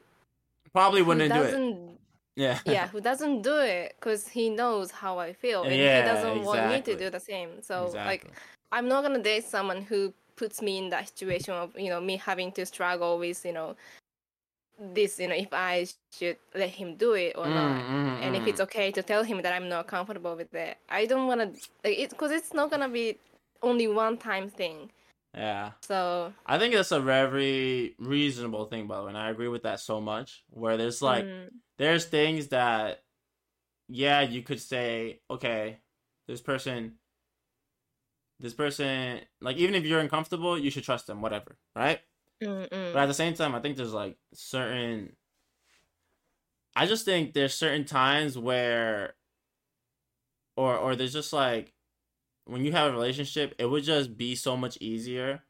[0.73, 1.53] Probably who wouldn't do it.
[1.53, 1.99] doesn't
[2.37, 2.59] Yeah.
[2.65, 6.43] yeah who doesn't do it because he knows how I feel and he Yeah, doesn't
[6.45, 6.97] want me to exactly.
[6.97, 7.63] do the same.
[7.63, 8.31] So like Exactly.
[8.73, 12.17] I'm not gonna date someone who puts me in that situation of you know me
[12.17, 13.77] having to struggle with you know
[14.95, 15.87] this you know if I
[16.17, 18.49] should let him do it or Mm, not mm, and if mm.
[18.49, 20.79] it's okay to tell him that I'm not comfortable with it.
[20.89, 21.49] I don't want to
[21.85, 23.19] like it because it's not gonna be
[23.63, 24.91] only one time thing.
[25.35, 25.73] Yeah.
[25.83, 29.65] So I think that's a very reasonable thing, by the way, and I agree with
[29.65, 30.43] that so much.
[30.49, 33.03] Where there's like, mm, there's things that,
[33.89, 35.79] yeah, you could say, okay,
[36.27, 36.95] this person,
[38.41, 42.01] this person, like, even if you're uncomfortable, you should trust them, whatever, right?
[42.43, 45.17] mm, But at the same time, I think there's like certain,
[46.77, 49.15] I just think there's certain times where,
[50.57, 51.75] or, or there's just like,
[52.47, 55.45] when you have a relationship, it would just be so much easier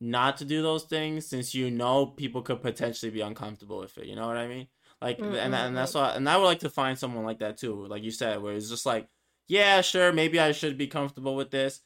[0.00, 4.06] not to do those things since you know people could potentially be uncomfortable with it.
[4.06, 4.68] You know what I mean?
[5.00, 7.56] Like, mm, and and that's why, and I would like to find someone like that
[7.58, 7.86] too.
[7.86, 9.08] Like you said, where it's just like,
[9.48, 11.82] yeah, sure, maybe I should be comfortable with this,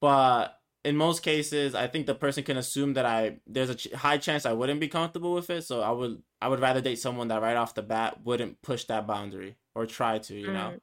[0.00, 3.92] but in most cases, I think the person can assume that I there's a ch-
[3.92, 5.62] high chance I wouldn't be comfortable with it.
[5.64, 8.84] So I would I would rather date someone that right off the bat wouldn't push
[8.86, 10.80] that boundary or try to, you know, mm,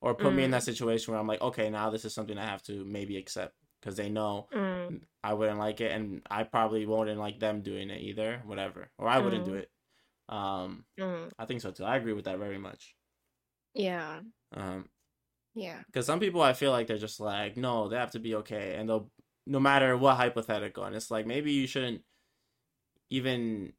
[0.00, 2.38] or put me in that mm, situation where I'm like, okay, now this is something
[2.38, 6.44] I have to maybe accept because they know mm, I wouldn't like it, and I
[6.44, 9.70] probably wouldn't like them doing it either, whatever, or I wouldn't do mm, it.
[10.28, 11.30] Um, mm.
[11.38, 11.84] I think so too.
[11.84, 12.96] I agree with that very much.
[13.74, 14.20] Yeah,
[14.52, 14.88] Um,
[15.58, 15.82] yeah.
[15.86, 18.76] because some people I feel like they're just like, no, they have to be okay,
[18.76, 19.10] and they'll
[19.46, 22.02] no matter what hypothetical, and it's like maybe you shouldn't
[23.10, 23.72] even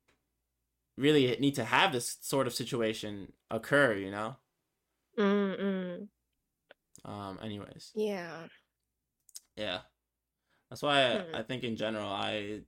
[0.98, 4.36] really need to have this sort of situation occur, you know.
[5.18, 6.08] Mm.
[7.06, 8.48] Um, anyways, Yeah.
[9.56, 9.80] yeah,
[10.70, 11.36] that's why I, Hmm.
[11.36, 12.62] I think in general I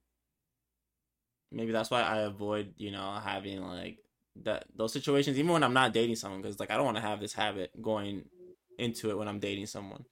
[1.51, 3.97] maybe that's why I avoid you know having like
[4.43, 7.01] that those situations even when I'm not dating someone because like I don't want to
[7.01, 8.29] have this habit going
[8.81, 10.05] into it when I'm dating someone.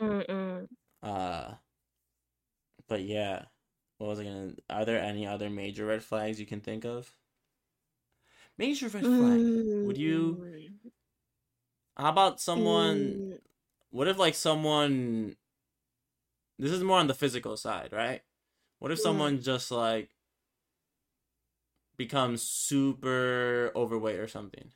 [0.00, 0.68] Mm, mm.
[1.02, 1.54] Uh,
[2.88, 3.44] but yeah,
[3.98, 4.52] what was I gonna?
[4.70, 7.16] Are there any other major red flags you can think of?
[8.58, 9.46] Major red flag.
[9.82, 10.42] Would you?
[10.42, 10.90] Mm,
[11.96, 13.24] How about someone?
[13.32, 13.38] mm.
[13.90, 15.36] What if like someone?
[16.58, 18.22] This is more on the physical side, right?
[18.78, 19.02] What if Mm.
[19.02, 20.10] someone just like
[21.96, 24.72] becomes super overweight or something?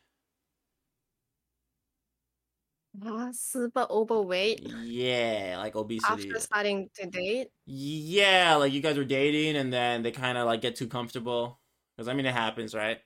[3.03, 6.37] Ah, super overweight Yeah, like obesity.
[6.37, 7.51] after starting to date.
[7.67, 11.61] Yeah, like you guys were dating and then they kind of like get too comfortable.
[11.97, 13.01] Because I mean, it happens, right?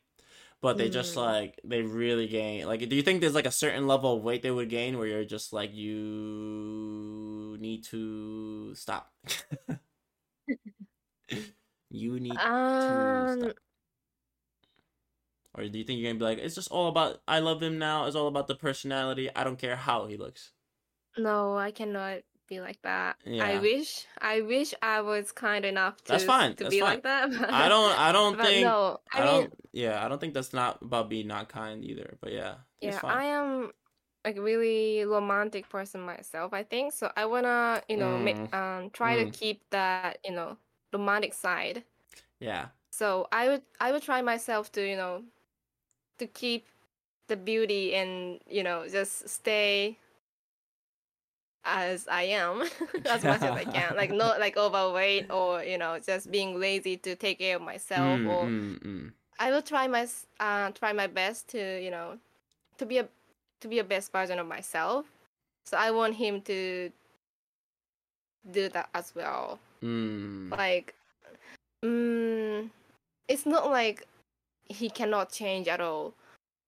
[0.62, 1.16] But they just Mm.
[1.16, 2.66] like, they really gain.
[2.66, 5.06] Like, do you think there's like a certain level of weight they would gain where
[5.09, 9.12] you're just like, you need to stop?
[11.90, 12.43] you need
[12.81, 13.56] to Um, stop.
[15.55, 17.78] Or do you think you're gonna be like, it's just all about, I love him
[17.78, 20.52] now, it's all about the personality, I don't care how he looks?
[21.16, 23.18] no, I cannot be like that.
[23.39, 27.01] I wish, I wish I was kind enough to That's fine, to that's be fine.
[27.01, 27.31] like that.
[27.48, 28.76] I don't, I don't But think.
[28.76, 29.55] no, I I mean, don't.
[29.72, 32.18] Yeah, I don't think that's not about being not kind either.
[32.20, 33.02] But yeah, it's yeah.
[33.09, 33.72] I am
[34.24, 36.93] like really romantic person myself, I think.
[36.93, 40.59] So I wanna, you know, make Mm, um try to mm, keep that, you know,
[40.93, 41.85] romantic side.
[42.40, 45.24] yeah, So I would I would try myself to, you know,
[46.18, 46.66] to keep
[47.28, 49.98] the beauty and, you know, just stay
[51.64, 52.62] as I am
[53.06, 53.96] as much as I can.
[53.96, 58.20] Like not like overweight or, you know, just being lazy to take care of myself
[58.20, 59.12] mm, or mm, mm.
[59.38, 60.06] I will try my
[60.40, 62.18] uh try my best to, you know,
[62.78, 63.08] to be a
[63.60, 65.06] to be a best version of myself.
[65.64, 66.90] So I want him to
[68.50, 69.58] do that as well.
[69.82, 70.50] Mm.
[70.50, 70.94] Like,
[71.82, 72.68] mm,
[73.28, 74.06] it's not like
[74.68, 76.14] he cannot change at all.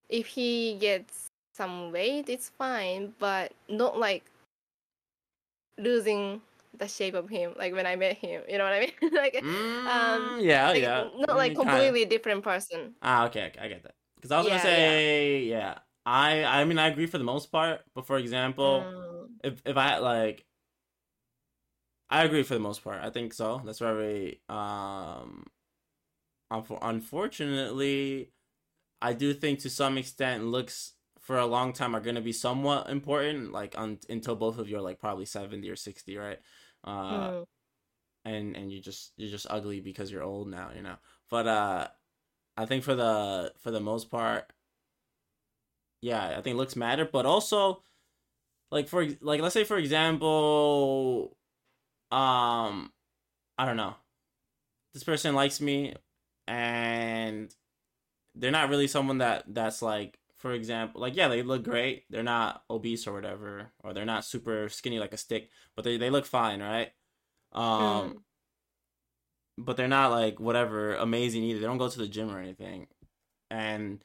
[0.09, 4.31] If he gets some weight, it's fine, but not like
[5.79, 6.43] losing
[6.77, 7.55] the shape of him.
[7.57, 9.13] Like when I met him, you know what I mean?
[9.15, 11.11] like, Mm, yeah, like, yeah.
[11.29, 11.95] not like Mm, kinda.
[11.95, 12.95] completely different person.
[13.03, 13.97] Ah, okay, okay, I get that.
[14.17, 15.01] Because I was gonna Yeah, yeah.
[15.01, 15.81] say, yeah.
[16.07, 17.83] I, I mean, I agree for the most part.
[17.95, 20.47] But for example, Mm, if if I like,
[22.11, 23.03] I agree for the most part.
[23.03, 23.61] I think so.
[23.65, 25.47] That's very um.
[26.53, 28.33] Unfor- Unfortunately,
[29.03, 32.89] I do think to some extent looks for a long time are gonna be somewhat
[32.91, 33.53] important.
[33.53, 36.39] Like un- until both of you are like probably seventy or sixty, right?
[36.85, 37.47] Uh, mm,
[38.25, 40.97] and and you just you're just ugly because you're old now, you know.
[41.31, 41.89] But uh
[42.57, 44.51] I think for the for the most part
[46.01, 47.83] yeah, I think looks matter, but also
[48.71, 51.37] like for like let's say for example
[52.11, 52.93] um
[53.59, 53.95] I don't know.
[54.95, 55.95] This person likes me
[56.47, 57.55] and
[58.35, 62.23] they're not really someone that that's like for example like yeah they look great they're
[62.23, 66.11] not obese or whatever or they're not super skinny like a stick but they, they
[66.11, 66.93] look fine right
[67.53, 68.19] um Mm.
[69.59, 71.61] but they're not like whatever amazing either.
[71.61, 72.89] They don't go to the gym or anything.
[73.51, 74.05] And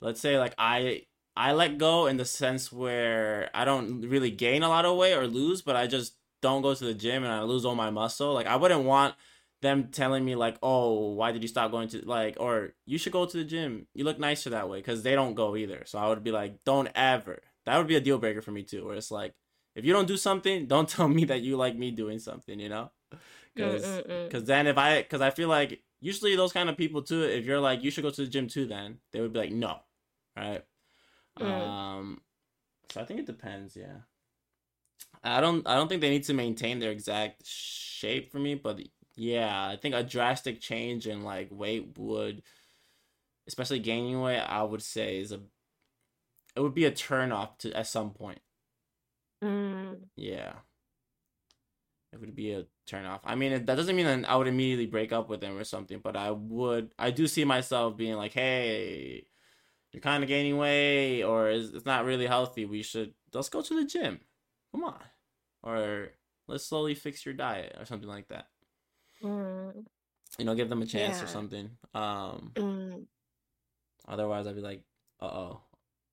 [0.00, 1.06] let's say like I
[1.36, 5.14] I let go in the sense where I don't really gain a lot of weight
[5.14, 7.90] or lose, but I just don't go to the gym and I lose all my
[7.90, 8.34] muscle.
[8.34, 9.14] Like I wouldn't want
[9.62, 13.12] them telling me like, "Oh, why did you stop going to like or you should
[13.12, 13.86] go to the gym.
[13.94, 15.84] You look nicer that way" cuz they don't go either.
[15.86, 18.62] So I would be like, "Don't ever." That would be a deal breaker for me
[18.62, 19.34] too, where it's like
[19.74, 22.68] if you don't do something, don't tell me that you like me doing something, you
[22.68, 22.90] know?
[23.56, 24.24] Cuz mm, mm, mm.
[24.24, 27.44] because then if I, because I feel like usually those kind of people too, if
[27.44, 29.80] you're like you should go to the gym too, then they would be like no,
[30.36, 30.64] right?
[31.38, 31.46] Mm.
[31.46, 32.22] Um,
[32.90, 33.76] so I think it depends.
[33.76, 33.98] Yeah,
[35.22, 38.80] I don't, I don't think they need to maintain their exact shape for me, but
[39.20, 42.42] yeah, I think a drastic change in like weight would,
[43.46, 45.40] especially gaining weight, I would say is a,
[46.56, 48.40] it would be a turn off to at some point.
[49.44, 50.04] Mm.
[50.16, 50.54] Yeah.
[52.14, 53.20] It would be a turn off.
[53.22, 55.64] I mean, it, that doesn't mean that I would immediately break up with him or
[55.64, 56.94] something, but I would.
[56.98, 59.26] I do see myself being like, "Hey,
[59.92, 62.64] you're kind of gaining weight, or it's not really healthy.
[62.64, 64.20] We should let's go to the gym.
[64.72, 65.00] Come on,
[65.62, 66.08] or
[66.48, 68.46] let's slowly fix your diet or something like that.
[69.22, 69.84] Mm.
[70.38, 71.70] You know, give them a chance or something.
[71.94, 73.06] Um, Mm.
[74.08, 74.82] otherwise, I'd be like,
[75.20, 75.60] "Uh oh,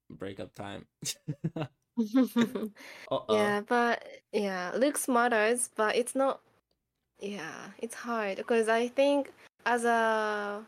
[0.10, 0.86] breakup time."
[3.30, 6.42] yeah, but yeah, looks matters, but it's not.
[7.20, 9.32] Yeah, it's hard because I think
[9.66, 10.64] as a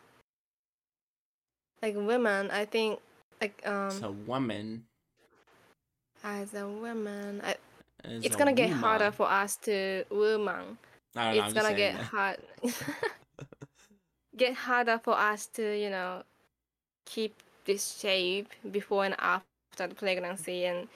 [1.81, 2.99] like woman, I think
[3.41, 4.85] like um a woman.
[6.23, 7.55] as a woman, I,
[8.03, 10.77] It's, it's gonna get harder for us to woman.
[11.15, 11.43] I don't know.
[11.43, 12.05] I'm It's gonna get that.
[12.05, 12.37] hard.
[14.37, 16.23] get harder for us to you know
[17.05, 20.87] keep this shape before and after the pregnancy and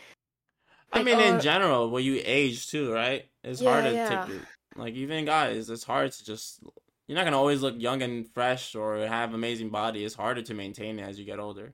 [0.91, 3.25] I like, mean, in uh, general, when you age too, right?
[3.43, 4.25] It's Yeah, hard to yeah.
[4.25, 4.47] take it.
[4.75, 6.61] Like even guys, it's hard to just.
[7.07, 10.05] You're not gonna always look young and fresh or have amazing body.
[10.05, 11.73] It's harder to maintain it as you get older.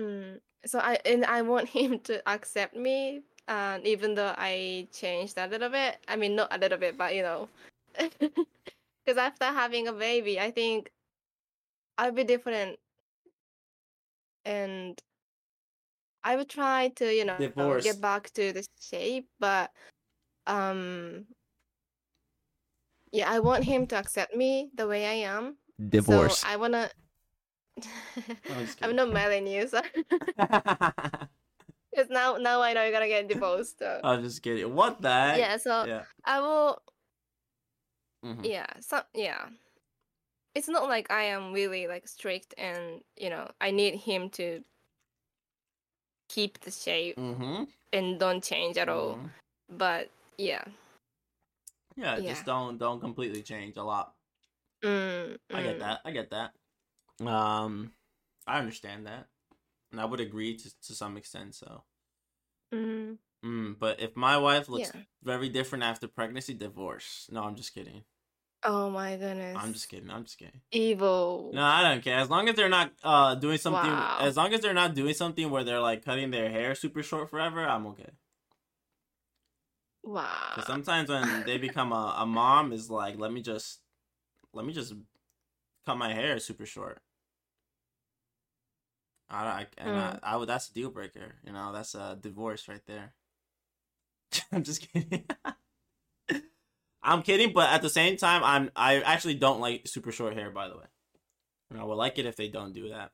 [0.00, 0.40] Mm.
[0.66, 5.48] So I and I want him to accept me, and even though I changed a
[5.48, 7.48] little bit, I mean not a little bit, but you know,
[7.98, 10.92] because after having a baby, I think
[11.98, 12.78] I'll be different,
[14.44, 14.96] and
[16.22, 17.84] I will try to you know Divorce.
[17.84, 19.72] get back to the shape, but
[20.46, 21.26] um,
[23.10, 25.56] yeah, I want him to accept me the way I am.
[25.88, 26.38] Divorce.
[26.38, 26.88] So I wanna.
[28.48, 29.82] I'm just I'm not marrying you, so
[31.90, 33.78] because now now I know you're gonna get divorced.
[33.78, 34.00] So.
[34.04, 34.74] I'm just kidding.
[34.74, 35.38] What the heck?
[35.38, 36.04] yeah, so Yeah.
[36.24, 36.82] I will.
[38.24, 38.44] Mhm.
[38.44, 39.48] Yeah, so yeah,
[40.54, 44.62] it's not like I am really like strict, and you know I need him to
[46.28, 47.66] keep the shape Mhm.
[47.92, 49.16] and don't change at all.
[49.16, 49.30] Mhm.
[49.68, 50.64] But yeah,
[51.96, 52.32] Yeah, Yeah.
[52.32, 54.14] just don't don't completely change a lot.
[54.82, 56.00] mm, I get mm, that.
[56.04, 56.54] I get that.
[57.26, 57.92] Um,
[58.46, 59.28] I understand that,
[59.90, 61.54] and I would agree to to some extent.
[61.54, 61.84] So,
[62.74, 65.02] mm, mm, but if my wife looks yeah.
[65.22, 67.28] very different after pregnancy, divorce.
[67.30, 68.04] No, I'm just kidding.
[68.62, 69.56] Oh my goodness.
[69.58, 70.10] I'm just kidding.
[70.10, 70.60] I'm just kidding.
[70.70, 71.50] evil.
[71.54, 72.18] No, I don't care.
[72.18, 74.18] As long as they're not uh doing something, Wow.
[74.20, 77.30] as long as they're not doing something where they're like cutting their hair super short
[77.30, 78.10] forever, I'm okay.
[80.02, 80.62] Wow.
[80.66, 83.80] Sometimes when they become a, a mom, is like, let me just,
[84.52, 84.94] let me just
[85.86, 87.02] cut my hair super short.
[89.30, 90.18] I, I and Mm.
[90.22, 90.48] I, I would.
[90.48, 91.36] That's a deal breaker.
[91.44, 93.14] You know, that's a divorce right there.
[94.52, 95.24] I'm just kidding.
[97.02, 100.50] I'm kidding, but at the same time, I'm I actually don't like super short hair.
[100.50, 100.84] By the way,
[101.70, 103.12] and I would like it if they don't do that.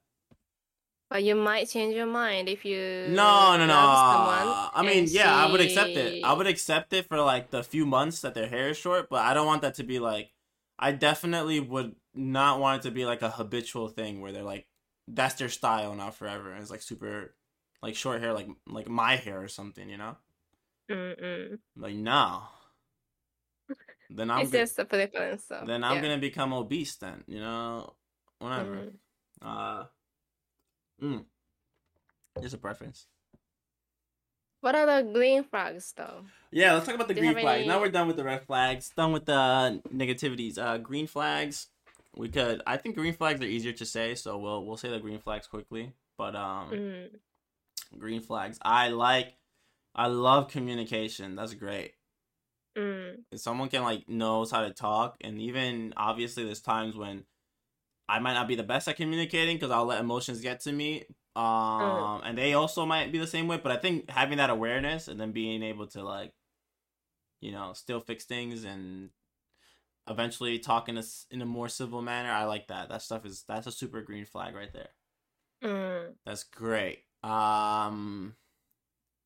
[1.08, 3.74] But you might change your mind if you No, no, no.
[3.74, 6.24] I mean, yeah, I would accept it.
[6.24, 9.20] I would accept it for like the few months that their hair is short, but
[9.20, 10.32] I don't want that to be like.
[10.78, 14.66] I definitely would not want it to be like a habitual thing where they're like,
[15.08, 16.52] that's their style now forever.
[16.52, 17.34] And it's like super,
[17.82, 20.16] like short hair, like like my hair or something, you know?
[20.90, 21.58] Mm-mm.
[21.76, 22.42] Like no.
[24.08, 25.44] Then I'm It's go- just a preference.
[25.48, 26.02] So then I'm yeah.
[26.02, 26.94] gonna become obese.
[26.96, 27.94] Then you know,
[28.38, 28.76] whatever.
[28.76, 28.92] Mm.
[29.42, 29.84] Uh,
[31.02, 31.24] mm.
[32.40, 33.06] Just a preference.
[34.60, 36.24] What are the green flags though?
[36.50, 37.66] Yeah, let's talk about the Do green have flags.
[37.66, 38.90] Now we're done with the red flags.
[38.96, 40.58] Done with the negativities.
[40.58, 41.68] Uh, green flags.
[42.16, 42.62] We could.
[42.66, 45.46] I think green flags are easier to say, so we'll we'll say the green flags
[45.46, 45.92] quickly.
[46.16, 47.08] But um, Mm.
[47.98, 48.58] green flags.
[48.62, 49.34] I like.
[49.94, 51.36] I love communication.
[51.36, 51.92] That's great.
[52.76, 53.22] Mm.
[53.32, 57.24] If someone can like knows how to talk, and even obviously there's times when
[58.08, 61.04] I might not be the best at communicating because I'll let emotions get to me.
[61.34, 63.58] Um, and they also might be the same way.
[63.62, 66.32] But I think having that awareness and then being able to like,
[67.40, 69.10] you know, still fix things and
[70.08, 72.30] eventually talk in a in a more civil manner.
[72.30, 72.88] I like that.
[72.88, 74.90] That stuff is that's a super green flag right there.
[75.64, 76.14] Mm.
[76.24, 77.04] That's great.
[77.22, 78.34] Um,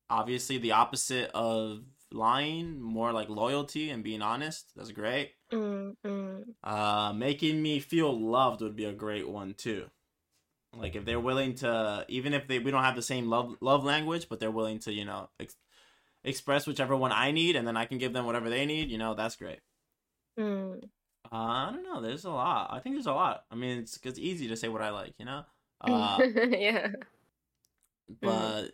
[0.09, 1.81] obviously the opposite of
[2.11, 4.71] lying, more like loyalty and being honest.
[4.75, 5.33] That's great.
[5.51, 5.95] Mm.
[6.05, 6.43] Mm.
[6.63, 9.85] Uh, making me feel loved would be a great one too.
[10.73, 13.83] Like if they're willing to, even if they we don't have the same love love
[13.83, 15.57] language, but they're willing to, you know, ex-
[16.23, 18.89] express whichever one I need, and then I can give them whatever they need.
[18.89, 19.59] You know, that's great.
[20.39, 20.83] Mm.
[21.31, 22.01] Uh, I don't know.
[22.01, 22.69] There's a lot.
[22.71, 23.45] I think there's a lot.
[23.51, 25.13] I mean, it's it's easy to say what I like.
[25.17, 25.43] You know.
[25.81, 26.19] Uh,
[26.51, 26.89] yeah.
[28.21, 28.65] but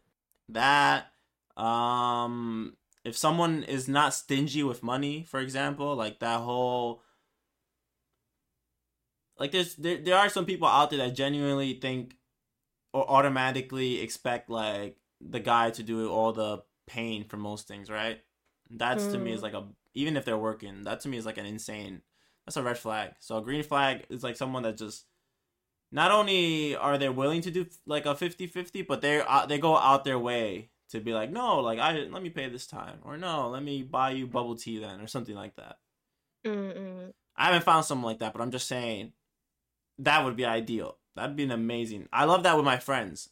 [0.50, 1.08] that
[1.56, 2.76] um
[3.06, 7.02] if someone is not stingy with money for example like that whole
[9.40, 12.18] like there's there, there are some people out there that genuinely think
[12.94, 18.20] or automatically expect like the guy to do all the pain for most things right
[18.70, 19.44] that's to me is Mm.
[19.44, 19.64] like a
[19.98, 22.02] even if they're working that to me is like an insane
[22.46, 25.06] that's a red flag so a green flag is like someone that just
[25.92, 29.76] not only are they willing to do like a 50-50 but they're out, they go
[29.78, 33.18] out their way to be like no like i let me pay this time or
[33.18, 35.78] no let me buy you bubble tea then or something like that
[36.46, 36.78] Mm.
[36.78, 37.14] Mm.
[37.36, 39.12] i haven't found someone like that but i'm just saying
[40.00, 43.30] that would be ideal that'd be an amazing i love that with my friends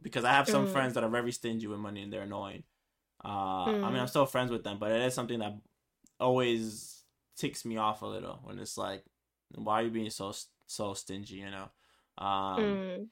[0.00, 0.72] because i have some Mm.
[0.72, 2.62] friends that are very stingy with money and they're annoying
[3.24, 4.02] uh i mean Mm.
[4.02, 5.54] i'm still friends with them but it is something that
[6.20, 7.02] always
[7.36, 9.02] ticks me off a little when it's like
[9.54, 10.32] why are you being so
[10.66, 11.68] so stingy you know
[12.18, 13.06] um Mm.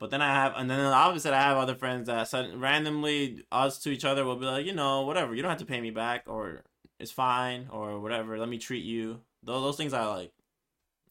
[0.00, 3.44] but then I have, and then the opposite, I have other friends that sudden, randomly
[3.50, 5.80] us to each other will be like, you know, whatever, you don't have to pay
[5.80, 6.64] me back, or
[6.98, 8.36] it's fine, or whatever.
[8.36, 9.20] Let me treat you.
[9.44, 10.32] Those those things I like.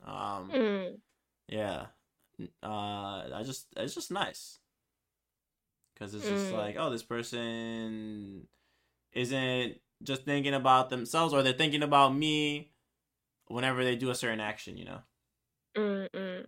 [0.06, 1.00] Um, Mm.
[1.48, 1.86] yeah.
[2.62, 4.60] Uh, I just it's just nice.
[5.98, 6.58] Cause it's just Mm.
[6.58, 8.48] like, oh, this person
[9.14, 12.72] isn't just thinking about themselves, or they're thinking about me
[13.48, 15.00] whenever they do a certain action, you know.
[15.78, 16.10] Mm.
[16.12, 16.46] Mm.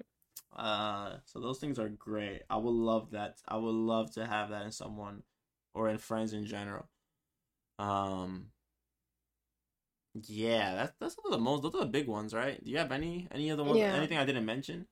[0.55, 2.43] Uh, so those things are great.
[2.49, 3.37] I would love that.
[3.47, 5.23] I would love to have that in someone
[5.73, 6.87] or in friends in general.
[7.77, 8.47] Um,
[10.27, 11.63] yeah, that's that's one of the most.
[11.63, 12.63] Those are the big ones, right?
[12.63, 13.79] Do you have any any other ones?
[13.79, 13.93] Yeah.
[13.93, 14.87] Anything I didn't mention?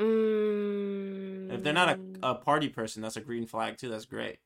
[0.00, 1.52] Mm.
[1.52, 3.88] If they're not a, a party person, that's a green flag too.
[3.88, 4.38] That's great.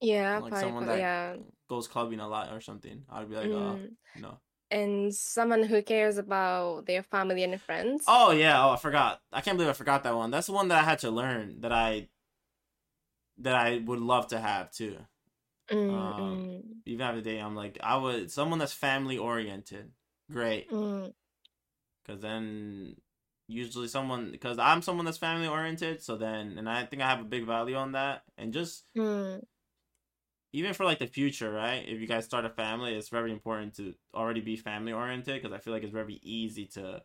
[0.00, 1.36] Yeah, like probably, someone that- yeah.
[1.68, 3.04] Goes clubbing a lot or something.
[3.10, 3.90] I'd be like, oh Mm.
[4.20, 4.38] no.
[4.70, 8.04] And someone who cares about their family and friends.
[8.06, 8.64] Oh yeah.
[8.64, 9.20] Oh, I forgot.
[9.32, 10.30] I can't believe I forgot that one.
[10.30, 12.08] That's the one that I had to learn that I
[13.38, 14.96] that I would love to have too.
[15.70, 19.90] Mm, um, mm, even after dating, I'm like, I would someone that's family oriented,
[20.32, 21.12] great, mm,
[22.04, 22.96] because then
[23.46, 27.20] usually someone because I'm someone that's family oriented, so then and I think I have
[27.20, 29.42] a big value on that, and just mm,
[30.52, 31.84] even for like the future, right?
[31.86, 35.54] If you guys start a family, it's very important to already be family oriented because
[35.54, 37.02] I feel like it's very easy to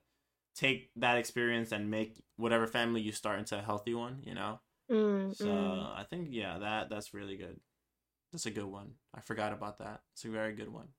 [0.56, 4.60] take that experience and make whatever family you start into a healthy one, you know.
[4.90, 5.88] mm, So mm.
[5.95, 7.60] I think yeah, that that's really good.
[8.32, 8.94] That's a good one.
[9.14, 10.02] I forgot about that.
[10.14, 10.90] It's a very good one.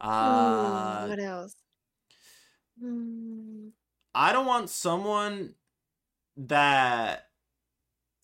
[0.00, 1.54] Uh, what else?
[2.80, 3.72] Mm,
[4.14, 5.54] I don't want someone
[6.36, 7.28] that.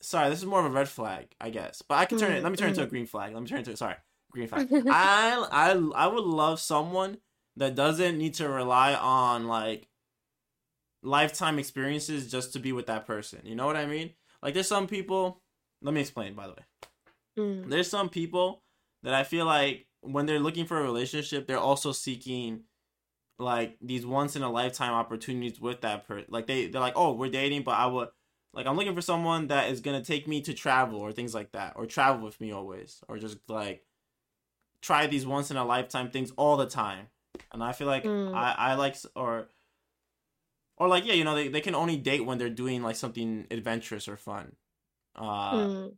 [0.00, 1.82] Sorry, this is more of a red flag, I guess.
[1.82, 2.40] But I can turn it.
[2.40, 2.90] Mm, Let me turn it to a mm.
[2.90, 3.34] green flag.
[3.34, 3.96] Let me turn it to sorry,
[4.30, 4.68] green flag.
[4.90, 7.18] I I I would love someone
[7.56, 9.88] that doesn't need to rely on like
[11.02, 13.40] lifetime experiences just to be with that person.
[13.44, 14.10] You know what I mean?
[14.42, 15.42] Like there's some people.
[15.82, 16.34] Let me explain.
[16.34, 16.64] By the way.
[17.38, 18.62] mm, there's some people
[19.02, 22.62] that I feel like when they're looking for a relationship, they're also seeking
[23.38, 26.26] like these once in a lifetime opportunities with that person.
[26.28, 28.08] Like they they're like, oh, we're dating, but I would
[28.58, 31.52] like I'm looking for someone that is gonna take me to travel or things like
[31.52, 33.84] that, or travel with me always, or just like
[34.82, 37.06] try these once in a lifetime things all the time.
[37.52, 38.34] And I feel like Mm.
[38.34, 39.46] I I like or
[40.76, 43.46] or like yeah, you know they they can only date when they're doing like something
[43.52, 44.56] adventurous or fun.
[45.14, 45.96] Uh, Mm.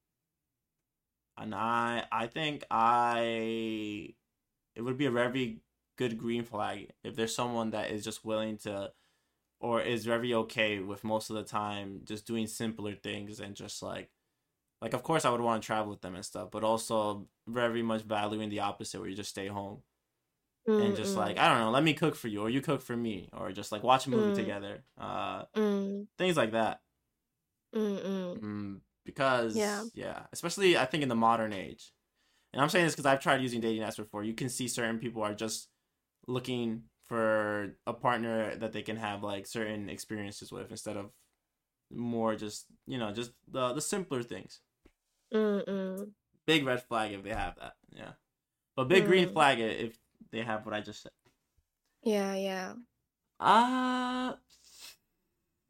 [1.38, 4.14] and I I think I
[4.76, 5.62] it would be a very
[5.96, 8.92] good green flag if there's someone that is just willing to
[9.60, 13.82] or is very okay with most of the time just doing simpler things and just
[13.82, 14.10] like
[14.82, 17.82] like of course I would want to travel with them and stuff, but also very
[17.82, 19.82] much valuing the opposite where you just stay home
[20.66, 22.80] and just Mm, like I don't know, let me cook for you or you cook
[22.82, 24.34] for me or just like watch a movie Mm.
[24.34, 24.84] together.
[24.98, 26.80] Uh mm, things like that.
[27.74, 29.82] mm, mm, Mm, because Yeah.
[29.94, 31.92] yeah, especially I think in the modern age,
[32.52, 34.24] and I'm saying this because I've tried using dating apps before.
[34.24, 35.68] You can see certain people are just
[36.26, 41.10] looking for a partner that they can have like certain experiences with instead of
[41.90, 44.60] more just you know just the the simpler things.
[45.32, 46.12] mm, mm.
[46.46, 48.12] Big red flag if they have that, yeah.
[48.76, 49.32] But big green Mm.
[49.32, 49.98] flag if
[50.30, 51.12] they have what I just said.
[52.02, 52.74] Yeah, yeah.
[53.40, 54.36] Uh,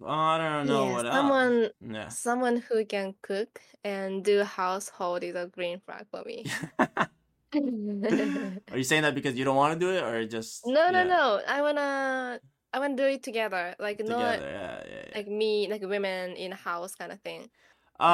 [0.06, 1.14] I don't know Yeah, what else.
[1.14, 2.08] someone Yeah.
[2.08, 6.46] someone who can cook and do household is a green flag for me.
[8.70, 11.02] Are you saying that because you don't want to do it, or just No, no,
[11.02, 11.42] yeah, no.
[11.46, 12.40] I wanna
[12.72, 13.74] I wanna do it together.
[13.78, 14.38] Like together?
[14.38, 17.50] not Yeah, yeah, like me, like women in house kind of thing.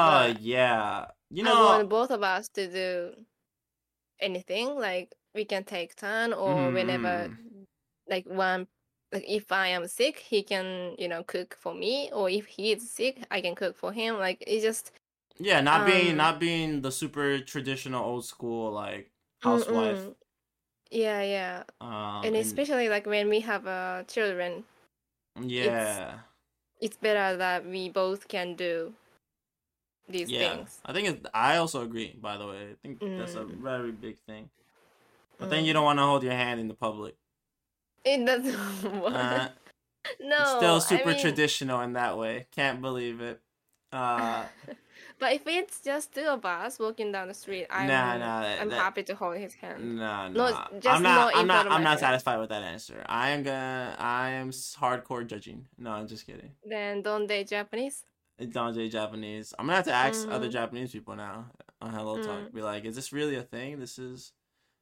[0.03, 1.55] but yeah, you I know.
[1.55, 3.25] want both of us to do
[4.19, 4.75] anything.
[4.75, 7.67] Like we can take turn or whenever Mhm.
[8.09, 8.67] like one
[9.13, 12.73] like if I am sick, he can, you know, cook for me, or if he
[12.73, 14.17] is sick, I can cook for him.
[14.17, 14.91] Like it's just
[15.39, 19.11] Yeah, not being um not being the super traditional old school like
[19.41, 20.09] housewife.
[20.09, 20.15] mm.
[20.91, 21.63] yeah, yeah.
[21.81, 24.65] Um, And and especially like when we have uh, children,
[25.41, 26.19] yeah,
[26.81, 28.93] it's better that we both can do
[30.09, 30.55] these yeah.
[30.55, 30.79] things.
[30.85, 32.17] I think it, I also agree.
[32.19, 34.49] By the way, I think that's a Mm, very big thing.
[35.39, 35.73] But then you mm.
[35.73, 37.15] don't want to hold your hand in the public.
[38.03, 39.51] It doesn't Uh, work.
[40.37, 42.47] it's still No, I super mean, traditional in that way.
[42.51, 43.41] Can't believe it.
[43.97, 44.43] Uh,
[45.19, 48.69] but if it's just two of us walking down the street, I'm nah, that, I'm
[48.69, 49.97] that happy to hold his hand.
[49.97, 50.67] Nah, No, nah.
[50.79, 51.33] just I'm not.
[51.33, 51.71] not I'm not.
[51.71, 53.03] I'm not satisfied with that answer.
[53.07, 53.95] I am gonna.
[53.97, 55.65] I am hardcore judging.
[55.77, 56.51] No, I'm just kidding.
[56.65, 58.03] Then don't date Japanese.
[58.39, 59.53] Don't Donjay Japanese.
[59.57, 61.45] I'm gonna have to ask other Mm, Japanese people now
[61.81, 62.49] on Hello Talk.
[62.49, 62.53] mm.
[62.53, 63.79] Be like, is this really a thing?
[63.79, 64.31] This is.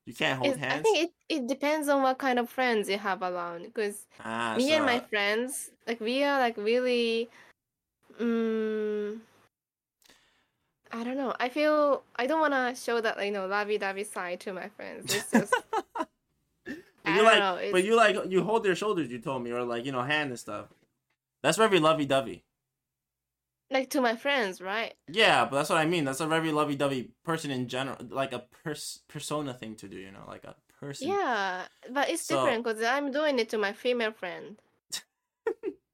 [0.05, 2.97] You can't hold It's, I think it, it depends on what kind of friends you
[2.97, 3.63] have around.
[3.63, 7.29] Because Ah, me and my friends, like we are like really,
[8.19, 9.21] um,
[10.91, 11.33] I don't know.
[11.39, 15.13] I feel I don't want to show that you know lovey-dovey side to my friends.
[15.13, 15.53] It's just
[16.65, 17.59] but you like, know.
[17.71, 19.11] but you like, you hold their shoulders.
[19.11, 20.67] You told me, or like, you know, hand and stuff.
[21.43, 22.43] That's very lovey-dovey.
[23.69, 24.93] like to my friends, right?
[25.11, 26.05] Yeah, but that's what I mean.
[26.05, 29.97] That's a very lovey-dovey person in general, like a pers- persona thing to do.
[29.97, 31.09] You know, like a person.
[31.09, 34.57] Yeah, but it's So different because I'm doing it to my female friend.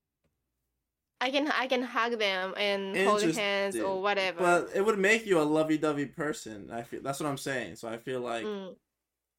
[1.21, 4.39] I can I can hug them and hold hands or whatever.
[4.39, 6.71] but it would make you a lovey-dovey person.
[6.71, 7.75] I feel that's what I'm saying.
[7.75, 8.75] So I feel like Mm.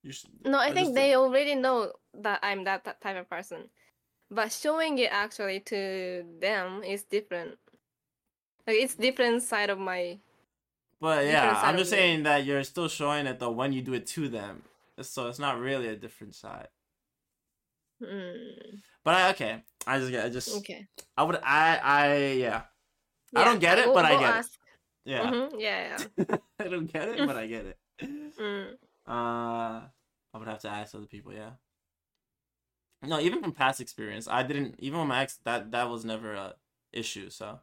[0.05, 0.31] you should.
[0.47, 3.69] No, I I think they already know that I'm that, that type of person.
[4.31, 7.59] But showing it actually to them is different.
[8.67, 10.19] Like it's different side of my
[11.01, 11.97] But yeah, I'm just me.
[11.99, 14.63] saying that you're still showing it though when you do it to them.
[15.01, 16.69] So it's not really a different side.
[18.03, 20.87] Mm, But I, okay, I just get, I just, okay.
[21.17, 22.63] I would, I, I, yeah,
[23.35, 24.47] I don't get I it, will but I go get it.
[25.05, 25.59] Yeah, Mm-hmm.
[25.61, 26.37] Yeah, yeah.
[26.61, 27.79] I don't get it, but I get it.
[28.39, 28.75] Mm,
[29.07, 29.83] Uh,
[30.35, 31.33] I would have to ask other people.
[31.33, 31.51] Yeah.
[33.03, 34.77] No, even from past experience, I didn't.
[34.79, 36.55] Even with my ex, that that was never a
[36.93, 37.31] issue.
[37.31, 37.59] So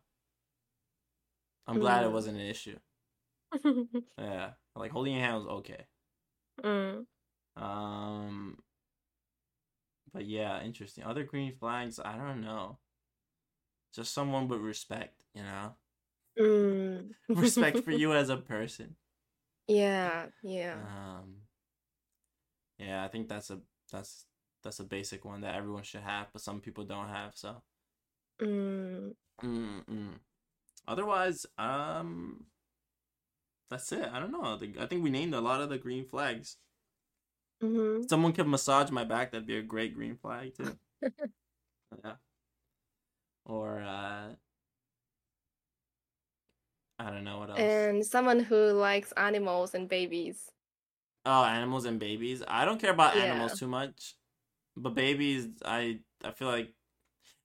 [1.68, 2.14] I'm glad it mm.
[2.14, 2.78] wasn't an issue.
[4.18, 5.86] Yeah, like holding your hand was okay.
[6.64, 7.06] mm.
[7.56, 8.57] Um,
[10.14, 11.03] but yeah, interesting.
[11.03, 12.77] Other green flags, I don't know.
[13.94, 15.76] Just someone with respect, you know,
[16.38, 17.10] Mm.
[17.30, 18.95] respect for you as a person.
[19.68, 20.73] Yeah, yeah.
[20.73, 21.36] Um,
[22.80, 23.60] yeah, I think that's a
[23.91, 24.26] that's
[24.64, 27.34] that's a basic one that everyone should have, but some people don't have.
[27.36, 27.61] So,
[28.41, 29.14] Mm.
[29.44, 30.19] Mm-mm.
[30.88, 32.45] otherwise, um,
[33.69, 34.10] that's it.
[34.11, 34.57] I don't know.
[34.80, 36.57] I think we named a lot of the green flags.
[37.61, 38.07] Mm-hmm.
[38.10, 39.31] Someone could massage my back.
[39.31, 40.77] That'd be a great green flag too.
[42.03, 42.15] Yeah.
[43.45, 44.36] Or uh
[46.98, 47.60] I don't know what else.
[47.60, 50.52] And someone who likes animals and babies.
[51.26, 52.44] Oh, animals and babies.
[52.48, 53.23] I don't care about Yeah.
[53.26, 54.15] animals too much,
[54.76, 56.76] but babies, I I feel like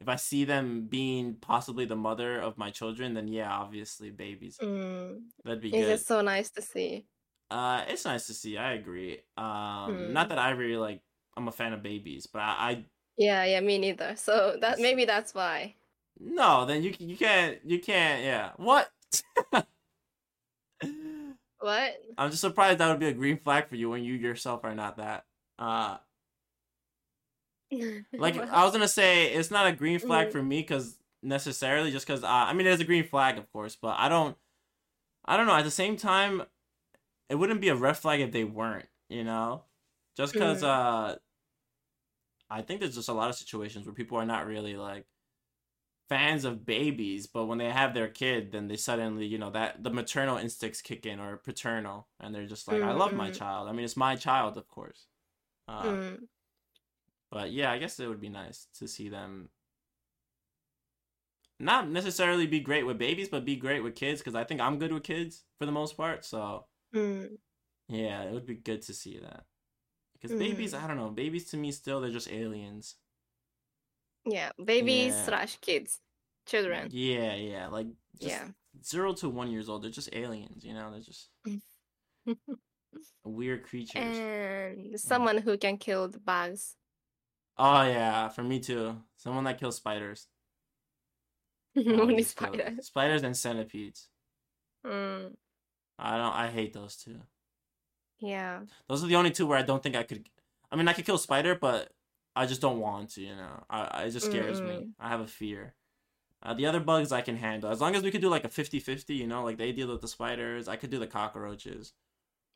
[0.00, 4.62] if I see them being possibly the mother of my children, then yeah, obviously babies.
[4.62, 5.30] Mm.
[5.44, 5.88] That'd be It's good.
[5.88, 7.08] just so nice to see.
[7.54, 8.58] Uh, it's nice to see.
[8.58, 9.20] I agree.
[9.36, 10.12] Um, Mm.
[10.12, 11.02] not that I really like.
[11.36, 12.84] I'm a fan of babies, but I, I
[13.16, 14.16] Yeah, yeah, me neither.
[14.16, 15.74] So that maybe that's why.
[16.18, 16.64] no.
[16.66, 18.24] Then you you can't you can't.
[18.24, 18.52] Yeah.
[18.56, 18.90] What?
[21.60, 21.94] What?
[22.16, 24.74] I'm just surprised that would be a green flag for you when you yourself are
[24.74, 25.24] not that.
[25.58, 25.98] Uh,
[28.16, 30.30] like I was gonna say, it's not a green flag Mhm.
[30.30, 33.76] for me because necessarily just because uh, I mean there's a green flag of course,
[33.80, 34.36] but I don't,
[35.24, 35.56] I don't know.
[35.56, 36.42] At the same time,
[37.28, 38.88] it wouldn't be a red flag if they weren't.
[39.08, 39.64] You know,
[40.16, 40.64] just because Mm.
[40.64, 41.16] uh,
[42.50, 45.06] I think there's just a lot of situations where people are not really like
[46.08, 49.82] fans of babies, but when they have their kid, then they suddenly, you know, that
[49.82, 53.34] the maternal instincts kick in or paternal, and they're just like, I love my Mm.
[53.38, 53.68] child.
[53.68, 55.06] I mean, it's my child, of course.
[55.68, 56.28] Uh, Mm.
[57.30, 59.50] but yeah, I guess it would be nice to see them
[61.58, 64.78] not necessarily be great with babies, but be great with kids because I think I'm
[64.78, 66.24] good with kids for the most part.
[66.24, 67.38] So Mm.
[67.88, 69.44] yeah, it would be good to see that.
[70.14, 70.82] Because babies, Mm.
[70.82, 72.96] I don't know, babies to me still they're just aliens.
[74.24, 75.24] Yeah, babies Yeah.
[75.24, 76.00] slash kids,
[76.46, 76.88] children.
[76.92, 77.88] Yeah, yeah, like
[78.20, 78.48] just Yeah.
[78.82, 80.64] zero to one years old, they're just aliens.
[80.64, 81.30] You know, they're just
[83.24, 84.16] weird creatures.
[84.18, 86.76] and someone who can kill the bugs.
[87.58, 89.02] Oh yeah, for me too.
[89.16, 90.26] Someone that kills spiders.
[91.76, 92.86] Only spiders.
[92.86, 94.08] Spiders and centipedes.
[94.86, 95.34] Mm.
[95.98, 96.32] I don't.
[96.34, 97.20] I hate those two.
[98.20, 98.60] Yeah.
[98.88, 100.28] Those are the only two where I don't think I could.
[100.70, 101.90] I mean, I could kill spider, but
[102.34, 103.20] I just don't want to.
[103.22, 104.68] You know, I, I it just scares me.
[104.68, 104.90] Mm-mm.
[104.98, 105.74] I have a fear.
[106.42, 108.48] Uh, the other bugs I can handle as long as we could do like a
[108.48, 110.68] 50-50, You know, like they deal with the spiders.
[110.68, 111.94] I could do the cockroaches.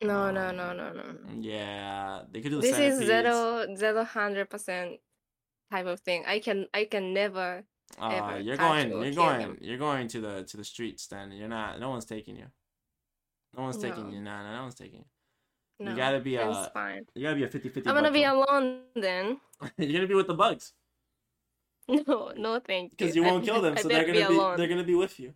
[0.01, 1.03] No, no, no, Um, no, no.
[1.39, 4.99] Yeah, they could do the This is zero, zero, hundred percent
[5.71, 6.23] type of thing.
[6.27, 7.63] I can, I can never.
[7.99, 8.91] Uh, you're going.
[8.91, 9.39] You're going.
[9.39, 9.57] them.
[9.59, 11.07] You're going to the to the streets.
[11.07, 11.79] Then you're not.
[11.79, 12.45] No one's taking you.
[13.55, 14.13] No one's taking No.
[14.13, 14.21] you.
[14.21, 15.05] No, no, no one's taking you.
[15.81, 17.05] No, You gotta be it's uh, fine.
[17.15, 19.39] you gotta be a 50-50 I'm gonna be alone then.
[19.77, 20.73] you're gonna be with the bugs
[21.87, 22.97] No, no, thank you.
[22.97, 24.57] because you won't kill them, I so they're gonna be, alone.
[24.57, 25.33] they're gonna be with you.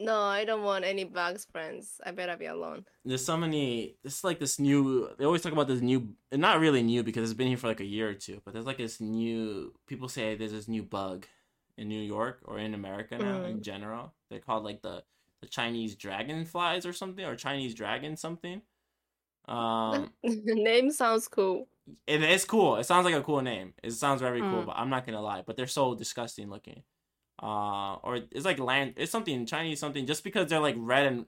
[0.00, 2.00] No, I don't want any bugs friends.
[2.06, 2.86] I better be alone.
[3.04, 3.96] There's so many.
[4.02, 5.10] It's like this new.
[5.18, 6.08] They always talk about this new.
[6.32, 8.40] Not really new because it's been here for like a year or two.
[8.42, 9.74] But there's like this new.
[9.86, 11.26] People say there's this new bug
[11.76, 14.14] in New York or in America now in general.
[14.30, 15.04] They're called like the
[15.42, 18.62] the Chinese dragonflies or something or Chinese dragon something.
[19.48, 21.68] Um, the name sounds cool.
[22.06, 22.76] it is cool.
[22.76, 23.74] It sounds like a cool name.
[23.82, 24.66] It sounds very cool, Mm.
[24.66, 25.42] but I'm not gonna lie.
[25.46, 26.82] But they're so disgusting looking.
[27.42, 28.94] Uh, or it's like land.
[28.96, 30.06] It's something Chinese something.
[30.06, 31.26] Just because they're like red and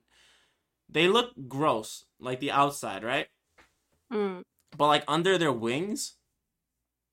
[0.89, 3.29] they look gross, like the outside, right?
[4.13, 4.43] Mm.
[4.77, 6.15] But like under their wings,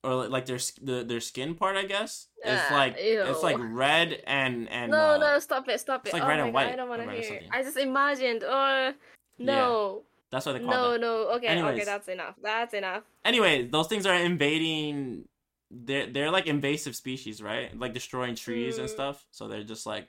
[0.03, 4.21] or like- their the, their skin part, I guess it's Ah, like it's like red
[4.25, 6.17] and and no, uh, no, stop it, stop it's it.
[6.17, 7.41] like oh red my and god, white I don't want to hear.
[7.51, 8.43] I just imagined.
[8.47, 8.93] Oh,
[9.39, 11.01] no, that's what they call it.
[11.01, 11.29] no, no.
[11.35, 11.75] Okay, Anyways.
[11.75, 12.35] okay, that's enough.
[12.41, 13.03] That's enough.
[13.25, 15.27] Anyway, those things are invading.
[15.71, 17.77] They're they're like invasive species, right?
[17.77, 18.91] Like destroying trees and Mm.
[18.91, 19.25] stuff.
[19.31, 20.07] So they're just like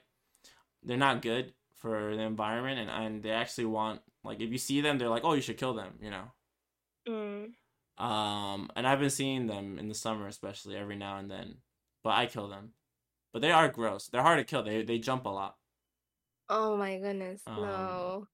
[0.83, 4.81] they're not good for the environment, and and they actually want like if you see
[4.81, 6.31] them, they're like, oh, you should kill them, you know.
[7.07, 7.51] Mm.
[8.01, 11.57] Um, and I've been seeing them in the summer, especially every now and then.
[12.03, 12.73] But I kill them.
[13.33, 14.07] But they are gross.
[14.07, 14.63] They're hard to kill.
[14.63, 15.57] They they jump a lot.
[16.49, 18.27] Oh my goodness, Um, no,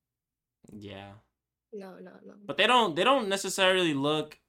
[0.72, 1.16] Yeah.
[1.74, 2.36] no, no, no.
[2.48, 4.40] But they don't they don't necessarily look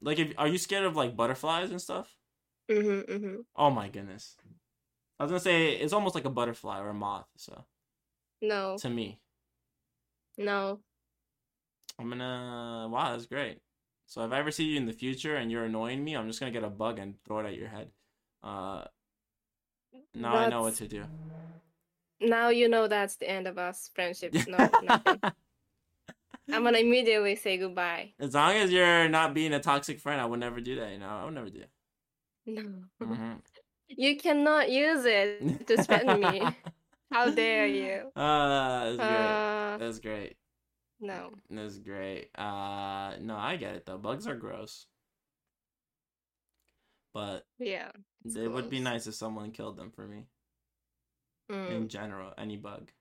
[0.00, 2.16] like if are you scared of like butterflies and stuff?
[2.68, 3.46] Mhm, mhm.
[3.56, 4.36] Oh my goodness.
[5.20, 7.66] I was gonna say it's almost like a butterfly or a moth, so
[8.40, 9.20] No, to me.
[10.38, 10.82] no.
[11.98, 13.60] I'm gonna wow, that's great.
[14.06, 16.40] So if I ever see you in the future and you're annoying me, I'm just
[16.40, 17.90] gonna get a bug and throw it at your head.
[18.42, 18.84] Uh
[20.14, 21.04] now I know what to do.
[22.20, 24.32] Now you know that's the end of us friendship.
[24.48, 25.20] No, nothing.
[26.52, 28.12] I'm gonna immediately say goodbye.
[28.20, 30.92] as long as you're not being a toxic friend, I would never do that.
[30.92, 31.60] You know, I would never do.
[31.60, 31.70] That.
[32.46, 32.62] No,
[33.02, 33.40] Mhm.
[33.88, 36.56] you cannot use it to threaten me.
[37.12, 38.10] How dare you?
[38.16, 39.30] Uh, that's great.
[39.30, 40.36] Uh, That's great.
[41.00, 41.30] No.
[41.50, 42.30] That's great.
[42.36, 43.98] Uh, no, I get it though.
[43.98, 44.86] Bugs are gross,
[47.12, 47.90] but Yeah.
[48.24, 50.26] it would be nice if someone killed them for me.
[51.50, 51.70] Mm.
[51.70, 52.92] In general, any bug.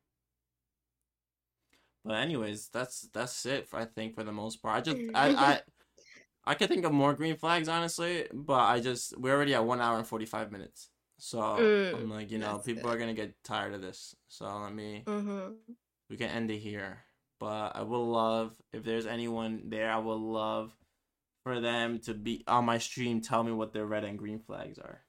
[2.04, 3.68] But anyways, that's that's it.
[3.68, 5.62] For, I think for the most part, I just I I
[6.46, 9.82] I could think of more green flags honestly, but I just we're already at one
[9.82, 10.90] hour and forty five minutes.
[11.18, 14.16] So Mm, I'm like, you know, people are gonna get tired of this.
[14.28, 15.74] So let me Mm-hmm.
[16.10, 17.06] we can end it here.
[17.46, 19.92] But I will love if there's anyone there.
[19.92, 20.68] I would love
[21.44, 23.22] for them to be on my stream.
[23.22, 25.02] Tell me what their red and green flags are,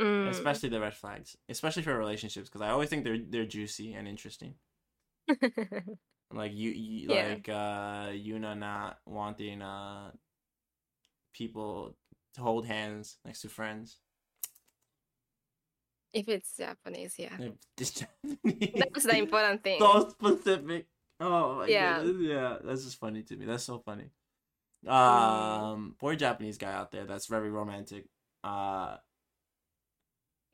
[0.00, 0.28] Mm.
[0.30, 4.08] especially the red flags, especially for relationships, because I always think they're they're juicy and
[4.08, 4.54] interesting.
[6.32, 7.28] Like you, you Yeah.
[7.34, 10.10] like uh Yuna not wanting uh
[11.34, 11.96] people
[12.34, 13.98] to hold hands next to friends.
[16.12, 17.36] if it's Japanese, yeah.
[17.38, 19.78] If this Japanese- That's the important thing.
[19.80, 20.86] so specific.
[21.20, 21.74] Oh Yeah.
[21.74, 22.16] goodness.
[22.20, 23.46] Yeah, that's just funny to me.
[23.46, 24.10] That's so funny.
[25.08, 25.64] Mm.
[25.72, 28.08] Um, poor Japanese guy out there that's very romantic.
[28.44, 28.98] Uh,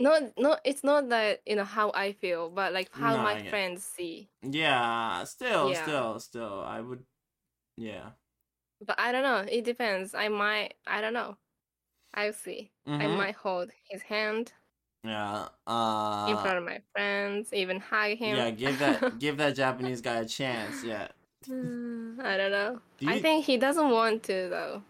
[0.00, 3.36] No, no, it's not that you know how I feel, but like how No, my
[3.36, 4.30] friends see.
[4.42, 5.74] yeah, still, Yeah.
[5.74, 7.06] still, still, I would,
[7.76, 8.12] yeah.
[8.80, 9.50] But I don't know.
[9.50, 10.14] It depends.
[10.14, 10.74] I might.
[10.86, 11.38] I don't know.
[12.14, 12.72] I'll see.
[13.00, 13.08] I Mhm.
[13.08, 14.54] might hold his hand
[15.02, 15.42] Yeah.
[15.42, 18.36] in Uh, front of my friends, even hug him.
[18.36, 18.50] yeah.
[18.50, 20.84] Give that, give that Japanese guy a chance.
[20.84, 21.08] Yeah.
[21.48, 22.80] Mm, I don't know.
[22.98, 24.82] Do I think he doesn't want to though.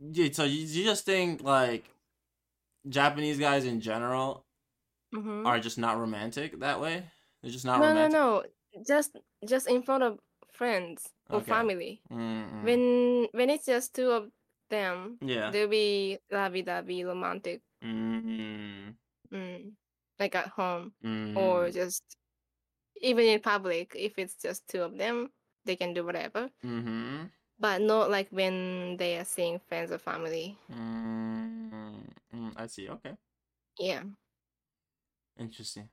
[0.00, 0.28] Yeah.
[0.32, 1.84] So you, you just think like
[2.88, 4.44] Japanese guys in general
[5.14, 5.46] Mhm.
[5.46, 7.04] are just not romantic that way?
[7.42, 8.12] They're just not No, no, romantic.
[8.76, 8.82] no.
[8.86, 9.16] Just,
[9.46, 10.18] just in front of
[10.52, 11.50] friends or Okay.
[11.50, 12.00] family.
[12.10, 12.62] Mm-mm.
[12.64, 14.30] When, when it's just two of
[14.68, 15.50] them, yeah.
[15.50, 17.62] they'll be lovey-dovey, romantic.
[17.82, 18.94] Mm-mm.
[19.32, 19.72] Mm.
[20.18, 20.92] Like at home.
[21.04, 21.36] Mm-mm.
[21.36, 22.02] or just
[23.00, 25.30] even in public if it's just two of them
[25.64, 27.24] they can do whatever Mm-hmm.
[27.58, 32.88] but not like when they are seeing friends or family Mm, I see.
[32.88, 33.16] Okay.
[33.78, 34.02] yeah
[35.38, 35.88] Interesting.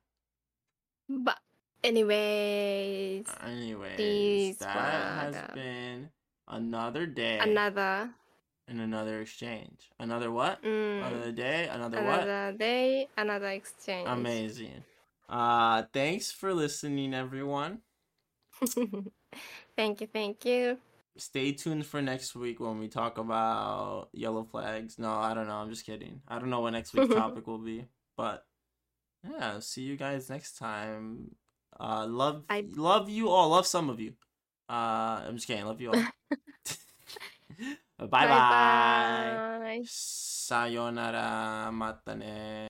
[1.08, 1.38] but
[1.84, 6.10] anyways Anyways, that has uh, been
[6.48, 8.10] another day another
[8.68, 9.90] and another exchange.
[10.00, 10.62] Another what?
[10.64, 11.68] mm, Another day.
[11.72, 12.24] Another, what?
[12.24, 14.84] another day another exchange Amazing.
[15.30, 17.80] Uh, thanks for listening, everyone.
[19.76, 20.78] thank you thank you
[21.18, 25.00] Stay tuned for next week when we talk about yellow flags.
[25.00, 25.56] No, I don't know.
[25.56, 26.22] I'm just kidding.
[26.28, 27.86] I don't know what next week's topic will be,
[28.18, 28.46] but
[29.24, 31.34] yeah, see you guys next time.
[31.80, 33.50] Uh, love, I- love you all.
[33.50, 34.14] Love some of you.
[34.70, 35.66] Uh, I'm just kidding.
[35.66, 36.04] Love you all.
[37.98, 42.64] バイバイさよなら、またね